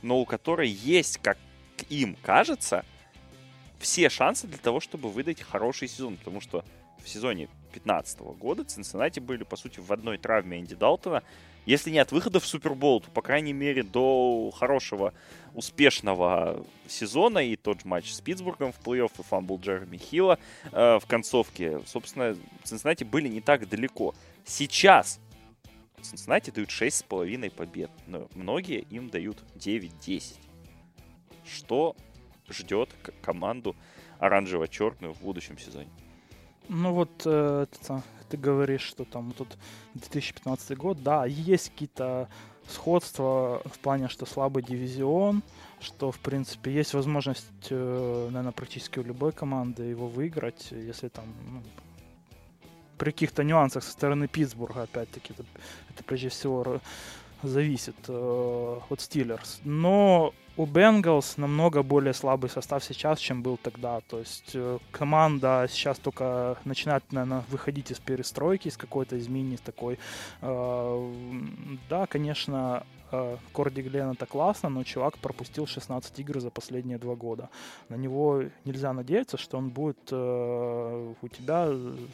но 0.02 0.20
у 0.20 0.26
которой 0.26 0.70
есть, 0.70 1.18
как 1.18 1.38
им 1.90 2.16
кажется, 2.22 2.86
все 3.80 4.10
шансы 4.10 4.48
для 4.48 4.58
того, 4.58 4.80
чтобы 4.80 5.10
выдать 5.10 5.42
хороший 5.42 5.88
сезон, 5.88 6.18
потому 6.18 6.40
что 6.40 6.64
в 7.04 7.10
сезоне 7.10 7.48
2015 7.72 8.20
года 8.20 8.64
Цинциннати 8.64 9.20
были, 9.20 9.44
по 9.44 9.56
сути, 9.56 9.80
в 9.80 9.92
одной 9.92 10.18
травме 10.18 10.60
Энди 10.60 10.76
Далтона, 10.76 11.24
если 11.66 11.91
нет 11.91 12.12
выхода 12.12 12.39
в 12.39 12.45
Супербол, 12.45 13.01
то, 13.01 13.12
по 13.12 13.22
крайней 13.22 13.53
мере, 13.53 13.84
до 13.84 14.51
хорошего, 14.51 15.14
успешного 15.53 16.66
сезона 16.88 17.39
и 17.39 17.55
тот 17.55 17.82
же 17.82 17.88
матч 17.88 18.12
с 18.12 18.22
Питтсбургом 18.22 18.72
в 18.72 18.80
плей-офф 18.80 19.12
и 19.20 19.24
fumble 19.24 19.60
Джереми 19.59 19.97
Хилла 19.97 20.39
э, 20.72 20.99
в 20.99 21.05
концовке, 21.07 21.82
собственно, 21.86 22.38
Цинциннати 22.64 23.03
были 23.03 23.28
не 23.28 23.41
так 23.41 23.68
далеко. 23.68 24.16
Сейчас 24.45 25.20
Цинциннати 26.01 26.51
дают 26.51 26.70
6,5 26.70 27.51
побед, 27.51 27.91
но 28.07 28.28
многие 28.34 28.80
им 28.89 29.09
дают 29.09 29.43
9-10. 29.55 30.38
Что 31.45 31.95
ждет 32.49 32.89
команду 33.22 33.76
оранжево-черную 34.20 35.14
в 35.14 35.22
будущем 35.22 35.57
сезоне? 35.57 35.89
Ну 36.74 36.94
вот, 36.94 37.24
э, 37.26 37.66
это, 37.70 38.02
ты 38.30 38.38
говоришь, 38.38 38.84
что 38.84 39.04
там 39.04 39.34
тут 39.34 39.58
2015 39.96 40.78
год, 40.78 41.04
да, 41.04 41.26
есть 41.26 41.70
какие-то 41.72 42.30
сходства 42.66 43.62
в 43.66 43.78
плане, 43.80 44.08
что 44.08 44.26
слабый 44.26 44.64
дивизион, 44.64 45.44
что, 45.82 46.14
в 46.14 46.20
принципе, 46.20 46.72
есть 46.72 46.94
возможность, 46.94 47.46
э, 47.70 48.28
наверное, 48.28 48.54
практически 48.54 49.00
у 49.00 49.04
любой 49.04 49.34
команды 49.34 49.84
его 49.84 50.08
выиграть, 50.08 50.72
если 50.72 51.10
там 51.10 51.26
ну, 51.52 51.62
при 52.98 53.12
каких-то 53.12 53.44
нюансах 53.44 53.84
со 53.84 53.92
стороны 53.92 54.30
Питтсбурга, 54.30 54.84
опять-таки, 54.84 55.34
это, 55.34 55.44
это 55.90 56.06
прежде 56.06 56.30
всего 56.30 56.80
зависит 57.44 57.98
э, 58.08 58.80
от 58.90 59.02
Стиллерс. 59.02 59.60
Но 59.66 60.34
у 60.58 60.66
Бенгалс 60.66 61.38
намного 61.38 61.82
более 61.82 62.14
слабый 62.14 62.49
состав 62.49 62.84
сейчас, 62.84 63.20
чем 63.20 63.41
был 63.41 63.58
тогда. 63.58 64.02
То 64.02 64.20
есть 64.20 64.52
э, 64.54 64.80
команда 64.91 65.68
сейчас 65.70 65.97
только 65.97 66.58
начинает, 66.66 67.04
наверное, 67.12 67.43
выходить 67.49 67.91
из 67.91 67.99
перестройки, 67.99 68.68
из 68.68 68.78
какой-то 68.78 69.18
измены, 69.18 69.58
такой. 69.58 69.97
Э, 70.41 71.14
да, 71.89 72.06
конечно, 72.06 72.84
э, 73.12 73.38
Корди 73.54 73.82
Глен 73.82 74.12
это 74.12 74.26
классно, 74.26 74.70
но 74.70 74.84
чувак 74.84 75.18
пропустил 75.18 75.68
16 75.68 76.20
игр 76.20 76.39
за 76.41 76.49
последние 76.49 76.97
два 76.97 77.16
года. 77.16 77.49
На 77.88 77.95
него 77.95 78.43
нельзя 78.66 78.91
надеяться, 78.91 79.38
что 79.38 79.58
он 79.58 79.70
будет 79.70 80.12
у 80.12 81.28
тебя 81.30 81.70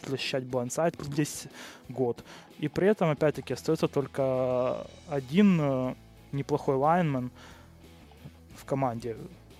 защищать 0.07 0.43
blind 0.43 0.72
side 0.72 0.95
весь 1.01 1.47
год. 1.89 2.23
И 2.59 2.67
при 2.67 2.87
этом, 2.87 3.09
опять-таки, 3.09 3.53
остается 3.53 3.87
только 3.87 4.85
один 5.09 5.95
неплохой 6.31 6.75
лайнмен, 6.75 7.31
в 8.57 8.65
команде 8.65 9.15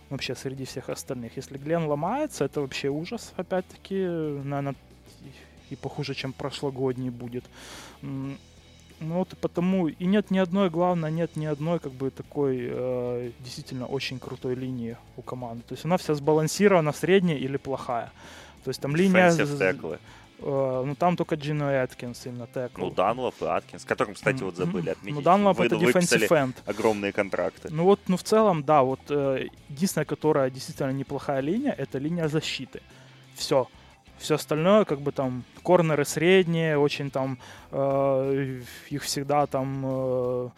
вообще 0.10 0.36
среди 0.36 0.66
всех 0.66 0.89
остальных. 0.89 1.38
Если 1.38 1.58
Глен 1.58 1.86
ломается, 1.86 2.45
это 2.45 2.62
вообще 2.62 2.89
ужас, 2.89 3.34
опять-таки, 3.38 3.95
наверное, 3.95 4.76
и 5.70 5.76
похуже, 5.76 6.14
чем 6.14 6.34
прошлогодний 6.34 7.10
будет. 7.10 7.43
Ну 8.02 8.38
вот 9.00 9.34
и 9.34 9.36
потому 9.36 9.88
и 9.88 10.06
нет 10.06 10.32
ни 10.32 10.39
одной, 10.39 10.72
главное, 10.72 11.12
нет 11.12 11.36
ни 11.36 11.45
одной 11.45 11.80
как 11.80 11.91
бы 11.91 12.10
такой 12.10 12.58
э, 12.62 13.32
действительно 13.41 13.86
очень 13.86 14.18
крутой 14.18 14.56
линии 14.56 14.98
у 15.18 15.22
команды. 15.22 15.64
То 15.68 15.74
есть 15.74 15.86
она 15.86 15.98
вся 15.98 16.16
сбалансирована, 16.16 16.93
средняя 16.93 17.38
или 17.38 17.58
плохая. 17.58 18.12
То 18.64 18.70
есть 18.70 18.82
там 18.82 18.95
линия... 18.95 19.30
Uh, 19.30 20.00
ну, 20.39 20.95
там 20.95 21.15
только 21.15 21.35
Джино 21.35 21.71
и 21.71 21.75
Аткинс 21.75 22.25
именно 22.25 22.47
текл. 22.47 22.81
Ну, 22.81 22.91
Данлоп 22.91 23.35
и 23.41 23.45
Аткинс, 23.45 23.85
которым, 23.85 24.13
кстати, 24.13 24.43
вот 24.43 24.55
забыли 24.55 24.89
отметить. 24.89 25.15
Ну, 25.15 25.21
Данлоп 25.21 25.59
это 25.59 25.75
defensive 25.75 26.27
end. 26.29 26.55
огромные 26.65 27.11
контракты. 27.11 27.69
Ну, 27.71 27.83
вот, 27.83 27.99
ну, 28.07 28.17
в 28.17 28.23
целом, 28.23 28.63
да, 28.63 28.83
вот 28.83 28.99
э, 29.09 29.47
единственная, 29.69 30.05
которая 30.05 30.49
действительно 30.49 30.91
неплохая 30.91 31.41
линия, 31.41 31.71
это 31.71 31.97
линия 31.97 32.27
защиты. 32.27 32.81
Все. 33.35 33.67
Все 34.17 34.35
остальное, 34.35 34.85
как 34.85 35.01
бы 35.01 35.11
там, 35.11 35.43
корнеры 35.63 36.05
средние, 36.05 36.77
очень 36.77 37.11
там, 37.11 37.38
э, 37.71 38.61
их 38.89 39.03
всегда 39.03 39.45
там 39.45 39.83
э, 39.85 40.49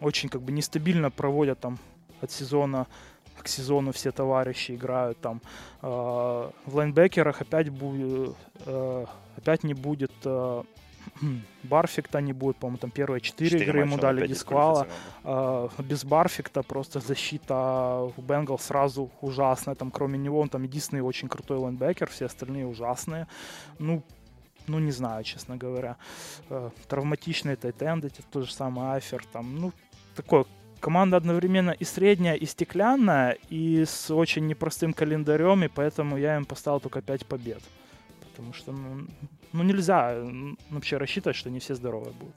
очень 0.00 0.28
как 0.28 0.42
бы 0.42 0.52
нестабильно 0.52 1.10
проводят 1.10 1.60
там 1.60 1.78
от 2.20 2.30
сезона 2.30 2.86
к 3.42 3.48
сезону 3.48 3.92
все 3.92 4.12
товарищи 4.12 4.72
играют 4.72 5.20
там. 5.20 5.40
Э, 5.82 6.50
в 6.66 6.74
лайнбекерах 6.74 7.40
опять 7.40 7.68
будет, 7.68 8.36
э, 8.66 9.06
опять 9.36 9.64
не 9.64 9.74
будет 9.74 10.12
э, 10.24 10.62
Барфикта 11.62 12.20
не 12.20 12.32
будет, 12.32 12.56
по-моему, 12.56 12.78
там 12.78 12.90
первые 12.90 13.20
четыре 13.20 13.62
игры 13.62 13.80
ему 13.80 13.98
дали 13.98 14.26
дисквала. 14.26 14.86
Э, 15.24 15.68
без 15.78 16.04
Барфикта 16.04 16.62
просто 16.62 17.00
защита 17.00 18.10
у 18.16 18.22
Бенгал 18.22 18.58
сразу 18.58 19.10
ужасная. 19.20 19.74
Там 19.74 19.90
кроме 19.90 20.18
него 20.18 20.40
он 20.40 20.48
там 20.48 20.62
единственный 20.62 21.00
очень 21.00 21.28
крутой 21.28 21.58
лайнбекер, 21.58 22.08
все 22.08 22.26
остальные 22.26 22.66
ужасные. 22.66 23.26
Ну, 23.78 24.02
ну, 24.66 24.78
не 24.78 24.92
знаю, 24.92 25.24
честно 25.24 25.56
говоря. 25.56 25.96
Э, 26.48 26.70
травматичные 26.88 27.56
тайтенды, 27.56 28.10
то 28.30 28.42
же 28.42 28.52
самое 28.52 28.92
Айфер, 28.92 29.24
там, 29.32 29.56
ну, 29.56 29.72
такое 30.14 30.44
команда 30.80 31.16
одновременно 31.16 31.70
и 31.70 31.84
средняя, 31.84 32.34
и 32.34 32.46
стеклянная, 32.46 33.38
и 33.48 33.84
с 33.84 34.10
очень 34.10 34.46
непростым 34.46 34.92
календарем, 34.92 35.64
и 35.64 35.68
поэтому 35.68 36.16
я 36.16 36.36
им 36.36 36.44
поставил 36.44 36.80
только 36.80 37.02
5 37.02 37.26
побед. 37.26 37.62
Потому 38.30 38.52
что, 38.52 38.72
ну, 38.72 39.06
ну 39.52 39.62
нельзя 39.62 40.16
вообще 40.70 40.96
рассчитывать, 40.96 41.36
что 41.36 41.50
не 41.50 41.60
все 41.60 41.74
здоровые 41.74 42.12
будут. 42.12 42.34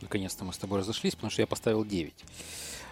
Наконец-то 0.00 0.44
мы 0.44 0.52
с 0.52 0.58
тобой 0.58 0.78
разошлись, 0.78 1.14
потому 1.14 1.30
что 1.30 1.42
я 1.42 1.46
поставил 1.46 1.84
9. 1.84 2.24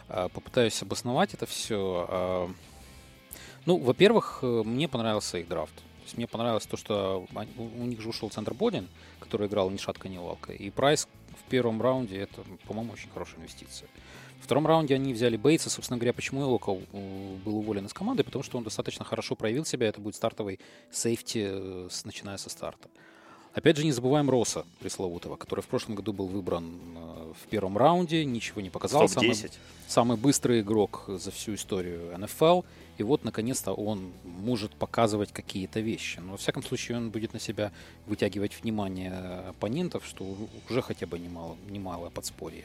А, 0.09 0.29
попытаюсь 0.29 0.83
обосновать 0.83 1.35
это 1.35 1.47
все. 1.47 2.07
А, 2.09 2.51
ну, 3.65 3.79
во-первых, 3.79 4.41
э, 4.43 4.63
мне 4.65 4.89
понравился 4.89 5.39
их 5.39 5.49
драфт. 5.49 5.75
То 5.75 6.05
есть 6.05 6.17
мне 6.17 6.27
понравилось 6.27 6.67
то, 6.67 6.77
что 6.77 7.27
у 7.59 7.85
них 7.85 8.01
же 8.01 8.09
ушел 8.09 8.31
центр 8.31 8.55
Бодин, 8.55 8.89
который 9.21 9.47
играл 9.47 9.69
ни 9.71 9.77
шатка, 9.77 10.09
ни 10.09 10.17
валка. 10.17 10.53
И 10.53 10.71
Прайс 10.71 11.07
в 11.39 11.51
первом 11.51 11.83
раунде 11.83 12.17
это, 12.17 12.43
по-моему, 12.67 12.93
очень 12.93 13.11
хорошая 13.11 13.41
инвестиция. 13.41 13.89
В 14.41 14.45
втором 14.45 14.67
раунде 14.67 14.95
они 14.95 15.13
взяли 15.13 15.37
Бейтса. 15.37 15.71
Собственно 15.71 15.99
говоря, 15.99 16.13
почему 16.13 16.43
Элока 16.43 16.73
э, 16.73 17.37
был 17.45 17.57
уволен 17.59 17.87
из 17.87 17.93
команды? 17.93 18.25
Потому 18.25 18.43
что 18.43 18.59
он 18.59 18.65
достаточно 18.65 19.05
хорошо 19.05 19.35
проявил 19.35 19.65
себя. 19.65 19.89
Это 19.89 20.01
будет 20.01 20.15
стартовый 20.15 20.61
сейфти, 20.91 21.47
э, 21.51 21.89
начиная 22.05 22.37
со 22.37 22.51
старта. 22.51 22.89
Опять 23.55 23.77
же, 23.77 23.85
не 23.85 23.93
забываем 23.93 24.31
Роса 24.31 24.65
пресловутого, 24.79 25.37
который 25.37 25.63
в 25.63 25.67
прошлом 25.67 25.97
году 25.97 26.13
был 26.13 26.27
выбран 26.27 26.79
э, 26.95 27.33
в 27.43 27.49
первом 27.49 27.77
раунде, 27.77 28.25
ничего 28.25 28.61
не 28.61 28.71
показал. 28.71 29.09
Самый, 29.09 29.35
самый 29.89 30.17
быстрый 30.17 30.61
игрок 30.61 31.05
за 31.09 31.31
всю 31.31 31.55
историю 31.55 32.17
НФЛ. 32.19 32.63
И 32.99 33.03
вот, 33.03 33.25
наконец-то, 33.25 33.73
он 33.73 34.13
может 34.25 34.73
показывать 34.75 35.33
какие-то 35.33 35.81
вещи. 35.81 36.21
Но, 36.21 36.33
во 36.33 36.37
всяком 36.37 36.63
случае, 36.63 36.99
он 36.99 37.11
будет 37.11 37.33
на 37.33 37.41
себя 37.41 37.73
вытягивать 38.07 38.61
внимание 38.63 39.13
оппонентов, 39.49 40.05
что 40.07 40.25
уже 40.69 40.83
хотя 40.83 41.07
бы 41.07 41.19
немало, 41.19 41.57
немалое 41.69 42.11
подспорье. 42.11 42.65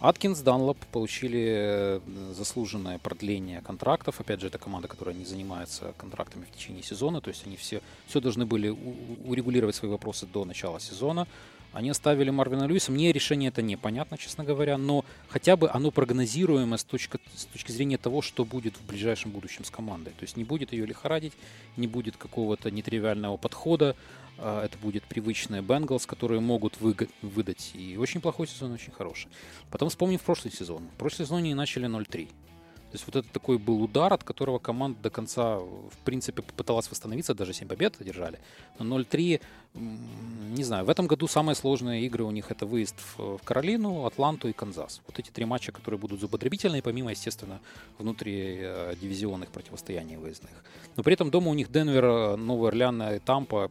Аткинс, 0.00 0.40
Данлоп 0.40 0.78
получили 0.92 1.44
э, 1.46 2.00
заслуженное 2.32 2.98
продление 2.98 3.60
контрактов. 3.60 4.18
Опять 4.18 4.40
же, 4.40 4.46
это 4.46 4.58
команда, 4.58 4.88
которая 4.88 5.14
не 5.14 5.26
занимается 5.26 5.92
контрактами 5.98 6.46
в 6.46 6.56
течение 6.56 6.82
сезона. 6.82 7.20
То 7.20 7.28
есть 7.28 7.46
они 7.46 7.56
все, 7.56 7.82
все 8.06 8.20
должны 8.20 8.46
были 8.46 8.70
урегулировать 8.70 9.76
свои 9.76 9.90
вопросы 9.90 10.26
до 10.26 10.46
начала 10.46 10.80
сезона. 10.80 11.28
Они 11.72 11.90
оставили 11.90 12.30
Марвина 12.30 12.64
Льюиса. 12.64 12.90
Мне 12.90 13.12
решение 13.12 13.48
это 13.48 13.60
непонятно, 13.60 14.16
честно 14.16 14.42
говоря, 14.42 14.78
но 14.78 15.04
хотя 15.28 15.56
бы 15.56 15.70
оно 15.70 15.90
прогнозируемо 15.90 16.78
с 16.78 16.84
точки, 16.84 17.18
с 17.36 17.44
точки 17.44 17.70
зрения 17.70 17.98
того, 17.98 18.22
что 18.22 18.46
будет 18.46 18.76
в 18.76 18.86
ближайшем 18.86 19.30
будущем 19.30 19.64
с 19.64 19.70
командой. 19.70 20.10
То 20.18 20.22
есть 20.22 20.36
не 20.36 20.44
будет 20.44 20.72
ее 20.72 20.86
лихорадить, 20.86 21.34
не 21.76 21.86
будет 21.86 22.16
какого-то 22.16 22.70
нетривиального 22.70 23.36
подхода. 23.36 23.94
А, 24.42 24.64
это 24.64 24.78
будет 24.78 25.04
привычная 25.04 25.60
Бенгалс, 25.60 26.06
которые 26.06 26.40
могут 26.40 26.80
вы, 26.80 26.96
выдать 27.22 27.72
и 27.74 27.96
очень 27.98 28.20
плохой 28.20 28.46
сезон, 28.46 28.72
и 28.72 28.74
очень 28.74 28.92
хороший. 28.92 29.28
Потом 29.70 29.90
вспомним 29.90 30.18
прошлый 30.18 30.52
сезон. 30.52 30.88
В 30.94 30.98
прошлом 30.98 31.26
сезоне 31.26 31.50
они 31.50 31.54
начали 31.54 31.86
0-3. 31.86 32.26
То 32.26 32.96
есть 32.96 33.06
вот 33.06 33.14
это 33.14 33.28
такой 33.32 33.58
был 33.58 33.82
удар, 33.82 34.12
от 34.12 34.24
которого 34.24 34.58
команда 34.58 34.98
до 35.00 35.10
конца, 35.10 35.58
в 35.58 35.96
принципе, 36.04 36.42
попыталась 36.42 36.90
восстановиться, 36.90 37.34
даже 37.34 37.52
7 37.52 37.68
побед 37.68 38.00
одержали. 38.00 38.40
Но 38.80 38.98
0-3, 38.98 39.40
не 39.74 40.64
знаю, 40.64 40.84
в 40.84 40.90
этом 40.90 41.06
году 41.06 41.28
самые 41.28 41.54
сложные 41.54 42.04
игры 42.06 42.24
у 42.24 42.32
них 42.32 42.50
это 42.50 42.66
выезд 42.66 42.96
в 43.16 43.38
Каролину, 43.44 44.06
Атланту 44.06 44.48
и 44.48 44.52
Канзас. 44.52 45.02
Вот 45.06 45.20
эти 45.20 45.30
три 45.30 45.44
матча, 45.44 45.70
которые 45.70 46.00
будут 46.00 46.18
зубодробительные, 46.18 46.82
помимо, 46.82 47.10
естественно, 47.10 47.60
внутри 47.98 48.58
э, 48.60 48.94
дивизионных 49.00 49.50
противостояний 49.50 50.16
выездных. 50.16 50.64
Но 50.96 51.04
при 51.04 51.12
этом 51.12 51.30
дома 51.30 51.50
у 51.50 51.54
них 51.54 51.70
Денвер, 51.70 52.04
э, 52.04 52.36
Новый 52.36 52.70
Орлеан 52.70 53.00
и 53.02 53.18
Тампа 53.20 53.70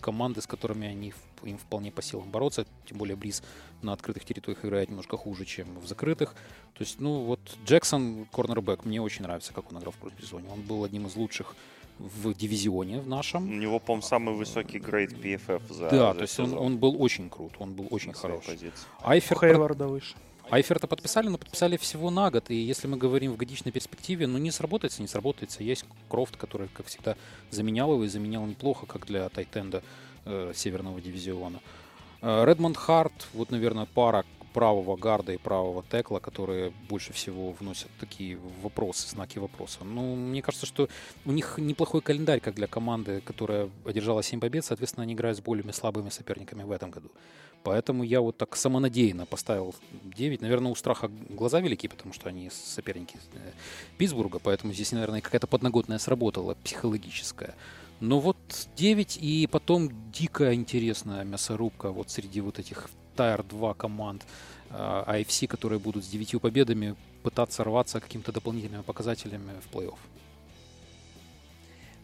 команды, 0.00 0.40
с 0.40 0.46
которыми 0.46 0.86
они 0.86 1.12
им 1.42 1.58
вполне 1.58 1.90
по 1.90 2.02
силам 2.02 2.30
бороться, 2.30 2.66
тем 2.86 2.98
более 2.98 3.16
Бриз 3.16 3.42
на 3.82 3.92
открытых 3.92 4.24
территориях 4.24 4.64
играет 4.64 4.88
немножко 4.88 5.16
хуже, 5.16 5.44
чем 5.44 5.78
в 5.78 5.86
закрытых. 5.86 6.34
То 6.74 6.82
есть, 6.82 7.00
ну 7.00 7.24
вот 7.24 7.40
Джексон, 7.66 8.26
корнербэк, 8.32 8.84
мне 8.84 9.00
очень 9.00 9.22
нравится, 9.22 9.52
как 9.52 9.70
он 9.70 9.78
играл 9.78 9.92
в 9.92 9.96
прошлом 9.96 10.20
сезоне. 10.20 10.48
Он 10.50 10.62
был 10.62 10.84
одним 10.84 11.06
из 11.06 11.16
лучших 11.16 11.54
в 11.98 12.34
дивизионе 12.34 13.00
в 13.00 13.08
нашем. 13.08 13.48
У 13.48 13.54
него, 13.54 13.78
по-моему, 13.78 14.02
самый 14.02 14.34
высокий 14.34 14.78
грейд 14.78 15.12
PFF 15.12 15.72
за 15.72 15.90
Да, 15.90 16.12
за 16.12 16.14
то 16.14 16.22
есть 16.22 16.40
он, 16.40 16.58
он 16.58 16.78
был 16.78 17.00
очень 17.00 17.30
крут, 17.30 17.52
он 17.58 17.74
был 17.74 17.86
очень 17.90 18.12
хороший. 18.12 18.48
позиции. 18.48 18.86
Айфер, 19.02 19.38
Хейварда 19.38 19.86
выше. 19.86 20.14
Айферта 20.50 20.86
подписали, 20.86 21.28
но 21.28 21.38
подписали 21.38 21.76
всего 21.76 22.10
на 22.10 22.30
год. 22.30 22.50
И 22.50 22.54
если 22.54 22.86
мы 22.86 22.96
говорим 22.96 23.32
в 23.32 23.36
годичной 23.36 23.72
перспективе, 23.72 24.26
ну 24.26 24.38
не 24.38 24.50
сработается, 24.50 25.02
не 25.02 25.08
сработается. 25.08 25.62
Есть 25.62 25.84
Крофт, 26.08 26.36
который, 26.36 26.68
как 26.68 26.86
всегда, 26.86 27.16
заменял 27.50 27.92
его 27.92 28.04
и 28.04 28.08
заменял 28.08 28.44
неплохо, 28.46 28.86
как 28.86 29.06
для 29.06 29.28
Тайтенда 29.28 29.82
э, 30.24 30.52
Северного 30.54 31.00
дивизиона. 31.00 31.60
Редмонд 32.22 32.78
Харт, 32.78 33.12
вот, 33.34 33.50
наверное, 33.50 33.86
пара 33.86 34.24
правого 34.54 34.96
гарда 34.96 35.32
и 35.32 35.36
правого 35.36 35.84
текла, 35.90 36.20
которые 36.20 36.72
больше 36.88 37.12
всего 37.12 37.52
вносят 37.52 37.90
такие 37.98 38.38
вопросы, 38.62 39.08
знаки 39.08 39.38
вопроса. 39.38 39.80
Ну, 39.84 40.14
мне 40.14 40.42
кажется, 40.42 40.64
что 40.64 40.88
у 41.26 41.32
них 41.32 41.58
неплохой 41.58 42.00
календарь, 42.00 42.40
как 42.40 42.54
для 42.54 42.68
команды, 42.68 43.20
которая 43.20 43.68
одержала 43.84 44.22
7 44.22 44.40
побед, 44.40 44.64
соответственно, 44.64 45.02
они 45.02 45.14
играют 45.14 45.38
с 45.38 45.40
более 45.40 45.70
слабыми 45.72 46.08
соперниками 46.08 46.62
в 46.62 46.70
этом 46.70 46.90
году. 46.90 47.10
Поэтому 47.64 48.04
я 48.04 48.20
вот 48.20 48.36
так 48.36 48.56
самонадеянно 48.56 49.26
поставил 49.26 49.74
9. 50.04 50.40
Наверное, 50.42 50.70
у 50.70 50.76
Страха 50.76 51.10
глаза 51.30 51.60
велики, 51.60 51.88
потому 51.88 52.14
что 52.14 52.28
они 52.28 52.50
соперники 52.50 53.16
э, 53.34 53.52
Питтсбурга, 53.98 54.38
поэтому 54.38 54.72
здесь, 54.72 54.92
наверное, 54.92 55.20
какая-то 55.20 55.46
подноготная 55.46 55.98
сработала, 55.98 56.54
психологическая. 56.62 57.54
Но 58.00 58.20
вот 58.20 58.36
9 58.76 59.18
и 59.20 59.48
потом 59.50 59.90
дикая 60.12 60.54
интересная 60.54 61.24
мясорубка 61.24 61.90
вот 61.90 62.10
среди 62.10 62.40
вот 62.40 62.58
этих 62.58 62.88
Тайр 63.16 63.42
2 63.42 63.74
команд 63.74 64.26
AFC, 64.70 65.44
а, 65.44 65.48
которые 65.48 65.78
будут 65.78 66.04
с 66.04 66.08
9 66.08 66.40
победами 66.40 66.96
пытаться 67.22 67.64
рваться 67.64 68.00
какими-то 68.00 68.32
дополнительными 68.32 68.82
показателями 68.82 69.52
в 69.60 69.74
плей-офф. 69.74 69.98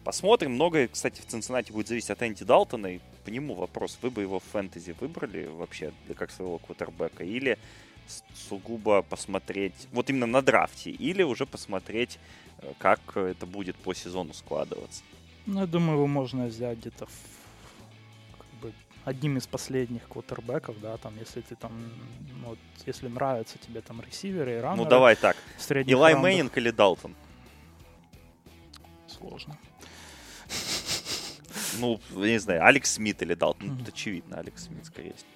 Посмотрим. 0.03 0.53
Многое, 0.53 0.87
кстати, 0.87 1.21
в 1.21 1.25
Цинциннати 1.27 1.71
будет 1.71 1.87
зависеть 1.87 2.09
от 2.09 2.23
Энди 2.23 2.43
Далтона. 2.43 2.87
И 2.87 2.99
по 3.23 3.29
нему 3.29 3.53
вопрос, 3.53 3.99
вы 4.01 4.09
бы 4.09 4.23
его 4.23 4.39
в 4.39 4.43
фэнтези 4.43 4.95
выбрали 4.99 5.45
вообще 5.45 5.93
для 6.07 6.15
как 6.15 6.31
своего 6.31 6.57
квотербека? 6.57 7.23
Или 7.23 7.59
сугубо 8.49 9.03
посмотреть, 9.03 9.87
вот 9.91 10.09
именно 10.09 10.25
на 10.25 10.41
драфте, 10.41 10.89
или 10.89 11.23
уже 11.23 11.45
посмотреть, 11.45 12.17
э, 12.57 12.73
как 12.77 12.99
это 13.15 13.45
будет 13.45 13.75
по 13.75 13.93
сезону 13.93 14.33
складываться? 14.33 15.03
Ну, 15.45 15.61
я 15.61 15.67
думаю, 15.67 15.97
его 15.97 16.07
можно 16.07 16.45
взять 16.45 16.79
где-то 16.79 17.05
в, 17.05 17.11
одним 19.05 19.37
из 19.37 19.47
последних 19.47 20.07
квотербеков, 20.07 20.79
да, 20.81 20.97
там, 20.97 21.17
если 21.19 21.41
ты 21.41 21.55
там, 21.55 21.71
ну, 22.41 22.49
вот, 22.49 22.59
если 22.85 23.07
нравятся 23.07 23.57
тебе 23.57 23.81
там 23.81 24.01
ресиверы 24.01 24.57
и 24.57 24.59
раннеры. 24.59 24.83
Ну, 24.83 24.89
давай 24.89 25.15
так. 25.15 25.35
Илай. 25.85 26.15
Мейнинг 26.15 26.57
или 26.57 26.71
Далтон? 26.71 27.15
Сложно. 29.07 29.57
Ну, 31.79 31.99
я 32.11 32.31
не 32.31 32.39
знаю, 32.39 32.65
Алекс 32.65 32.91
Смит 32.91 33.21
или 33.21 33.33
Далтон. 33.33 33.69
Ну, 33.69 33.77
тут 33.77 33.89
очевидно, 33.89 34.37
Алекс 34.37 34.65
Смит, 34.65 34.85
скорее 34.85 35.13
всего. 35.13 35.29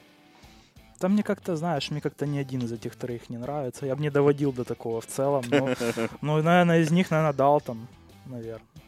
Там 1.00 1.14
мне 1.14 1.24
как-то, 1.24 1.56
знаешь, 1.56 1.92
мне 1.92 2.02
как-то 2.02 2.26
ни 2.26 2.38
один 2.38 2.62
из 2.62 2.72
этих 2.72 2.96
троих 2.96 3.30
не 3.30 3.38
нравится. 3.38 3.86
Я 3.86 3.96
бы 3.96 4.02
не 4.02 4.10
доводил 4.10 4.54
до 4.54 4.64
такого 4.64 5.02
в 5.02 5.08
целом. 5.08 5.44
Но, 5.50 5.70
ну, 6.22 6.42
наверное, 6.42 6.82
из 6.82 6.92
них, 6.92 7.12
наверное, 7.12 7.34
Далтон, 7.34 7.88
наверное 8.26 8.85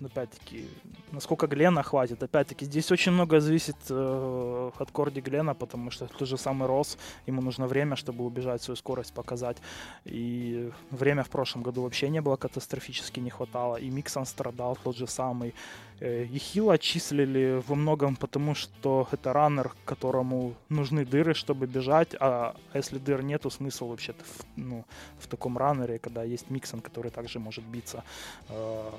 ну, 0.00 0.06
опять-таки, 0.06 0.68
насколько 1.12 1.46
Глена 1.46 1.82
хватит. 1.82 2.22
Опять-таки, 2.22 2.64
здесь 2.64 2.90
очень 2.92 3.12
много 3.12 3.40
зависит 3.40 3.76
э, 3.90 4.70
от 4.78 4.90
Корди 4.90 5.20
Глена, 5.20 5.54
потому 5.54 5.90
что 5.90 6.06
тот 6.06 6.28
же 6.28 6.36
самый 6.36 6.68
Рос, 6.68 6.98
ему 7.26 7.42
нужно 7.42 7.66
время, 7.66 7.96
чтобы 7.96 8.24
убежать, 8.24 8.62
свою 8.62 8.76
скорость 8.76 9.12
показать. 9.14 9.58
И 10.04 10.70
время 10.90 11.22
в 11.22 11.28
прошлом 11.28 11.62
году 11.62 11.82
вообще 11.82 12.08
не 12.08 12.20
было, 12.20 12.36
катастрофически 12.36 13.20
не 13.20 13.30
хватало. 13.30 13.76
И 13.76 13.90
Миксон 13.90 14.26
страдал, 14.26 14.78
тот 14.82 14.96
же 14.96 15.06
самый. 15.06 15.54
Э, 16.00 16.24
и 16.24 16.38
Хилла 16.38 16.74
отчислили 16.74 17.62
во 17.68 17.74
многом 17.74 18.16
потому, 18.16 18.54
что 18.54 19.06
это 19.12 19.32
раннер, 19.32 19.72
которому 19.84 20.54
нужны 20.68 21.04
дыры, 21.04 21.34
чтобы 21.34 21.66
бежать, 21.66 22.16
а 22.20 22.54
если 22.74 22.98
дыр 22.98 23.22
нету, 23.22 23.50
смысл 23.50 23.88
вообще-то 23.88 24.24
в, 24.24 24.44
ну, 24.56 24.84
в 25.18 25.26
таком 25.26 25.58
раннере, 25.58 25.98
когда 25.98 26.24
есть 26.24 26.50
Миксон, 26.50 26.80
который 26.80 27.10
также 27.10 27.38
может 27.38 27.64
биться 27.64 28.02
э, 28.48 28.90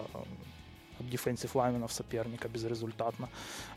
дефенсив 1.10 1.56
лайменов 1.56 1.92
соперника 1.92 2.48
безрезультатно. 2.50 3.30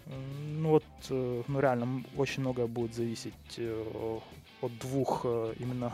Ну 0.07 0.71
вот, 0.71 0.85
э, 1.11 1.43
ну 1.47 1.61
реально, 1.61 2.05
очень 2.17 2.43
многое 2.43 2.67
будет 2.67 2.95
зависеть 2.95 3.59
э, 3.59 4.19
от 4.61 4.79
двух 4.79 5.23
э, 5.25 5.55
именно 5.59 5.93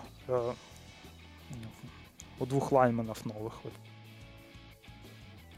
от 2.38 2.48
двух 2.48 2.72
лайменов 2.72 3.26
новых. 3.26 3.60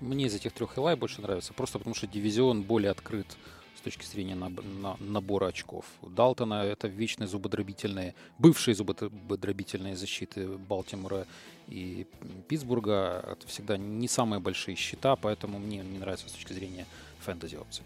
Мне 0.01 0.27
из 0.27 0.35
этих 0.35 0.53
трех 0.53 0.77
Элай 0.79 0.97
больше 0.97 1.23
нравится, 1.23 1.53
просто 1.53 1.79
потому 1.79 1.95
что 1.95 2.07
дивизион 2.07 2.63
более 2.63 2.91
открыт 2.91 3.37
точки 3.83 4.05
зрения 4.05 4.35
наб- 4.35 4.65
на- 4.65 4.97
набора 5.01 5.47
очков. 5.47 5.85
Далтона 6.03 6.65
это 6.65 6.89
вечные 6.89 7.29
зубодробительные, 7.29 8.15
бывшие 8.39 8.75
зубодробительные 8.75 9.97
защиты 9.97 10.49
Балтимора 10.49 11.27
и 11.69 12.07
Питтсбурга. 12.49 13.25
Это 13.33 13.47
всегда 13.47 13.77
не 13.77 14.09
самые 14.09 14.41
большие 14.41 14.77
счета, 14.77 15.17
поэтому 15.17 15.59
мне 15.59 15.79
не 15.79 15.99
нравится 15.99 16.29
с 16.29 16.33
точки 16.33 16.53
зрения 16.53 16.87
фэнтези 17.21 17.57
опций. 17.57 17.85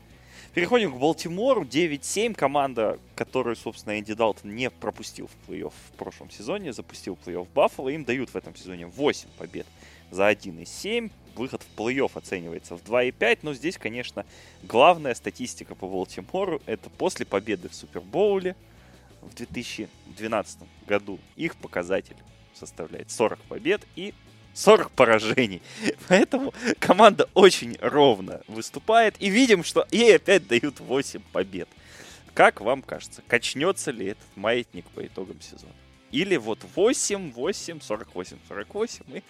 Переходим 0.54 0.92
к 0.94 0.98
Балтимору. 0.98 1.64
9-7. 1.64 2.34
Команда, 2.34 2.98
которую, 3.14 3.56
собственно, 3.56 3.98
Энди 3.98 4.14
Далтон 4.14 4.54
не 4.56 4.70
пропустил 4.70 5.28
в 5.28 5.50
плей-офф 5.50 5.72
в 5.72 5.96
прошлом 5.98 6.30
сезоне. 6.30 6.72
Запустил 6.72 7.18
плей-офф 7.26 7.46
Баффало. 7.54 7.90
Им 7.90 8.04
дают 8.04 8.30
в 8.30 8.36
этом 8.36 8.56
сезоне 8.56 8.86
8 8.86 9.28
побед 9.36 9.66
за 10.10 10.30
1,7. 10.30 11.10
Выход 11.36 11.62
в 11.62 11.78
плей-офф 11.78 12.10
оценивается 12.14 12.76
в 12.76 12.82
2,5. 12.82 13.40
Но 13.42 13.54
здесь, 13.54 13.76
конечно, 13.76 14.24
главная 14.62 15.14
статистика 15.14 15.74
по 15.74 15.86
Балтимору 15.86 16.62
это 16.66 16.88
после 16.90 17.26
победы 17.26 17.68
в 17.68 17.74
Супербоуле 17.74 18.56
в 19.20 19.34
2012 19.34 20.58
году. 20.86 21.18
Их 21.36 21.56
показатель 21.56 22.16
составляет 22.54 23.10
40 23.10 23.38
побед 23.40 23.82
и 23.96 24.14
40 24.54 24.90
поражений. 24.92 25.60
Поэтому 26.08 26.54
команда 26.78 27.28
очень 27.34 27.76
ровно 27.80 28.40
выступает. 28.48 29.14
И 29.20 29.28
видим, 29.28 29.62
что 29.62 29.86
ей 29.90 30.16
опять 30.16 30.48
дают 30.48 30.80
8 30.80 31.20
побед. 31.32 31.68
Как 32.32 32.60
вам 32.60 32.82
кажется, 32.82 33.22
качнется 33.28 33.90
ли 33.90 34.06
этот 34.06 34.36
маятник 34.36 34.86
по 34.86 35.06
итогам 35.06 35.40
сезона? 35.40 35.72
Или 36.12 36.36
вот 36.36 36.60
8, 36.74 37.32
8, 37.32 37.80
48, 37.80 38.38
48. 38.48 39.22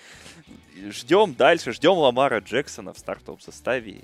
И 0.75 0.91
ждем 0.91 1.35
дальше, 1.35 1.73
ждем 1.73 1.93
Ламара 1.93 2.41
Джексона 2.41 2.93
в 2.93 2.99
стартовом 2.99 3.41
составе. 3.41 4.01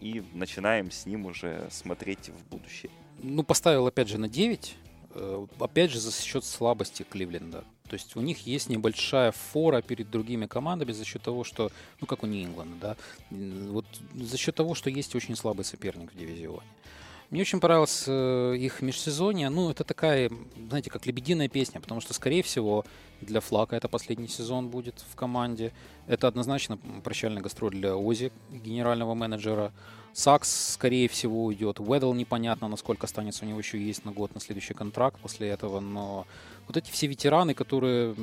И 0.00 0.22
начинаем 0.32 0.90
с 0.90 1.06
ним 1.06 1.26
уже 1.26 1.66
смотреть 1.70 2.28
в 2.28 2.50
будущее. 2.50 2.90
Ну, 3.20 3.42
поставил 3.42 3.86
опять 3.86 4.08
же 4.08 4.18
на 4.18 4.28
9. 4.28 4.76
Э, 5.14 5.46
опять 5.58 5.90
же 5.90 5.98
за 5.98 6.12
счет 6.12 6.44
слабости 6.44 7.02
Кливленда. 7.02 7.64
То 7.88 7.94
есть 7.94 8.16
у 8.16 8.20
них 8.20 8.46
есть 8.46 8.68
небольшая 8.68 9.32
фора 9.32 9.82
перед 9.82 10.10
другими 10.10 10.46
командами 10.46 10.92
за 10.92 11.04
счет 11.04 11.22
того, 11.22 11.42
что, 11.42 11.72
ну 12.00 12.06
как 12.06 12.22
у 12.22 12.26
Нью-Ингланда, 12.26 12.76
да, 12.80 12.96
вот 13.30 13.86
за 14.14 14.36
счет 14.36 14.54
того, 14.54 14.74
что 14.74 14.90
есть 14.90 15.14
очень 15.14 15.34
слабый 15.36 15.64
соперник 15.64 16.12
в 16.12 16.16
дивизионе. 16.16 16.68
Мне 17.30 17.42
очень 17.42 17.60
понравилось 17.60 18.04
э, 18.06 18.56
их 18.56 18.80
межсезонье. 18.80 19.50
Ну, 19.50 19.70
это 19.70 19.84
такая, 19.84 20.30
знаете, 20.68 20.88
как 20.88 21.04
лебединая 21.04 21.48
песня, 21.48 21.78
потому 21.78 22.00
что, 22.00 22.14
скорее 22.14 22.42
всего, 22.42 22.86
для 23.20 23.40
Флака 23.40 23.76
это 23.76 23.86
последний 23.86 24.28
сезон 24.28 24.68
будет 24.68 25.04
в 25.10 25.14
команде. 25.14 25.72
Это 26.06 26.26
однозначно 26.26 26.78
прощальный 27.04 27.42
гастроль 27.42 27.72
для 27.72 27.94
Ози, 27.96 28.32
генерального 28.50 29.12
менеджера. 29.12 29.72
Сакс, 30.14 30.72
скорее 30.72 31.06
всего, 31.08 31.44
уйдет. 31.44 31.80
Уэддл 31.80 32.14
непонятно, 32.14 32.66
насколько 32.66 33.04
останется. 33.04 33.44
У 33.44 33.48
него 33.48 33.58
еще 33.58 33.78
есть 33.78 34.06
на 34.06 34.12
год 34.12 34.34
на 34.34 34.40
следующий 34.40 34.72
контракт 34.72 35.20
после 35.20 35.48
этого. 35.48 35.80
Но 35.80 36.26
вот 36.66 36.78
эти 36.78 36.90
все 36.90 37.08
ветераны, 37.08 37.52
которые 37.52 38.16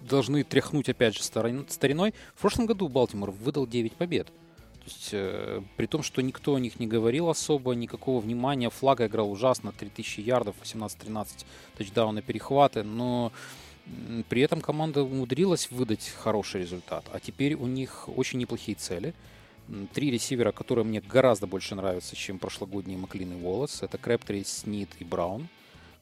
должны 0.00 0.42
тряхнуть, 0.42 0.88
опять 0.88 1.14
же, 1.14 1.22
стариной. 1.22 2.14
В 2.34 2.40
прошлом 2.40 2.66
году 2.66 2.88
Балтимор 2.88 3.30
выдал 3.30 3.64
9 3.68 3.92
побед. 3.92 4.32
То 4.84 4.90
есть, 4.90 5.08
э, 5.12 5.62
при 5.76 5.86
том, 5.86 6.02
что 6.02 6.20
никто 6.20 6.54
о 6.54 6.60
них 6.60 6.78
не 6.78 6.86
говорил 6.86 7.30
особо, 7.30 7.74
никакого 7.74 8.20
внимания. 8.20 8.68
Флага 8.68 9.06
играл 9.06 9.30
ужасно, 9.30 9.72
3000 9.72 10.20
ярдов, 10.20 10.56
18-13 10.62 11.46
тачдауны, 11.78 12.20
перехваты, 12.20 12.82
но 12.82 13.32
при 14.28 14.42
этом 14.42 14.60
команда 14.60 15.02
умудрилась 15.02 15.70
выдать 15.70 16.08
хороший 16.08 16.62
результат. 16.62 17.04
А 17.12 17.20
теперь 17.20 17.54
у 17.54 17.66
них 17.66 18.08
очень 18.14 18.38
неплохие 18.38 18.76
цели. 18.76 19.14
Три 19.94 20.10
ресивера, 20.10 20.52
которые 20.52 20.84
мне 20.84 21.00
гораздо 21.00 21.46
больше 21.46 21.74
нравятся, 21.74 22.14
чем 22.14 22.38
прошлогодние 22.38 22.98
Маклин 22.98 23.32
и 23.32 23.40
Волос. 23.42 23.82
Это 23.82 23.96
Крэптри, 23.96 24.44
Снит 24.44 24.90
и 24.98 25.04
Браун. 25.04 25.48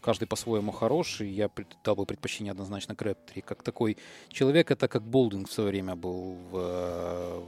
Каждый 0.00 0.26
по-своему 0.26 0.72
хороший. 0.72 1.28
Я 1.28 1.48
дал 1.84 1.94
бы 1.94 2.04
предпочтение 2.04 2.50
однозначно 2.50 2.96
Крэптри. 2.96 3.42
Как 3.42 3.62
такой 3.62 3.96
человек, 4.28 4.72
это 4.72 4.88
как 4.88 5.02
Болдинг 5.02 5.48
в 5.48 5.52
свое 5.52 5.70
время 5.70 5.94
был 5.94 6.36
в, 6.50 6.56
э, 6.56 7.42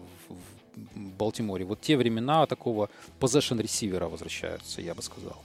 Балтиморе. 0.95 1.65
Вот 1.65 1.81
те 1.81 1.97
времена 1.97 2.47
такого 2.47 2.91
possession 3.21 3.61
ресивера 3.61 4.09
возвращаются, 4.09 4.81
я 4.81 4.95
бы 4.95 5.03
сказал. 5.03 5.43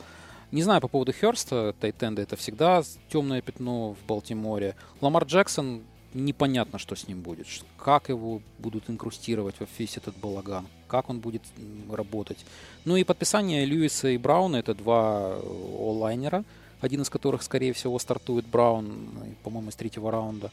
Не 0.51 0.63
знаю 0.63 0.81
по 0.81 0.87
поводу 0.87 1.11
Херста, 1.13 1.73
Тайтенда 1.79 2.23
это 2.23 2.35
всегда 2.35 2.81
темное 3.11 3.41
пятно 3.41 3.93
в 3.93 4.07
Балтиморе. 4.07 4.75
Ламар 4.99 5.25
Джексон, 5.25 5.83
непонятно, 6.13 6.79
что 6.79 6.95
с 6.95 7.07
ним 7.07 7.21
будет. 7.21 7.45
Как 7.77 8.09
его 8.09 8.41
будут 8.57 8.89
инкрустировать 8.89 9.55
в 9.59 9.67
весь 9.77 9.97
этот 9.97 10.17
балаган. 10.17 10.67
Как 10.87 11.09
он 11.09 11.19
будет 11.19 11.43
работать. 11.91 12.43
Ну 12.83 12.95
и 12.95 13.03
подписание 13.03 13.63
Льюиса 13.65 14.09
и 14.09 14.17
Брауна, 14.17 14.55
это 14.57 14.73
два 14.73 15.35
онлайнера, 15.35 16.43
один 16.81 17.01
из 17.01 17.11
которых, 17.11 17.43
скорее 17.43 17.73
всего, 17.73 17.99
стартует 17.99 18.47
Браун, 18.47 19.09
по-моему, 19.43 19.69
из 19.69 19.75
третьего 19.75 20.09
раунда. 20.09 20.51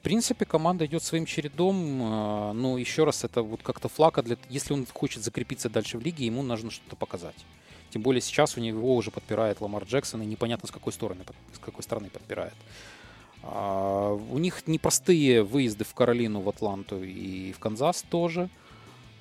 В 0.00 0.02
принципе, 0.02 0.46
команда 0.46 0.86
идет 0.86 1.02
своим 1.02 1.26
чередом. 1.26 2.00
А, 2.02 2.52
но 2.54 2.78
еще 2.78 3.04
раз, 3.04 3.22
это 3.22 3.42
вот 3.42 3.62
как-то 3.62 3.90
флака. 3.90 4.22
Для... 4.22 4.38
Если 4.48 4.72
он 4.72 4.86
хочет 4.86 5.22
закрепиться 5.22 5.68
дальше 5.68 5.98
в 5.98 6.02
лиге, 6.02 6.24
ему 6.24 6.42
нужно 6.42 6.70
что-то 6.70 6.96
показать. 6.96 7.36
Тем 7.90 8.00
более 8.00 8.22
сейчас 8.22 8.56
у 8.56 8.60
него 8.60 8.96
уже 8.96 9.10
подпирает 9.10 9.60
Ламар 9.60 9.84
Джексон, 9.84 10.22
и 10.22 10.26
непонятно, 10.26 10.68
с 10.68 10.70
какой 10.70 10.94
стороны, 10.94 11.24
с 11.52 11.58
какой 11.58 11.82
стороны 11.82 12.08
подпирает. 12.08 12.54
А, 13.42 14.14
у 14.14 14.38
них 14.38 14.66
непростые 14.66 15.42
выезды 15.42 15.84
в 15.84 15.92
Каролину, 15.92 16.40
в 16.40 16.48
Атланту 16.48 17.04
и 17.04 17.52
в 17.52 17.58
Канзас 17.58 18.02
тоже. 18.08 18.48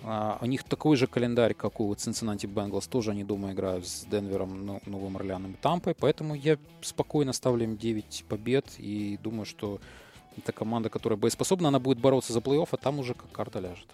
А, 0.03 0.37
у 0.39 0.45
них 0.45 0.63
такой 0.63 0.95
же 0.95 1.07
календарь, 1.07 1.55
как 1.55 1.81
у 1.81 1.93
Cincinnati 1.93 2.47
Bengals. 2.47 2.87
Тоже 2.89 3.11
они, 3.11 3.25
думаю, 3.25 3.53
играют 3.53 3.85
с 3.85 4.05
Денвером, 4.05 4.65
ну, 4.65 4.81
Новым 4.85 5.17
Орлеаном 5.17 5.51
и 5.51 5.55
Тампой. 5.55 5.93
Поэтому 5.93 6.35
я 6.35 6.57
спокойно 6.81 7.33
ставлю 7.33 7.65
им 7.65 7.75
9 7.75 8.23
побед 8.29 8.65
и 8.77 9.19
думаю, 9.21 9.43
что 9.43 9.81
это 10.37 10.51
команда, 10.51 10.89
которая 10.89 11.17
боеспособна, 11.17 11.67
она 11.67 11.79
будет 11.79 11.99
бороться 11.99 12.33
за 12.33 12.39
плей-офф, 12.39 12.69
а 12.71 12.77
там 12.77 12.99
уже 12.99 13.13
как 13.13 13.31
карта 13.31 13.59
ляжет. 13.59 13.87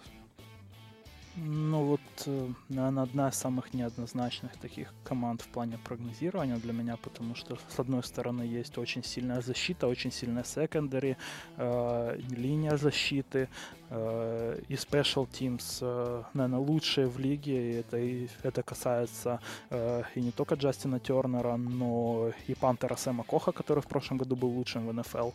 Ну 1.38 1.84
вот, 1.84 2.00
э, 2.24 2.48
наверное, 2.70 3.02
одна 3.02 3.28
из 3.28 3.34
самых 3.34 3.74
неоднозначных 3.74 4.56
таких 4.56 4.94
команд 5.04 5.42
в 5.42 5.48
плане 5.48 5.78
прогнозирования 5.84 6.56
для 6.56 6.72
меня, 6.72 6.96
потому 6.96 7.34
что, 7.34 7.58
с 7.68 7.78
одной 7.78 8.02
стороны, 8.02 8.40
есть 8.40 8.78
очень 8.78 9.04
сильная 9.04 9.42
защита, 9.42 9.86
очень 9.86 10.10
сильная 10.10 10.44
секондари, 10.44 11.18
э, 11.58 12.18
линия 12.30 12.78
защиты, 12.78 13.50
э, 13.90 14.60
и 14.68 14.74
special 14.74 15.28
teams, 15.28 15.78
э, 15.82 16.22
наверное, 16.32 16.58
лучшие 16.58 17.06
в 17.06 17.18
лиге, 17.18 17.70
и 17.70 17.74
это, 17.74 17.98
и 17.98 18.28
это 18.42 18.62
касается 18.62 19.40
э, 19.68 20.04
и 20.14 20.22
не 20.22 20.30
только 20.30 20.54
Джастина 20.54 21.00
Тернера, 21.00 21.56
но 21.56 22.30
и 22.46 22.54
Пантера 22.54 22.96
Сэма 22.96 23.24
Коха, 23.24 23.52
который 23.52 23.82
в 23.82 23.86
прошлом 23.86 24.16
году 24.16 24.36
был 24.36 24.48
лучшим 24.48 24.86
в 24.86 24.92
НФЛ. 24.94 25.32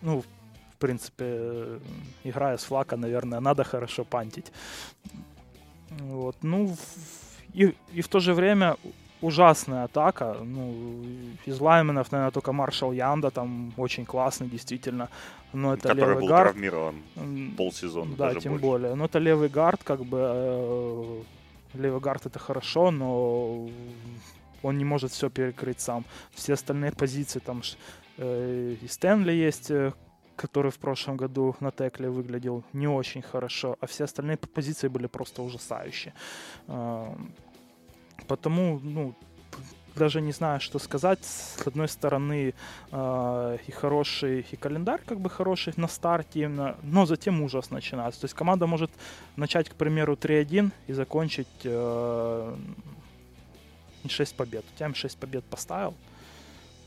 Ну, 0.00 0.22
принципе, 0.82 1.78
играя 2.24 2.56
с 2.56 2.64
флака, 2.64 2.96
наверное, 2.96 3.40
надо 3.40 3.64
хорошо 3.64 4.04
пантить. 4.04 4.52
Вот, 5.90 6.36
ну, 6.42 6.76
и, 7.54 7.74
и 7.94 8.00
в 8.00 8.08
то 8.08 8.20
же 8.20 8.34
время 8.34 8.76
ужасная 9.22 9.84
атака. 9.84 10.36
Ну, 10.44 11.04
из 11.46 11.60
лайменов, 11.60 12.12
наверное, 12.12 12.32
только 12.32 12.52
Маршал 12.52 12.92
Янда 12.92 13.30
там 13.30 13.72
очень 13.76 14.04
классный, 14.04 14.48
действительно. 14.48 15.08
Но 15.52 15.74
это 15.74 15.88
Который 15.88 16.00
левый 16.00 16.20
был 16.20 16.28
гард. 16.28 16.52
травмирован 16.52 16.96
полсезона. 17.56 18.16
Да, 18.16 18.26
даже 18.28 18.40
тем 18.40 18.52
больше. 18.52 18.66
более. 18.66 18.94
Но 18.94 19.04
это 19.04 19.18
левый 19.20 19.48
гард, 19.48 19.80
как 19.84 20.00
бы 20.04 20.18
э, 20.20 21.22
левый 21.74 22.00
гард 22.00 22.26
это 22.26 22.38
хорошо, 22.38 22.90
но 22.90 23.68
он 24.62 24.78
не 24.78 24.84
может 24.84 25.12
все 25.12 25.30
перекрыть 25.30 25.80
сам. 25.80 26.04
Все 26.34 26.54
остальные 26.54 26.92
позиции 26.92 27.40
там 27.40 27.62
э, 28.18 28.76
и 28.82 28.88
Стэнли 28.88 29.32
есть, 29.32 29.70
э, 29.70 29.92
который 30.42 30.70
в 30.70 30.78
прошлом 30.78 31.16
году 31.16 31.54
на 31.60 31.70
текле 31.70 32.08
выглядел 32.08 32.64
не 32.72 32.88
очень 32.88 33.22
хорошо, 33.22 33.76
а 33.80 33.86
все 33.86 34.04
остальные 34.04 34.36
позиции 34.36 34.88
были 34.88 35.06
просто 35.06 35.42
ужасающие. 35.42 36.12
Потому, 38.26 38.80
ну, 38.82 39.14
даже 39.96 40.20
не 40.20 40.32
знаю, 40.32 40.60
что 40.60 40.78
сказать. 40.78 41.24
С 41.24 41.66
одной 41.66 41.88
стороны, 41.88 42.54
э, 42.92 43.58
и 43.68 43.70
хороший, 43.70 44.46
и 44.52 44.56
календарь 44.56 45.00
как 45.06 45.18
бы 45.18 45.30
хороший 45.30 45.74
на 45.76 45.88
старте, 45.88 46.48
но 46.48 47.06
затем 47.06 47.42
ужас 47.42 47.70
начинается. 47.70 48.20
То 48.20 48.24
есть 48.24 48.34
команда 48.34 48.66
может 48.66 48.90
начать, 49.36 49.68
к 49.68 49.74
примеру, 49.74 50.14
3-1 50.14 50.70
и 50.88 50.92
закончить 50.92 51.64
э, 51.64 52.56
6 54.08 54.36
побед. 54.36 54.64
У 54.74 54.78
тебя 54.78 54.94
6 54.94 55.18
побед 55.18 55.44
поставил. 55.44 55.94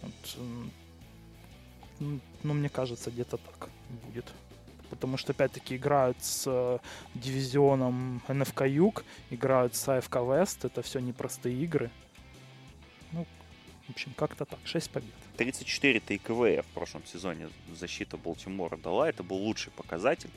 Вот, 0.01 0.38
ну, 2.00 2.54
мне 2.54 2.70
кажется, 2.70 3.12
где-то 3.12 3.38
так 3.38 3.70
будет. 4.06 4.26
Потому 4.89 5.18
что, 5.18 5.32
опять-таки, 5.32 5.76
играют 5.76 6.18
с 6.24 6.43
э, 6.46 6.78
дивизионом 7.16 8.22
НФК 8.28 8.64
Юг, 8.64 9.04
играют 9.30 9.76
с 9.76 9.88
АФК 9.89 10.18
Вест. 10.18 10.66
Это 10.66 10.82
все 10.82 11.00
непростые 11.00 11.56
игры. 11.64 11.89
Ну, 13.12 13.26
в 13.88 13.89
общем, 13.89 14.14
как-то 14.16 14.46
так. 14.46 14.60
6 14.64 14.89
побед. 14.91 15.10
34 15.38 16.00
ТКВ 16.00 16.64
в 16.64 16.74
прошлом 16.74 17.06
сезоне 17.06 17.50
защита 17.74 18.18
Балтимора 18.18 18.78
дала. 18.78 19.10
Это 19.10 19.24
был 19.24 19.38
лучший 19.38 19.72
показатель. 19.72 20.30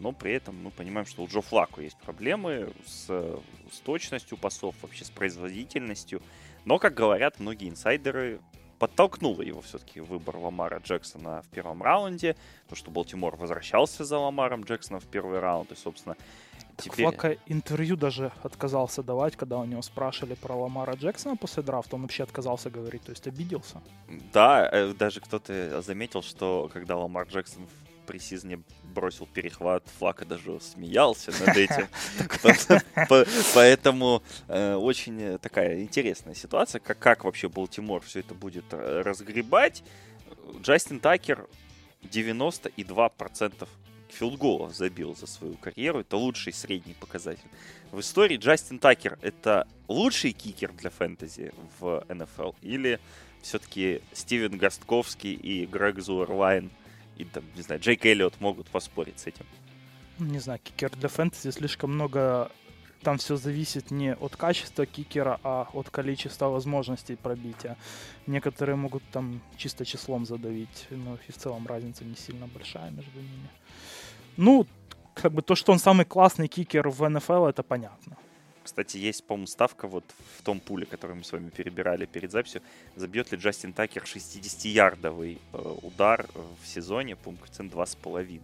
Но 0.00 0.12
при 0.12 0.32
этом 0.32 0.60
мы 0.62 0.70
понимаем, 0.70 1.06
что 1.06 1.22
у 1.22 1.28
Джо 1.28 1.40
Флаку 1.40 1.80
есть 1.80 1.96
проблемы 1.98 2.72
с, 2.84 3.06
с 3.06 3.78
точностью 3.84 4.36
пасов, 4.36 4.74
вообще 4.82 5.04
с 5.04 5.10
производительностью. 5.10 6.20
Но, 6.64 6.78
как 6.78 6.94
говорят 6.94 7.38
многие 7.38 7.68
инсайдеры, 7.68 8.40
подтолкнуло 8.78 9.42
его 9.42 9.60
все-таки 9.60 10.00
выбор 10.00 10.36
Ламара 10.36 10.78
Джексона 10.78 11.42
в 11.42 11.48
первом 11.48 11.82
раунде, 11.82 12.36
то, 12.68 12.74
что 12.74 12.90
Балтимор 12.90 13.36
возвращался 13.36 14.04
за 14.04 14.18
Ламаром 14.18 14.62
Джексоном 14.62 15.00
в 15.00 15.06
первый 15.06 15.38
раунд, 15.40 15.72
и, 15.72 15.76
собственно, 15.76 16.16
Теперь... 16.76 17.06
Флака 17.06 17.36
интервью 17.46 17.96
даже 17.96 18.32
отказался 18.42 19.02
давать, 19.02 19.36
когда 19.36 19.58
у 19.58 19.64
него 19.64 19.80
спрашивали 19.82 20.34
про 20.34 20.54
Ламара 20.54 20.94
Джексона 20.94 21.36
после 21.36 21.62
драфта, 21.62 21.96
он 21.96 22.02
вообще 22.02 22.24
отказался 22.24 22.68
говорить, 22.68 23.02
то 23.02 23.10
есть 23.10 23.26
обиделся. 23.28 23.80
Да, 24.32 24.68
э, 24.72 24.92
даже 24.92 25.20
кто-то 25.20 25.82
заметил, 25.82 26.22
что 26.22 26.68
когда 26.72 26.96
Ламар 26.96 27.28
Джексон 27.28 27.66
в 27.66 27.93
пресизне 28.06 28.62
бросил 28.82 29.26
перехват, 29.26 29.84
Флака 29.98 30.24
даже 30.24 30.60
смеялся 30.60 31.32
над 31.32 31.56
этим. 31.56 31.88
Поэтому 33.54 34.22
э, 34.48 34.74
очень 34.74 35.38
такая 35.38 35.82
интересная 35.82 36.34
ситуация, 36.34 36.80
как 36.80 37.24
вообще 37.24 37.48
Балтимор 37.48 38.02
все 38.02 38.20
это 38.20 38.34
будет 38.34 38.66
э, 38.72 39.02
разгребать. 39.02 39.82
Джастин 40.60 41.00
Такер 41.00 41.46
92% 42.02 43.68
филдголов 44.08 44.74
забил 44.74 45.14
за 45.14 45.26
свою 45.26 45.54
карьеру. 45.54 46.00
Это 46.00 46.16
лучший 46.16 46.52
средний 46.52 46.94
показатель. 46.94 47.48
В 47.90 48.00
истории 48.00 48.36
Джастин 48.36 48.78
Такер 48.78 49.18
это 49.22 49.66
лучший 49.88 50.32
кикер 50.32 50.72
для 50.72 50.90
фэнтези 50.90 51.52
в 51.78 52.04
НФЛ? 52.08 52.52
Или 52.62 53.00
все-таки 53.42 54.00
Стивен 54.12 54.56
Гостковский 54.56 55.34
и 55.34 55.66
Грег 55.66 56.00
Зуэрлайн 56.00 56.70
и 57.16 57.24
там, 57.24 57.44
не 57.54 57.62
знаю, 57.62 57.80
Джейк 57.80 58.04
Эллиот 58.04 58.40
могут 58.40 58.68
поспорить 58.68 59.18
с 59.20 59.26
этим? 59.26 59.46
Не 60.18 60.38
знаю, 60.38 60.60
кикер 60.62 60.90
для 60.90 61.08
фэнтези 61.08 61.50
слишком 61.50 61.94
много 61.94 62.50
там 63.04 63.18
все 63.18 63.36
зависит 63.36 63.90
не 63.90 64.14
от 64.14 64.36
качества 64.36 64.86
кикера, 64.86 65.38
а 65.42 65.68
от 65.72 65.90
количества 65.90 66.48
возможностей 66.48 67.16
пробития. 67.16 67.76
Некоторые 68.26 68.76
могут 68.76 69.02
там 69.12 69.40
чисто 69.56 69.84
числом 69.84 70.26
задавить, 70.26 70.86
но 70.90 71.18
и 71.28 71.32
в 71.32 71.36
целом 71.36 71.66
разница 71.66 72.04
не 72.04 72.16
сильно 72.16 72.46
большая 72.46 72.90
между 72.90 73.20
ними. 73.20 73.50
Ну, 74.36 74.66
как 75.14 75.32
бы 75.32 75.42
то, 75.42 75.54
что 75.54 75.72
он 75.72 75.78
самый 75.78 76.06
классный 76.06 76.48
кикер 76.48 76.88
в 76.88 77.08
НФЛ, 77.08 77.46
это 77.46 77.62
понятно. 77.62 78.16
Кстати, 78.64 78.96
есть, 78.96 79.24
по-моему, 79.24 79.46
ставка 79.46 79.86
вот 79.86 80.04
в 80.38 80.42
том 80.42 80.58
пуле, 80.58 80.86
который 80.86 81.14
мы 81.14 81.22
с 81.22 81.32
вами 81.32 81.50
перебирали 81.50 82.06
перед 82.06 82.32
записью. 82.32 82.62
Забьет 82.96 83.30
ли 83.30 83.38
Джастин 83.38 83.74
Такер 83.74 84.04
60-ярдовый 84.04 85.38
э, 85.52 85.74
удар 85.82 86.26
в 86.62 86.66
сезоне, 86.66 87.14
по-моему, 87.14 87.42
коэффициент 87.42 87.74
2,5. 87.74 88.40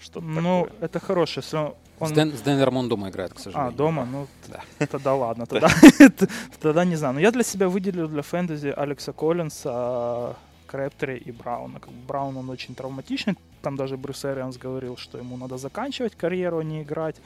Что-то 0.00 0.20
ну, 0.20 0.64
такое. 0.64 0.80
это 0.80 0.98
хорошее. 0.98 1.74
Он... 2.00 2.08
С, 2.08 2.12
Ден, 2.12 2.32
с 2.32 2.40
Денвером 2.40 2.78
он 2.78 2.88
дома 2.88 3.10
играет, 3.10 3.34
к 3.34 3.38
сожалению. 3.38 3.72
А, 3.72 3.76
дома? 3.76 4.04
Ну, 4.04 4.26
да. 4.48 4.86
тогда 4.86 5.14
ладно. 5.14 5.46
Тогда, 5.46 5.70
тогда 6.60 6.84
не 6.84 6.96
знаю. 6.96 7.14
Но 7.14 7.20
я 7.20 7.30
для 7.30 7.44
себя 7.44 7.68
выделил 7.68 8.08
для 8.08 8.22
фэнтези 8.22 8.74
Алекса 8.76 9.12
Коллинса, 9.12 10.36
Крэптери 10.66 11.18
и 11.18 11.30
Брауна. 11.30 11.80
Браун, 12.08 12.36
он 12.36 12.50
очень 12.50 12.74
травматичный. 12.74 13.36
Там 13.62 13.76
даже 13.76 13.96
Брюс 13.96 14.24
Эрианс 14.24 14.56
говорил, 14.56 14.96
что 14.96 15.18
ему 15.18 15.36
надо 15.36 15.58
заканчивать 15.58 16.16
карьеру, 16.16 16.58
а 16.58 16.64
не 16.64 16.82
играть. 16.82 17.16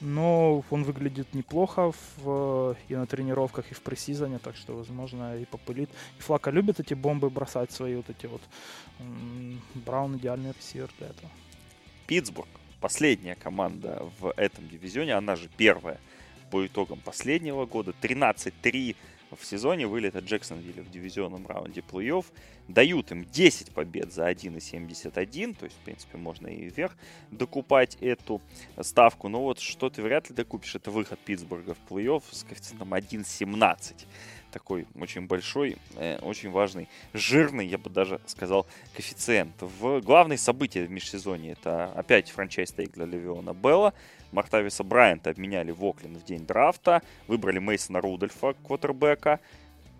Но 0.00 0.64
он 0.70 0.84
выглядит 0.84 1.34
неплохо 1.34 1.92
в, 2.16 2.76
и 2.88 2.94
на 2.94 3.06
тренировках, 3.06 3.70
и 3.72 3.74
в 3.74 3.80
пресизоне, 3.80 4.38
так 4.38 4.56
что, 4.56 4.76
возможно, 4.76 5.36
и 5.36 5.44
попылит. 5.44 5.90
И 6.18 6.22
Флака 6.22 6.50
любит 6.50 6.78
эти 6.78 6.94
бомбы 6.94 7.30
бросать 7.30 7.72
свои 7.72 7.96
вот 7.96 8.08
эти 8.08 8.26
вот. 8.26 8.42
Браун 9.74 10.16
идеальный 10.16 10.52
ресивер 10.52 10.90
для 10.98 11.08
этого. 11.08 11.30
Питтсбург, 12.06 12.48
последняя 12.80 13.34
команда 13.34 14.08
в 14.20 14.32
этом 14.36 14.68
дивизионе, 14.68 15.14
она 15.14 15.34
же 15.34 15.48
первая 15.56 15.98
по 16.50 16.64
итогам 16.66 17.00
последнего 17.00 17.66
года. 17.66 17.92
13-3 18.00 18.96
в 19.36 19.44
сезоне 19.44 19.86
вылета 19.86 20.20
Джексонвилля 20.20 20.82
в 20.82 20.90
дивизионном 20.90 21.46
раунде 21.46 21.80
плей-офф. 21.80 22.24
Дают 22.68 23.10
им 23.12 23.24
10 23.24 23.72
побед 23.72 24.12
за 24.12 24.30
1,71, 24.30 25.54
то 25.54 25.64
есть, 25.64 25.76
в 25.76 25.84
принципе, 25.84 26.18
можно 26.18 26.48
и 26.48 26.68
вверх 26.68 26.96
докупать 27.30 27.96
эту 28.00 28.42
ставку. 28.80 29.28
Но 29.28 29.42
вот 29.42 29.58
что 29.58 29.88
ты 29.88 30.02
вряд 30.02 30.28
ли 30.28 30.36
докупишь, 30.36 30.74
это 30.74 30.90
выход 30.90 31.18
Питтсбурга 31.20 31.74
в 31.74 31.92
плей-офф 31.92 32.22
с 32.30 32.44
коэффициентом 32.44 32.92
1,17 32.92 33.94
такой 34.50 34.86
очень 34.98 35.26
большой, 35.26 35.76
э, 35.96 36.18
очень 36.20 36.50
важный, 36.50 36.88
жирный, 37.12 37.66
я 37.66 37.78
бы 37.78 37.90
даже 37.90 38.20
сказал, 38.26 38.66
коэффициент. 38.94 39.54
В 39.60 40.00
главные 40.00 40.38
события 40.38 40.84
в 40.84 40.90
межсезонье 40.90 41.52
это 41.52 41.86
опять 41.92 42.30
франчайз 42.30 42.72
тейк 42.72 42.92
для 42.92 43.04
Левиона 43.04 43.52
Белла. 43.52 43.94
Мартависа 44.32 44.84
Брайанта 44.84 45.30
обменяли 45.30 45.70
в 45.70 45.84
Окленд 45.84 46.18
в 46.18 46.24
день 46.24 46.46
драфта. 46.46 47.02
Выбрали 47.26 47.58
Мейсона 47.58 48.00
Рудольфа, 48.00 48.54
квотербека 48.64 49.40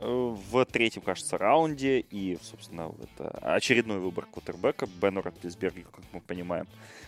э, 0.00 0.06
в 0.06 0.64
третьем, 0.66 1.02
кажется, 1.02 1.38
раунде. 1.38 2.00
И, 2.00 2.38
собственно, 2.42 2.92
это 3.02 3.30
очередной 3.54 3.98
выбор 3.98 4.26
квотербека. 4.26 4.86
Бену 5.00 5.22
Ротлисбергу, 5.22 5.90
как 5.90 6.04
мы 6.12 6.20
понимаем, 6.20 6.66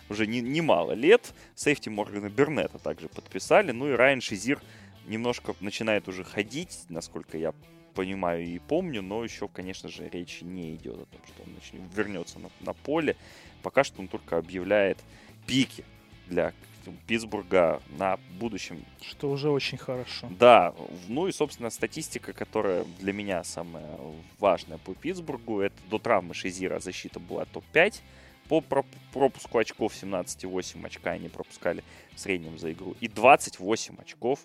уже 0.09 0.27
не, 0.27 0.41
немало 0.41 0.93
лет. 0.93 1.33
Сейфти 1.55 1.89
Моргана 1.89 2.29
Бернета 2.29 2.79
также 2.79 3.07
подписали. 3.07 3.71
Ну 3.71 3.89
и 3.89 3.93
Райан 3.93 4.21
Шизир 4.21 4.59
немножко 5.07 5.55
начинает 5.59 6.07
уже 6.07 6.23
ходить, 6.23 6.85
насколько 6.89 7.37
я 7.37 7.53
понимаю 7.93 8.45
и 8.45 8.59
помню, 8.59 9.01
но 9.01 9.23
еще, 9.23 9.47
конечно 9.47 9.89
же, 9.89 10.07
речи 10.09 10.43
не 10.43 10.75
идет 10.75 10.95
о 10.95 11.05
том, 11.05 11.21
что 11.27 11.43
он 11.43 11.53
начнет, 11.53 11.81
вернется 11.95 12.39
на, 12.39 12.49
на 12.61 12.73
поле. 12.73 13.15
Пока 13.63 13.83
что 13.83 14.01
он 14.01 14.07
только 14.07 14.37
объявляет 14.37 14.97
пики 15.45 15.83
для 16.27 16.53
Питтсбурга 17.07 17.81
на 17.97 18.17
будущем. 18.39 18.83
Что 19.01 19.29
уже 19.29 19.49
очень 19.49 19.77
хорошо. 19.77 20.27
Да, 20.39 20.73
ну 21.07 21.27
и, 21.27 21.31
собственно, 21.31 21.69
статистика, 21.69 22.33
которая 22.33 22.85
для 22.99 23.13
меня 23.13 23.43
самая 23.43 23.97
важная 24.39 24.77
по 24.77 24.93
Питтсбургу, 24.93 25.61
это 25.61 25.75
до 25.89 25.99
травмы 25.99 26.33
Шизира 26.33 26.79
защита 26.79 27.19
была 27.19 27.45
топ-5. 27.45 28.01
По 28.49 28.61
пропуску 29.13 29.57
очков 29.59 29.93
17,8 29.93 30.85
очка 30.85 31.11
они 31.11 31.29
пропускали 31.29 31.83
в 32.13 32.19
среднем 32.19 32.57
за 32.57 32.73
игру. 32.73 32.95
И 32.99 33.07
28 33.07 33.95
очков 33.99 34.39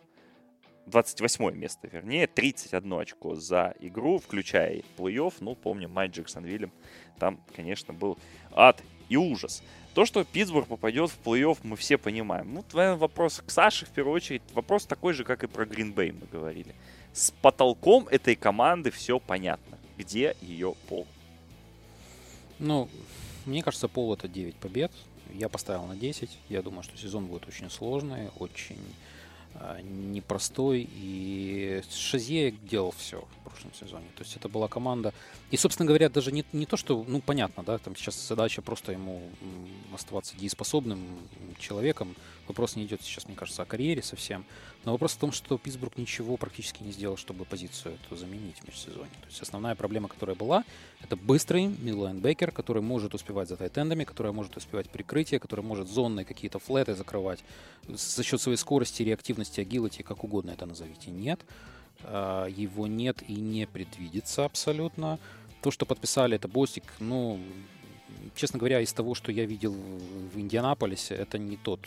28 0.87 1.57
место, 1.57 1.89
вернее, 1.89 2.29
31 2.29 2.93
очко 2.93 3.35
за 3.35 3.75
игру, 3.81 4.19
включая 4.19 4.83
плей-офф. 4.97 5.35
Ну, 5.41 5.57
помню, 5.57 5.89
матч 5.89 6.13
Джексонвиллем. 6.13 6.71
Там, 7.19 7.41
конечно, 7.55 7.93
был 7.93 8.19
ад 8.53 8.81
и 9.09 9.17
ужас. 9.17 9.63
То, 9.97 10.05
что 10.05 10.25
Питтсбург 10.25 10.69
попадет 10.69 11.11
в 11.11 11.19
плей-офф, 11.25 11.57
мы 11.63 11.75
все 11.75 11.97
понимаем. 11.97 12.53
Ну, 12.53 12.63
твой 12.63 12.97
вопрос 12.97 13.43
к 13.47 13.51
Саше, 13.51 13.87
в 13.87 13.89
первую 13.89 14.15
очередь, 14.15 14.43
вопрос 14.53 14.85
такой 14.85 15.15
же, 15.15 15.25
как 15.25 15.43
и 15.43 15.47
про 15.47 15.65
Гринбей 15.65 16.13
мы 16.13 16.27
говорили. 16.31 16.75
С 17.15 17.31
потолком 17.31 18.07
этой 18.09 18.37
команды 18.37 18.91
все 18.91 19.19
понятно. 19.19 19.79
Где 19.97 20.37
ее 20.43 20.75
пол? 20.91 21.07
Ну, 22.59 22.91
мне 23.47 23.63
кажется, 23.63 23.89
пол 23.89 24.13
это 24.13 24.29
9 24.29 24.57
побед. 24.57 24.93
Я 25.33 25.49
поставил 25.49 25.87
на 25.87 25.97
10. 25.97 26.29
Я 26.51 26.61
думаю, 26.61 26.83
что 26.83 26.95
сезон 26.99 27.25
будет 27.25 27.49
очень 27.49 27.71
сложный, 27.71 28.29
очень 28.39 28.77
непростой, 29.83 30.89
и 30.91 31.83
Шазье 31.91 32.51
делал 32.51 32.93
все 32.97 33.21
в 33.21 33.49
прошлом 33.49 33.73
сезоне. 33.75 34.07
То 34.17 34.23
есть 34.23 34.37
это 34.37 34.49
была 34.49 34.69
команда... 34.69 35.13
И, 35.51 35.57
собственно 35.57 35.87
говоря, 35.87 36.09
даже 36.09 36.33
не, 36.33 36.45
не 36.53 36.67
то, 36.67 36.77
что, 36.77 37.05
ну, 37.07 37.21
понятно, 37.21 37.63
да, 37.63 37.79
там 37.79 37.95
сейчас 37.97 38.27
задача 38.27 38.63
просто 38.63 38.93
ему 38.93 39.23
оставаться 39.95 40.37
дееспособным 40.37 41.01
человеком. 41.59 42.15
Вопрос 42.49 42.77
не 42.77 42.85
идет 42.85 43.03
сейчас, 43.03 43.27
мне 43.27 43.37
кажется, 43.37 43.63
о 43.63 43.65
карьере 43.67 44.03
совсем. 44.03 44.45
Но 44.85 44.93
вопрос 44.93 45.13
в 45.13 45.19
том, 45.19 45.33
что 45.33 45.59
Питтсбург 45.59 45.97
ничего 45.99 46.37
практически 46.37 46.83
не 46.83 46.93
сделал, 46.93 47.17
чтобы 47.17 47.45
позицию 47.45 47.95
эту 47.95 48.17
заменить 48.17 48.59
в 48.59 48.67
межсезонье. 48.67 49.11
То 49.21 49.27
есть 49.29 49.43
основная 49.43 49.75
проблема, 49.75 50.09
которая 50.09 50.37
была, 50.37 50.65
это 51.03 51.17
быстрый 51.17 51.67
мидлайнбекер, 51.67 52.53
который 52.53 52.83
может 52.83 53.15
успевать 53.15 53.49
за 53.49 53.57
тайтендами, 53.57 54.05
который 54.05 54.33
может 54.33 54.57
успевать 54.57 54.89
прикрытие, 54.91 55.41
который 55.41 55.65
может 55.65 55.89
зонные 55.89 56.25
какие-то 56.25 56.59
флеты 56.59 56.95
закрывать 56.95 57.45
за 57.89 58.23
счет 58.23 58.41
своей 58.41 58.59
скорости, 58.59 59.03
реактивности, 59.03 59.61
агилити, 59.61 60.03
как 60.03 60.25
угодно 60.25 60.53
это 60.53 60.67
назовите. 60.67 61.11
Нет. 61.11 61.41
А, 62.03 62.47
его 62.47 62.87
нет 62.87 63.23
и 63.29 63.35
не 63.35 63.67
предвидится 63.67 64.45
абсолютно. 64.45 65.19
То, 65.63 65.71
что 65.71 65.87
подписали, 65.87 66.37
это 66.37 66.49
Бостик, 66.49 66.85
ну, 67.01 67.41
честно 68.35 68.59
говоря, 68.59 68.81
из 68.81 68.93
того, 68.93 69.15
что 69.15 69.33
я 69.33 69.47
видел 69.47 69.73
в 69.73 70.39
Индианаполисе, 70.39 71.15
это 71.15 71.39
не 71.39 71.57
тот 71.57 71.81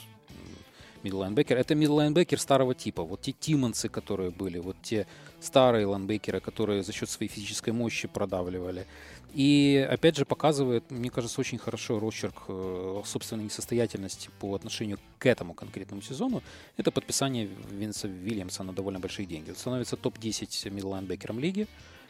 мидлайнбекер. 1.03 1.57
Это 1.57 1.75
мидлайнбекер 1.75 2.39
старого 2.39 2.75
типа. 2.75 3.03
Вот 3.03 3.21
те 3.21 3.31
Тимонсы, 3.31 3.89
которые 3.89 4.31
были, 4.31 4.59
вот 4.59 4.75
те 4.81 5.07
старые 5.39 5.85
лайнбекеры, 5.85 6.39
которые 6.39 6.83
за 6.83 6.91
счет 6.91 7.09
своей 7.09 7.31
физической 7.31 7.71
мощи 7.71 8.07
продавливали. 8.07 8.85
И 9.33 9.87
опять 9.89 10.17
же 10.17 10.25
показывает, 10.25 10.89
мне 10.89 11.09
кажется, 11.11 11.39
очень 11.39 11.59
хорошо 11.59 11.99
росчерк 11.99 12.45
э, 12.47 13.01
собственной 13.05 13.43
несостоятельности 13.43 14.29
по 14.39 14.55
отношению 14.55 14.97
к 15.19 15.25
этому 15.27 15.53
конкретному 15.53 16.01
сезону. 16.01 16.41
Это 16.77 16.91
подписание 16.91 17.47
Винса 17.69 18.07
Вильямса 18.07 18.63
на 18.63 18.73
довольно 18.73 18.99
большие 18.99 19.27
деньги. 19.27 19.51
Он 19.51 19.55
становится 19.55 19.97
топ-10 19.97 20.71
middle 20.71 20.95
лайнбекером 20.95 21.39
лиги. 21.39 21.67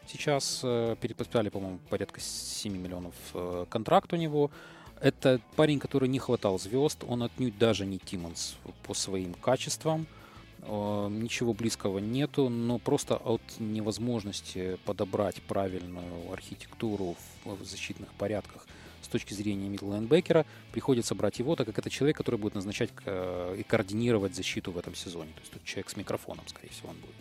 Сейчас 0.07 0.61
э, 0.63 0.95
переподписали, 1.01 1.49
по-моему, 1.49 1.79
порядка 1.89 2.21
7 2.21 2.75
миллионов 2.75 3.13
э, 3.33 3.65
контракт 3.69 4.13
у 4.13 4.15
него. 4.15 4.49
Это 5.01 5.39
парень, 5.55 5.79
который 5.79 6.09
не 6.09 6.19
хватал 6.19 6.59
звезд, 6.59 7.03
он 7.07 7.23
отнюдь 7.23 7.57
даже 7.57 7.85
не 7.85 7.99
Тимонс 7.99 8.57
по 8.83 8.93
своим 8.93 9.33
качествам. 9.33 10.07
Э, 10.63 11.07
ничего 11.09 11.53
близкого 11.53 11.99
нету, 11.99 12.49
но 12.49 12.79
просто 12.79 13.15
от 13.15 13.41
невозможности 13.59 14.77
подобрать 14.85 15.41
правильную 15.43 16.31
архитектуру 16.33 17.15
в 17.45 17.63
защитных 17.63 18.13
порядках 18.13 18.67
с 19.01 19.07
точки 19.07 19.33
зрения 19.33 19.69
middle 19.69 19.89
лайнбекера, 19.89 20.45
приходится 20.73 21.15
брать 21.15 21.39
его, 21.39 21.55
так 21.55 21.65
как 21.67 21.79
это 21.79 21.89
человек, 21.89 22.17
который 22.17 22.35
будет 22.35 22.55
назначать 22.55 22.89
э, 23.05 23.55
и 23.57 23.63
координировать 23.63 24.35
защиту 24.35 24.71
в 24.71 24.77
этом 24.77 24.95
сезоне. 24.95 25.31
То 25.33 25.39
есть 25.39 25.51
тут 25.51 25.63
человек 25.63 25.89
с 25.89 25.95
микрофоном, 25.95 26.45
скорее 26.47 26.69
всего, 26.69 26.89
он 26.89 26.97
будет. 26.97 27.15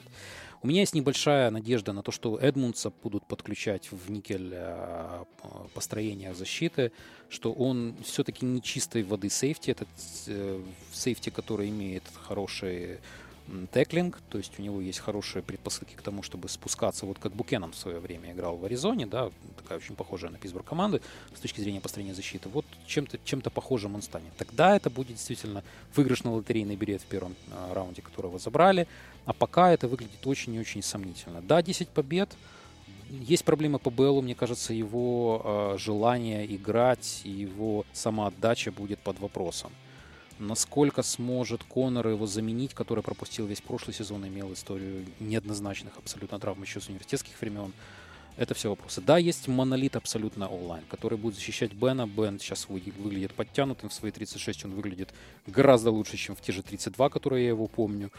У 0.61 0.67
меня 0.67 0.81
есть 0.81 0.95
небольшая 0.95 1.51
надежда 1.51 1.93
на 1.93 2.03
то, 2.03 2.11
что 2.11 2.37
Эдмундса 2.37 2.91
будут 3.03 3.25
подключать 3.27 3.93
в 3.93 4.11
никель 4.11 4.51
э, 4.53 5.25
построения 5.73 6.35
защиты, 6.35 6.91
что 7.29 7.53
он 7.53 7.95
все-таки 8.05 8.45
не 8.45 8.61
чистой 8.61 9.05
воды 9.05 9.31
сейфти, 9.31 9.71
этот 9.71 9.89
э, 10.27 10.61
сейфти, 10.93 11.31
который 11.31 11.69
имеет 11.69 12.03
хорошие 12.27 12.99
теклинг, 13.73 14.19
то 14.29 14.39
есть 14.39 14.59
у 14.59 14.63
него 14.63 14.81
есть 14.81 14.99
хорошие 14.99 15.43
предпосылки 15.43 15.95
к 15.95 16.03
тому, 16.03 16.23
чтобы 16.23 16.49
спускаться, 16.49 17.07
вот 17.07 17.19
как 17.19 17.33
Букеном 17.33 17.73
в 17.73 17.77
свое 17.77 17.99
время 17.99 18.33
играл 18.33 18.57
в 18.57 18.65
Аризоне, 18.65 19.07
да, 19.07 19.31
такая 19.57 19.79
очень 19.79 19.95
похожая 19.95 20.31
на 20.31 20.39
Питтсбург 20.39 20.67
команды 20.67 21.01
с 21.35 21.41
точки 21.41 21.61
зрения 21.61 21.81
построения 21.81 22.15
защиты, 22.15 22.49
вот 22.49 22.65
чем-то 22.87 23.19
чем 23.25 23.41
похожим 23.41 23.95
он 23.95 24.03
станет. 24.03 24.35
Тогда 24.37 24.77
это 24.77 24.91
будет 24.91 25.17
действительно 25.17 25.63
выигрышный 25.95 26.33
лотерейный 26.33 26.77
билет 26.77 27.01
в 27.03 27.07
первом 27.07 27.35
э, 27.51 27.73
раунде, 27.73 28.03
которого 28.03 28.39
забрали, 28.39 28.87
а 29.25 29.33
пока 29.33 29.73
это 29.73 29.89
выглядит 29.89 30.27
очень 30.27 30.55
и 30.55 30.61
очень 30.61 30.83
сомнительно. 30.83 31.41
Да, 31.41 31.63
10 31.63 31.89
побед, 31.89 32.29
есть 33.11 33.45
проблемы 33.45 33.79
по 33.79 33.91
Беллу, 33.91 34.21
мне 34.21 34.35
кажется, 34.35 34.75
его 34.75 35.43
э, 35.75 35.79
желание 35.79 36.45
играть 36.55 37.23
и 37.25 37.31
его 37.31 37.87
самоотдача 37.93 38.71
будет 38.71 38.99
под 38.99 39.19
вопросом 39.19 39.73
насколько 40.39 41.03
сможет 41.03 41.65
Конор 41.65 42.09
его 42.09 42.27
заменить, 42.27 42.75
который 42.75 43.03
пропустил 43.03 43.47
весь 43.47 43.61
прошлый 43.61 43.95
сезон, 43.95 44.27
имел 44.27 44.53
историю 44.53 45.05
неоднозначных 45.21 45.97
абсолютно 45.97 46.39
травм 46.39 46.63
еще 46.63 46.81
с 46.81 46.89
университетских 46.89 47.41
времен. 47.41 47.73
Это 48.37 48.55
все 48.55 48.69
вопросы. 48.71 49.01
Да, 49.01 49.19
есть 49.19 49.49
монолит 49.49 49.97
абсолютно 49.97 50.49
онлайн, 50.49 50.85
который 50.89 51.19
будет 51.19 51.35
защищать 51.35 51.73
Бена. 51.73 52.07
Бен 52.07 52.39
сейчас 52.39 52.69
выглядит 52.69 53.35
подтянутым. 53.35 53.89
В 53.89 53.93
свои 53.93 54.13
36 54.13 54.65
он 54.67 54.75
выглядит 54.75 55.13
гораздо 55.49 55.91
лучше, 55.91 56.17
чем 56.17 56.37
в 56.37 56.41
те 56.41 56.53
же 56.53 56.63
32, 56.63 57.11
которые 57.11 57.45
я 57.45 57.49
его 57.49 57.67
помню. 57.67 58.13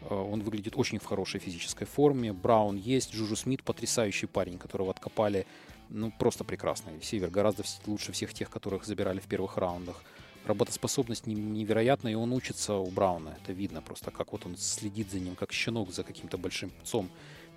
Э, 0.00 0.14
он 0.14 0.40
выглядит 0.40 0.76
очень 0.76 0.98
в 0.98 1.04
хорошей 1.04 1.40
физической 1.40 1.84
форме. 1.84 2.32
Браун 2.32 2.76
есть. 2.76 3.14
Джужу 3.14 3.36
Смит 3.36 3.62
потрясающий 3.62 4.26
парень, 4.26 4.56
которого 4.56 4.90
откопали. 4.90 5.46
Ну, 5.90 6.10
просто 6.18 6.42
прекрасный. 6.42 6.94
Север 7.02 7.28
гораздо 7.28 7.62
лучше 7.84 8.12
всех 8.12 8.32
тех, 8.32 8.48
которых 8.48 8.86
забирали 8.86 9.20
в 9.20 9.26
первых 9.26 9.58
раундах 9.58 10.02
работоспособность 10.46 11.26
невероятная, 11.26 12.12
и 12.12 12.14
он 12.16 12.32
учится 12.32 12.74
у 12.74 12.90
Брауна. 12.90 13.36
Это 13.42 13.52
видно 13.52 13.82
просто, 13.82 14.10
как 14.10 14.32
вот 14.32 14.46
он 14.46 14.56
следит 14.56 15.10
за 15.10 15.18
ним, 15.18 15.36
как 15.36 15.52
щенок 15.52 15.92
за 15.92 16.04
каким-то 16.04 16.38
большим 16.38 16.70
пцом 16.70 17.10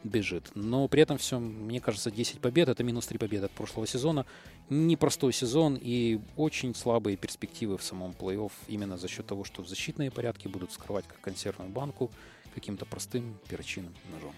бежит. 0.04 0.52
Но 0.56 0.88
при 0.88 1.02
этом 1.02 1.18
все, 1.18 1.40
мне 1.40 1.80
кажется, 1.80 2.12
10 2.12 2.40
побед, 2.40 2.70
это 2.70 2.84
минус 2.84 3.08
3 3.08 3.18
победы 3.18 3.46
от 3.46 3.52
прошлого 3.52 3.86
сезона. 3.88 4.26
Непростой 4.70 5.34
сезон 5.34 5.78
и 5.80 6.20
очень 6.36 6.74
слабые 6.76 7.18
перспективы 7.18 7.78
в 7.78 7.84
самом 7.84 8.12
плей-офф 8.12 8.52
именно 8.68 8.98
за 8.98 9.08
счет 9.08 9.26
того, 9.26 9.44
что 9.44 9.64
защитные 9.64 10.12
порядки 10.12 10.48
будут 10.48 10.72
скрывать 10.72 11.06
как 11.08 11.20
консервную 11.22 11.72
банку 11.72 12.12
каким-то 12.54 12.86
простым 12.86 13.38
перочинным 13.50 13.94
ножом. 14.12 14.34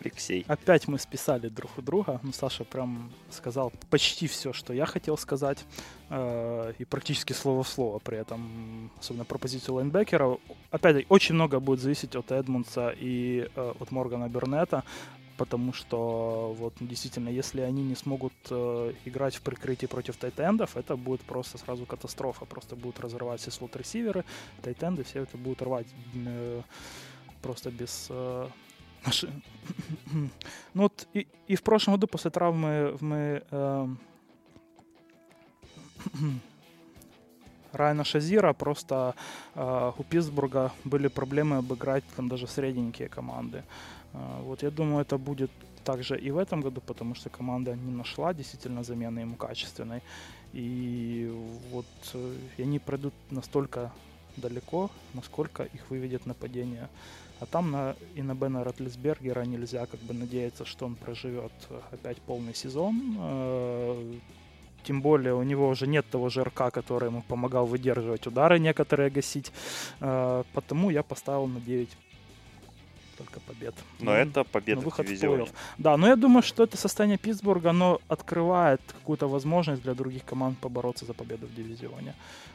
Алексей. 0.00 0.44
Опять 0.48 0.88
мы 0.88 0.98
списали 0.98 1.48
друг 1.48 1.70
у 1.78 1.82
друга. 1.82 2.20
Ну, 2.22 2.32
Саша 2.32 2.64
прям 2.64 3.10
сказал 3.30 3.72
почти 3.90 4.26
все, 4.26 4.52
что 4.52 4.72
я 4.72 4.86
хотел 4.86 5.16
сказать. 5.16 5.64
Э, 6.08 6.72
и 6.78 6.84
практически 6.84 7.32
слово 7.32 7.62
в 7.62 7.68
слово 7.68 7.98
при 7.98 8.18
этом, 8.18 8.90
особенно 8.98 9.24
про 9.24 9.38
позицию 9.38 9.76
лайнбекера. 9.76 10.38
Опять, 10.70 11.06
очень 11.08 11.34
много 11.34 11.60
будет 11.60 11.80
зависеть 11.80 12.16
от 12.16 12.32
Эдмунса 12.32 12.94
и 12.96 13.48
э, 13.54 13.74
от 13.78 13.90
Моргана 13.90 14.28
Бернета 14.28 14.84
потому 15.40 15.72
что 15.72 16.54
вот 16.58 16.74
действительно, 16.80 17.30
если 17.30 17.62
они 17.62 17.82
не 17.82 17.94
смогут 17.94 18.34
э, 18.50 18.92
играть 19.06 19.36
в 19.36 19.40
прикрытии 19.40 19.86
против 19.86 20.18
тайтендов, 20.18 20.76
это 20.76 20.96
будет 20.96 21.22
просто 21.22 21.56
сразу 21.56 21.86
катастрофа, 21.86 22.44
просто 22.44 22.76
будут 22.76 23.00
разрывать 23.00 23.40
все 23.40 23.50
слот-ресиверы, 23.50 24.26
тайтенды, 24.60 25.02
все 25.02 25.22
это 25.22 25.38
будут 25.38 25.62
рвать 25.62 25.86
э, 26.14 26.60
просто 27.40 27.70
без 27.70 28.08
э, 28.10 28.48
Наши... 29.06 29.28
ну 30.74 30.82
вот 30.82 31.08
и, 31.14 31.26
и 31.46 31.56
в 31.56 31.62
прошлом 31.62 31.94
году 31.94 32.06
после 32.06 32.30
травмы 32.30 32.96
мы 33.00 33.42
э, 33.50 33.88
Райана 37.72 38.04
Шазира 38.04 38.52
просто 38.52 39.14
э, 39.54 39.92
у 39.98 40.02
Питтсбурга 40.02 40.72
были 40.84 41.08
проблемы 41.08 41.56
обыграть 41.56 42.04
там 42.16 42.28
даже 42.28 42.46
средненькие 42.46 43.08
команды. 43.08 43.62
Э, 44.12 44.42
вот 44.42 44.62
я 44.62 44.70
думаю, 44.70 45.02
это 45.02 45.18
будет 45.18 45.50
также 45.84 46.18
и 46.18 46.30
в 46.30 46.38
этом 46.38 46.60
году, 46.60 46.80
потому 46.80 47.14
что 47.14 47.30
команда 47.30 47.74
не 47.74 47.92
нашла 47.92 48.34
действительно 48.34 48.82
замены 48.82 49.20
ему 49.20 49.36
качественной. 49.36 50.02
И 50.52 51.30
вот 51.70 51.86
э, 52.14 52.36
они 52.58 52.78
пройдут 52.78 53.14
настолько 53.30 53.92
далеко, 54.40 54.90
насколько 55.14 55.62
их 55.62 55.90
выведет 55.90 56.26
нападение 56.26 56.88
а 57.40 57.46
там 57.46 57.70
на, 57.70 57.96
и 58.14 58.22
на 58.22 58.34
Бена 58.34 58.64
Ротлисбергера 58.64 59.44
нельзя 59.44 59.86
как 59.86 60.00
бы 60.00 60.12
надеяться, 60.12 60.66
что 60.66 60.84
он 60.86 60.94
проживет 60.94 61.52
э, 61.70 61.80
опять 61.92 62.18
полный 62.18 62.54
сезон. 62.54 63.16
Э, 63.18 64.14
тем 64.84 65.00
более 65.00 65.34
у 65.34 65.42
него 65.42 65.68
уже 65.68 65.86
нет 65.86 66.04
того 66.10 66.28
ЖРК, 66.28 66.70
который 66.70 67.08
ему 67.08 67.22
помогал 67.22 67.66
выдерживать 67.66 68.26
удары 68.26 68.58
некоторые 68.58 69.08
гасить. 69.08 69.52
Э, 70.00 70.44
потому 70.52 70.90
я 70.90 71.02
поставил 71.02 71.46
на 71.46 71.60
9 71.60 71.88
только 73.16 73.40
побед. 73.40 73.74
Но 74.00 74.10
ну, 74.10 74.16
это 74.16 74.44
победа 74.44 74.80
в 74.80 74.96
дивизионе. 74.96 75.46
Да, 75.78 75.96
но 75.96 76.08
я 76.08 76.16
думаю, 76.16 76.42
что 76.42 76.64
это 76.64 76.76
состояние 76.76 77.18
Питтсбурга, 77.18 77.70
оно 77.70 78.00
открывает 78.08 78.80
какую-то 78.92 79.28
возможность 79.28 79.82
для 79.82 79.94
других 79.94 80.24
команд 80.24 80.58
побороться 80.58 81.06
за 81.06 81.14
победу 81.14 81.46
в 81.46 81.54
дивизионе. 81.54 82.14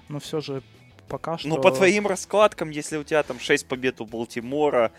Но 0.09 0.19
все 0.19 0.41
же 0.41 0.61
пока 1.08 1.38
что... 1.38 1.47
Ну, 1.47 1.62
по 1.62 1.72
твоим 1.72 2.08
раскладкам, 2.08 2.70
если 2.70 2.97
у 2.97 3.03
тебя 3.03 3.24
там 3.24 3.39
6 3.39 3.68
побед 3.68 4.01
у 4.01 4.06
Балтимора, 4.06 4.91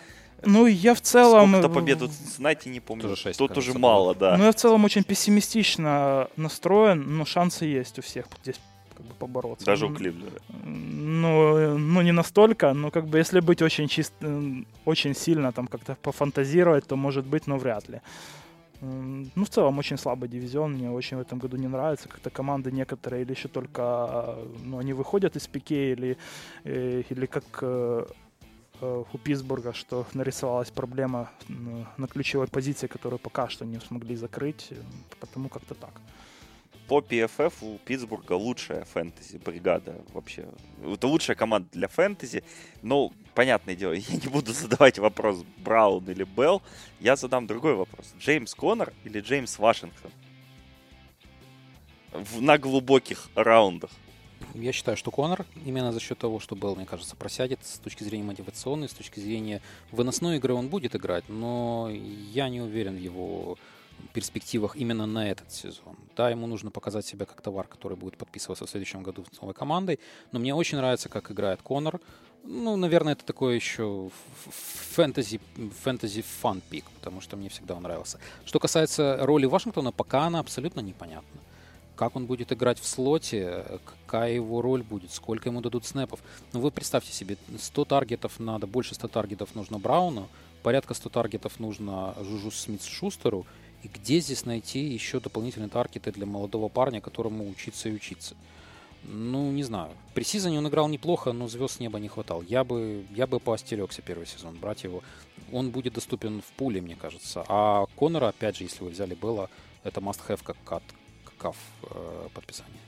ну, 0.45 0.67
я 0.67 0.95
в 0.95 1.01
целом... 1.01 1.51
Сколько-то 1.51 1.75
побед 1.75 2.03
у 2.03 2.09
Цинциннати, 2.09 2.69
не 2.69 2.81
помню. 2.81 3.03
Тоже 3.03 3.17
6, 3.17 3.39
Тут 3.39 3.49
кажется, 3.49 3.71
уже 3.71 3.79
мало, 3.79 4.15
да. 4.15 4.37
Ну, 4.37 4.45
я 4.45 4.53
в 4.53 4.55
целом 4.55 4.85
очень 4.85 5.03
пессимистично 5.03 6.29
настроен, 6.37 7.17
но 7.17 7.25
шансы 7.25 7.65
есть 7.65 7.99
у 7.99 8.03
всех 8.03 8.27
здесь 8.43 8.61
как 8.97 9.07
бы 9.07 9.15
побороться. 9.15 9.67
Даже 9.67 9.87
у 9.87 9.95
Кливлера. 9.95 10.41
Ну, 10.65 11.79
ну, 11.79 12.03
не 12.03 12.13
настолько, 12.13 12.73
но 12.75 12.91
как 12.91 13.07
бы 13.07 13.19
если 13.19 13.41
быть 13.41 13.63
очень 13.63 13.89
чисто, 13.89 14.43
очень 14.85 15.15
сильно 15.15 15.53
там 15.53 15.67
как-то 15.67 15.97
пофантазировать, 16.03 16.87
то 16.87 16.97
может 16.97 17.25
быть, 17.25 17.47
но 17.47 17.57
вряд 17.57 17.89
ли. 17.89 18.01
Ну, 18.81 19.45
в 19.45 19.49
целом, 19.49 19.79
очень 19.79 19.99
слабый 19.99 20.29
дивизион. 20.29 20.73
Мне 20.73 20.91
очень 20.91 21.17
в 21.17 21.21
этом 21.21 21.39
году 21.39 21.57
не 21.57 21.69
нравится. 21.69 22.09
Как-то 22.09 22.31
команды 22.31 22.71
некоторые 22.71 23.23
или 23.23 23.33
еще 23.33 23.49
только, 23.49 24.37
ну, 24.65 24.79
они 24.79 24.93
выходят 24.93 25.37
из 25.37 25.47
пике, 25.47 25.93
или, 25.93 26.17
э, 26.65 27.03
или 27.11 27.27
как 27.27 27.45
э, 27.63 28.07
э, 28.81 29.05
у 29.13 29.19
Питтсбурга, 29.19 29.73
что 29.73 30.07
нарисовалась 30.15 30.71
проблема 30.71 31.31
на 31.97 32.07
ключевой 32.07 32.47
позиции, 32.47 32.87
которую 32.87 33.19
пока 33.19 33.49
что 33.49 33.65
не 33.65 33.81
смогли 33.81 34.17
закрыть. 34.17 34.73
Потому 35.21 35.49
как-то 35.49 35.75
так 35.75 36.01
по 36.89 37.01
PFF 37.01 37.53
у 37.63 37.79
Питтсбурга 37.79 38.35
лучшая 38.35 38.85
фэнтези-бригада 38.85 40.01
вообще. 40.13 40.47
Это 40.85 41.07
лучшая 41.07 41.37
команда 41.37 41.69
для 41.73 41.89
фэнтези. 41.89 42.45
Но, 42.83 43.13
понятное 43.35 43.75
дело, 43.75 43.93
я 43.95 44.17
не 44.17 44.29
буду 44.29 44.53
задавать 44.53 44.99
вопрос 44.99 45.45
Браун 45.59 46.09
или 46.09 46.25
Белл. 46.25 46.63
Я 47.01 47.17
задам 47.17 47.47
другой 47.47 47.75
вопрос. 47.75 48.15
Джеймс 48.19 48.55
Коннор 48.55 48.93
или 49.05 49.21
Джеймс 49.21 49.59
Вашингтон? 49.59 50.11
В, 52.13 52.41
на 52.41 52.57
глубоких 52.59 53.29
раундах. 53.35 53.91
Я 54.55 54.73
считаю, 54.73 54.97
что 54.97 55.11
Конор 55.11 55.45
именно 55.65 55.93
за 55.93 56.01
счет 56.01 56.19
того, 56.19 56.41
что 56.41 56.55
Белл, 56.57 56.77
мне 56.77 56.87
кажется, 56.87 57.17
просядет 57.17 57.61
с 57.65 57.79
точки 57.79 58.05
зрения 58.05 58.25
мотивационной, 58.25 58.89
с 58.89 58.93
точки 58.93 59.21
зрения 59.21 59.61
выносной 59.91 60.37
игры 60.37 60.55
он 60.55 60.69
будет 60.69 60.95
играть, 60.95 61.29
но 61.29 61.91
я 61.91 62.49
не 62.49 62.61
уверен 62.61 62.97
в 62.97 63.01
его 63.01 63.59
перспективах 64.13 64.77
именно 64.77 65.07
на 65.07 65.31
этот 65.31 65.53
сезон. 65.53 65.97
Да, 66.17 66.31
ему 66.31 66.47
нужно 66.47 66.71
показать 66.71 67.05
себя 67.07 67.27
как 67.27 67.41
товар, 67.43 67.67
который 67.67 67.97
будет 67.97 68.17
подписываться 68.17 68.67
в 68.67 68.71
следующем 68.71 69.03
году 69.03 69.25
с 69.33 69.41
новой 69.41 69.55
командой. 69.55 70.01
Но 70.33 70.39
мне 70.39 70.55
очень 70.55 70.79
нравится, 70.79 71.09
как 71.09 71.31
играет 71.31 71.61
Конор. 71.63 72.01
Ну, 72.49 72.77
наверное, 72.77 73.15
это 73.15 73.25
такой 73.25 73.57
еще 73.57 74.11
фэнтези, 74.95 75.41
фэнтези 75.83 76.23
фан 76.23 76.63
пик, 76.71 76.85
потому 77.01 77.21
что 77.21 77.37
мне 77.37 77.49
всегда 77.49 77.75
он 77.75 77.83
нравился. 77.83 78.21
Что 78.45 78.61
касается 78.61 79.19
роли 79.21 79.47
Вашингтона, 79.47 79.91
пока 79.91 80.27
она 80.27 80.39
абсолютно 80.39 80.81
непонятна. 80.81 81.41
Как 81.97 82.15
он 82.15 82.27
будет 82.27 82.53
играть 82.53 82.79
в 82.79 82.87
слоте, 82.87 83.81
какая 83.85 84.33
его 84.35 84.63
роль 84.63 84.83
будет, 84.83 85.13
сколько 85.13 85.49
ему 85.49 85.61
дадут 85.61 85.87
снэпов. 85.87 86.21
Ну, 86.53 86.61
вы 86.61 86.71
представьте 86.71 87.13
себе, 87.13 87.37
100 87.59 87.85
таргетов 87.85 88.39
надо, 88.39 88.67
больше 88.67 88.95
100 88.95 89.09
таргетов 89.09 89.55
нужно 89.55 89.79
Брауну, 89.79 90.29
порядка 90.63 90.95
100 90.95 91.09
таргетов 91.09 91.59
нужно 91.59 92.15
Жужу 92.21 92.51
Смит-Шустеру, 92.51 93.45
и 93.87 93.89
где 93.99 94.19
здесь 94.19 94.45
найти 94.45 94.81
еще 94.81 95.21
дополнительные 95.21 95.69
таргеты 95.69 96.11
для 96.11 96.27
молодого 96.27 96.69
парня, 96.69 97.01
которому 97.01 97.49
учиться 97.49 97.89
и 97.89 97.93
учиться? 97.93 98.35
Ну, 99.05 99.53
не 99.53 99.63
знаю. 99.63 99.93
При 100.13 100.25
сезоне 100.25 100.59
он 100.59 100.67
играл 100.67 100.89
неплохо, 100.89 101.33
но 101.33 101.47
звезд 101.47 101.79
неба 101.79 102.01
не 102.01 102.09
хватал. 102.09 102.43
Я 102.43 102.65
бы, 102.65 103.07
я 103.15 103.29
бы 103.29 103.39
поостерегся 103.39 104.03
первый 104.03 104.27
сезон 104.27 104.57
брать 104.57 104.83
его. 104.83 105.05
Он 105.53 105.71
будет 105.71 105.93
доступен 105.93 106.43
в 106.43 106.51
пуле, 106.57 106.81
мне 106.81 106.97
кажется. 106.97 107.45
А 107.47 107.87
Конора, 107.97 108.29
опять 108.29 108.57
же, 108.57 108.65
если 108.65 108.83
вы 108.83 108.91
взяли 108.91 109.15
Белла, 109.15 109.49
это 109.85 110.01
must-have 110.01 110.43
как, 110.43 110.57
как, 110.65 110.83
каф 111.39 111.57
э, 111.85 112.29
подписания. 112.35 112.81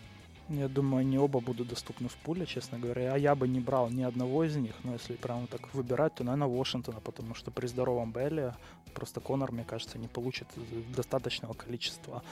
Я 0.48 0.68
думаю, 0.68 1.00
они 1.00 1.18
оба 1.18 1.40
будут 1.40 1.68
доступны 1.68 2.08
в 2.08 2.16
пуле, 2.16 2.46
честно 2.46 2.78
говоря. 2.78 3.12
А 3.12 3.18
я 3.18 3.34
бы 3.34 3.46
не 3.46 3.60
брал 3.60 3.90
ни 3.90 4.02
одного 4.02 4.44
из 4.44 4.56
них, 4.56 4.74
но 4.82 4.94
если 4.94 5.14
прямо 5.14 5.46
так 5.46 5.74
выбирать, 5.74 6.14
то, 6.14 6.24
наверное, 6.24 6.48
Вашингтона, 6.48 7.00
потому 7.00 7.34
что 7.34 7.50
при 7.50 7.66
здоровом 7.66 8.12
Белле 8.12 8.54
просто 8.94 9.20
Конор, 9.20 9.52
мне 9.52 9.64
кажется, 9.64 9.98
не 9.98 10.08
получит 10.08 10.48
достаточного 10.96 11.52
количества 11.52 12.22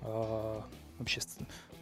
э, 0.00 0.60
вообще 0.98 1.20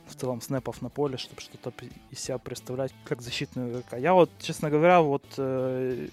в 0.08 0.14
целом 0.14 0.40
снэпов 0.40 0.82
на 0.82 0.88
поле, 0.88 1.16
чтобы 1.16 1.40
что-то 1.40 1.72
из 2.10 2.18
себя 2.18 2.38
представлять 2.38 2.92
как 3.04 3.22
защитную 3.22 3.70
игрока. 3.70 3.96
Я 3.96 4.12
вот, 4.12 4.30
честно 4.40 4.70
говоря, 4.70 5.00
вот 5.00 5.24
э, 5.38 6.08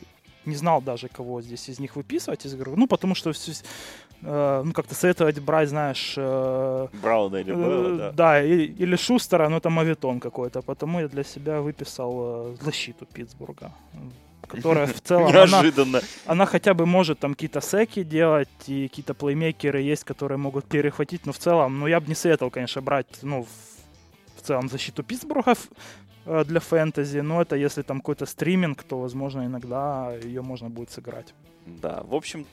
не 0.46 0.56
знал 0.56 0.82
даже, 0.82 1.08
кого 1.08 1.41
здесь 1.41 1.70
из 1.70 1.80
них 1.80 1.96
выписывать 1.96 2.46
из 2.46 2.54
игроков. 2.54 2.78
Ну, 2.78 2.88
потому 2.88 3.16
что 3.16 3.32
э, 3.32 4.62
ну, 4.66 4.74
как-то 4.74 4.96
советовать 4.96 5.39
брать, 5.39 5.70
знаешь... 5.70 6.16
Э, 6.18 6.88
Брауна 7.02 7.38
или 7.38 7.52
Белла, 7.52 7.94
э, 7.94 7.98
да. 7.98 8.12
Да, 8.12 8.44
и, 8.44 8.66
или 8.66 8.96
Шустера, 8.96 9.50
ну, 9.50 9.58
это 9.58 9.70
мавитон 9.70 10.20
какой-то. 10.20 10.62
Потому 10.62 11.00
я 11.00 11.08
для 11.08 11.24
себя 11.24 11.62
выписал 11.62 12.54
э, 12.54 12.56
защиту 12.62 13.06
Питтсбурга 13.06 13.72
которая 14.48 14.88
в 14.88 15.02
целом... 15.02 15.32
Неожиданно. 15.32 15.98
Она, 15.98 16.08
она 16.26 16.46
хотя 16.46 16.74
бы 16.74 16.86
может 16.86 17.20
там 17.20 17.34
какие-то 17.34 17.62
секи 17.62 18.04
делать, 18.04 18.50
и 18.68 18.88
какие-то 18.88 19.14
плеймейкеры 19.14 19.82
есть, 19.82 20.04
которые 20.04 20.38
могут 20.38 20.66
перехватить, 20.66 21.26
но 21.26 21.32
в 21.32 21.38
целом, 21.38 21.80
ну, 21.80 21.88
я 21.88 22.00
бы 22.00 22.08
не 22.08 22.16
советовал, 22.16 22.52
конечно, 22.52 22.82
брать, 22.82 23.08
ну, 23.24 23.48
в 24.36 24.41
целом 24.41 24.70
защиту 24.70 25.04
Питтсбурга 25.04 25.54
э, 25.54 25.56
для 26.26 26.59
фэнтези, 26.59 27.19
но 27.19 27.41
это 27.41 27.55
если 27.55 27.82
там 27.82 27.99
какой-то 27.99 28.26
стриминг, 28.26 28.84
то, 28.84 28.99
возможно, 28.99 29.45
иногда 29.45 30.13
ее 30.24 30.41
можно 30.41 30.69
будет 30.69 30.91
сыграть. 30.91 31.34
Да, 31.65 32.03
в 32.03 32.15
общем, 32.15 32.45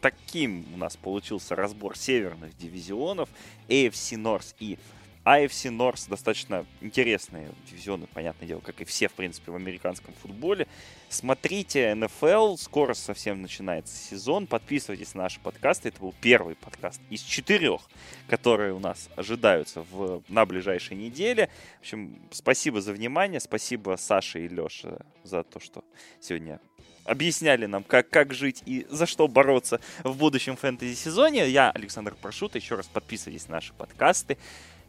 таким 0.00 0.66
у 0.74 0.76
нас 0.76 0.96
получился 0.96 1.56
разбор 1.56 1.96
северных 1.96 2.56
дивизионов 2.56 3.28
AFC 3.68 4.16
North 4.16 4.54
и 4.60 4.78
AFC 5.24 5.70
North 5.70 6.08
достаточно 6.08 6.66
интересные 6.80 7.50
дивизионы, 7.70 8.06
понятное 8.12 8.46
дело, 8.46 8.60
как 8.60 8.80
и 8.80 8.84
все, 8.84 9.08
в 9.08 9.12
принципе, 9.12 9.52
в 9.52 9.56
американском 9.56 10.14
футболе. 10.20 10.66
Смотрите 11.08 11.92
NFL, 11.92 12.56
скоро 12.58 12.94
совсем 12.94 13.40
начинается 13.40 13.96
сезон. 13.96 14.46
Подписывайтесь 14.46 15.14
на 15.14 15.22
наши 15.22 15.40
подкасты. 15.40 15.88
Это 15.88 16.00
был 16.00 16.14
первый 16.20 16.56
подкаст 16.56 17.00
из 17.08 17.22
четырех, 17.22 17.80
которые 18.28 18.74
у 18.74 18.78
нас 18.78 19.08
ожидаются 19.16 19.82
в, 19.90 20.22
на 20.28 20.44
ближайшей 20.44 20.96
неделе. 20.96 21.48
В 21.78 21.80
общем, 21.80 22.18
спасибо 22.30 22.80
за 22.80 22.92
внимание. 22.92 23.40
Спасибо 23.40 23.96
Саше 23.96 24.44
и 24.44 24.48
Леше 24.48 24.98
за 25.22 25.42
то, 25.42 25.58
что 25.60 25.84
сегодня 26.20 26.60
объясняли 27.04 27.66
нам, 27.66 27.84
как, 27.84 28.10
как 28.10 28.34
жить 28.34 28.62
и 28.66 28.86
за 28.90 29.06
что 29.06 29.28
бороться 29.28 29.80
в 30.02 30.16
будущем 30.16 30.56
фэнтези-сезоне. 30.56 31.48
Я 31.48 31.70
Александр 31.70 32.14
Прошут. 32.14 32.56
Еще 32.56 32.74
раз 32.74 32.86
подписывайтесь 32.86 33.48
на 33.48 33.56
наши 33.56 33.72
подкасты. 33.72 34.36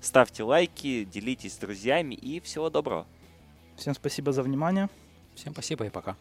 Ставьте 0.01 0.43
лайки, 0.43 1.03
делитесь 1.03 1.53
с 1.53 1.57
друзьями 1.57 2.15
и 2.15 2.39
всего 2.39 2.69
доброго. 2.69 3.05
Всем 3.77 3.93
спасибо 3.93 4.31
за 4.31 4.43
внимание. 4.43 4.89
Всем 5.35 5.53
спасибо 5.53 5.85
и 5.85 5.89
пока. 5.89 6.15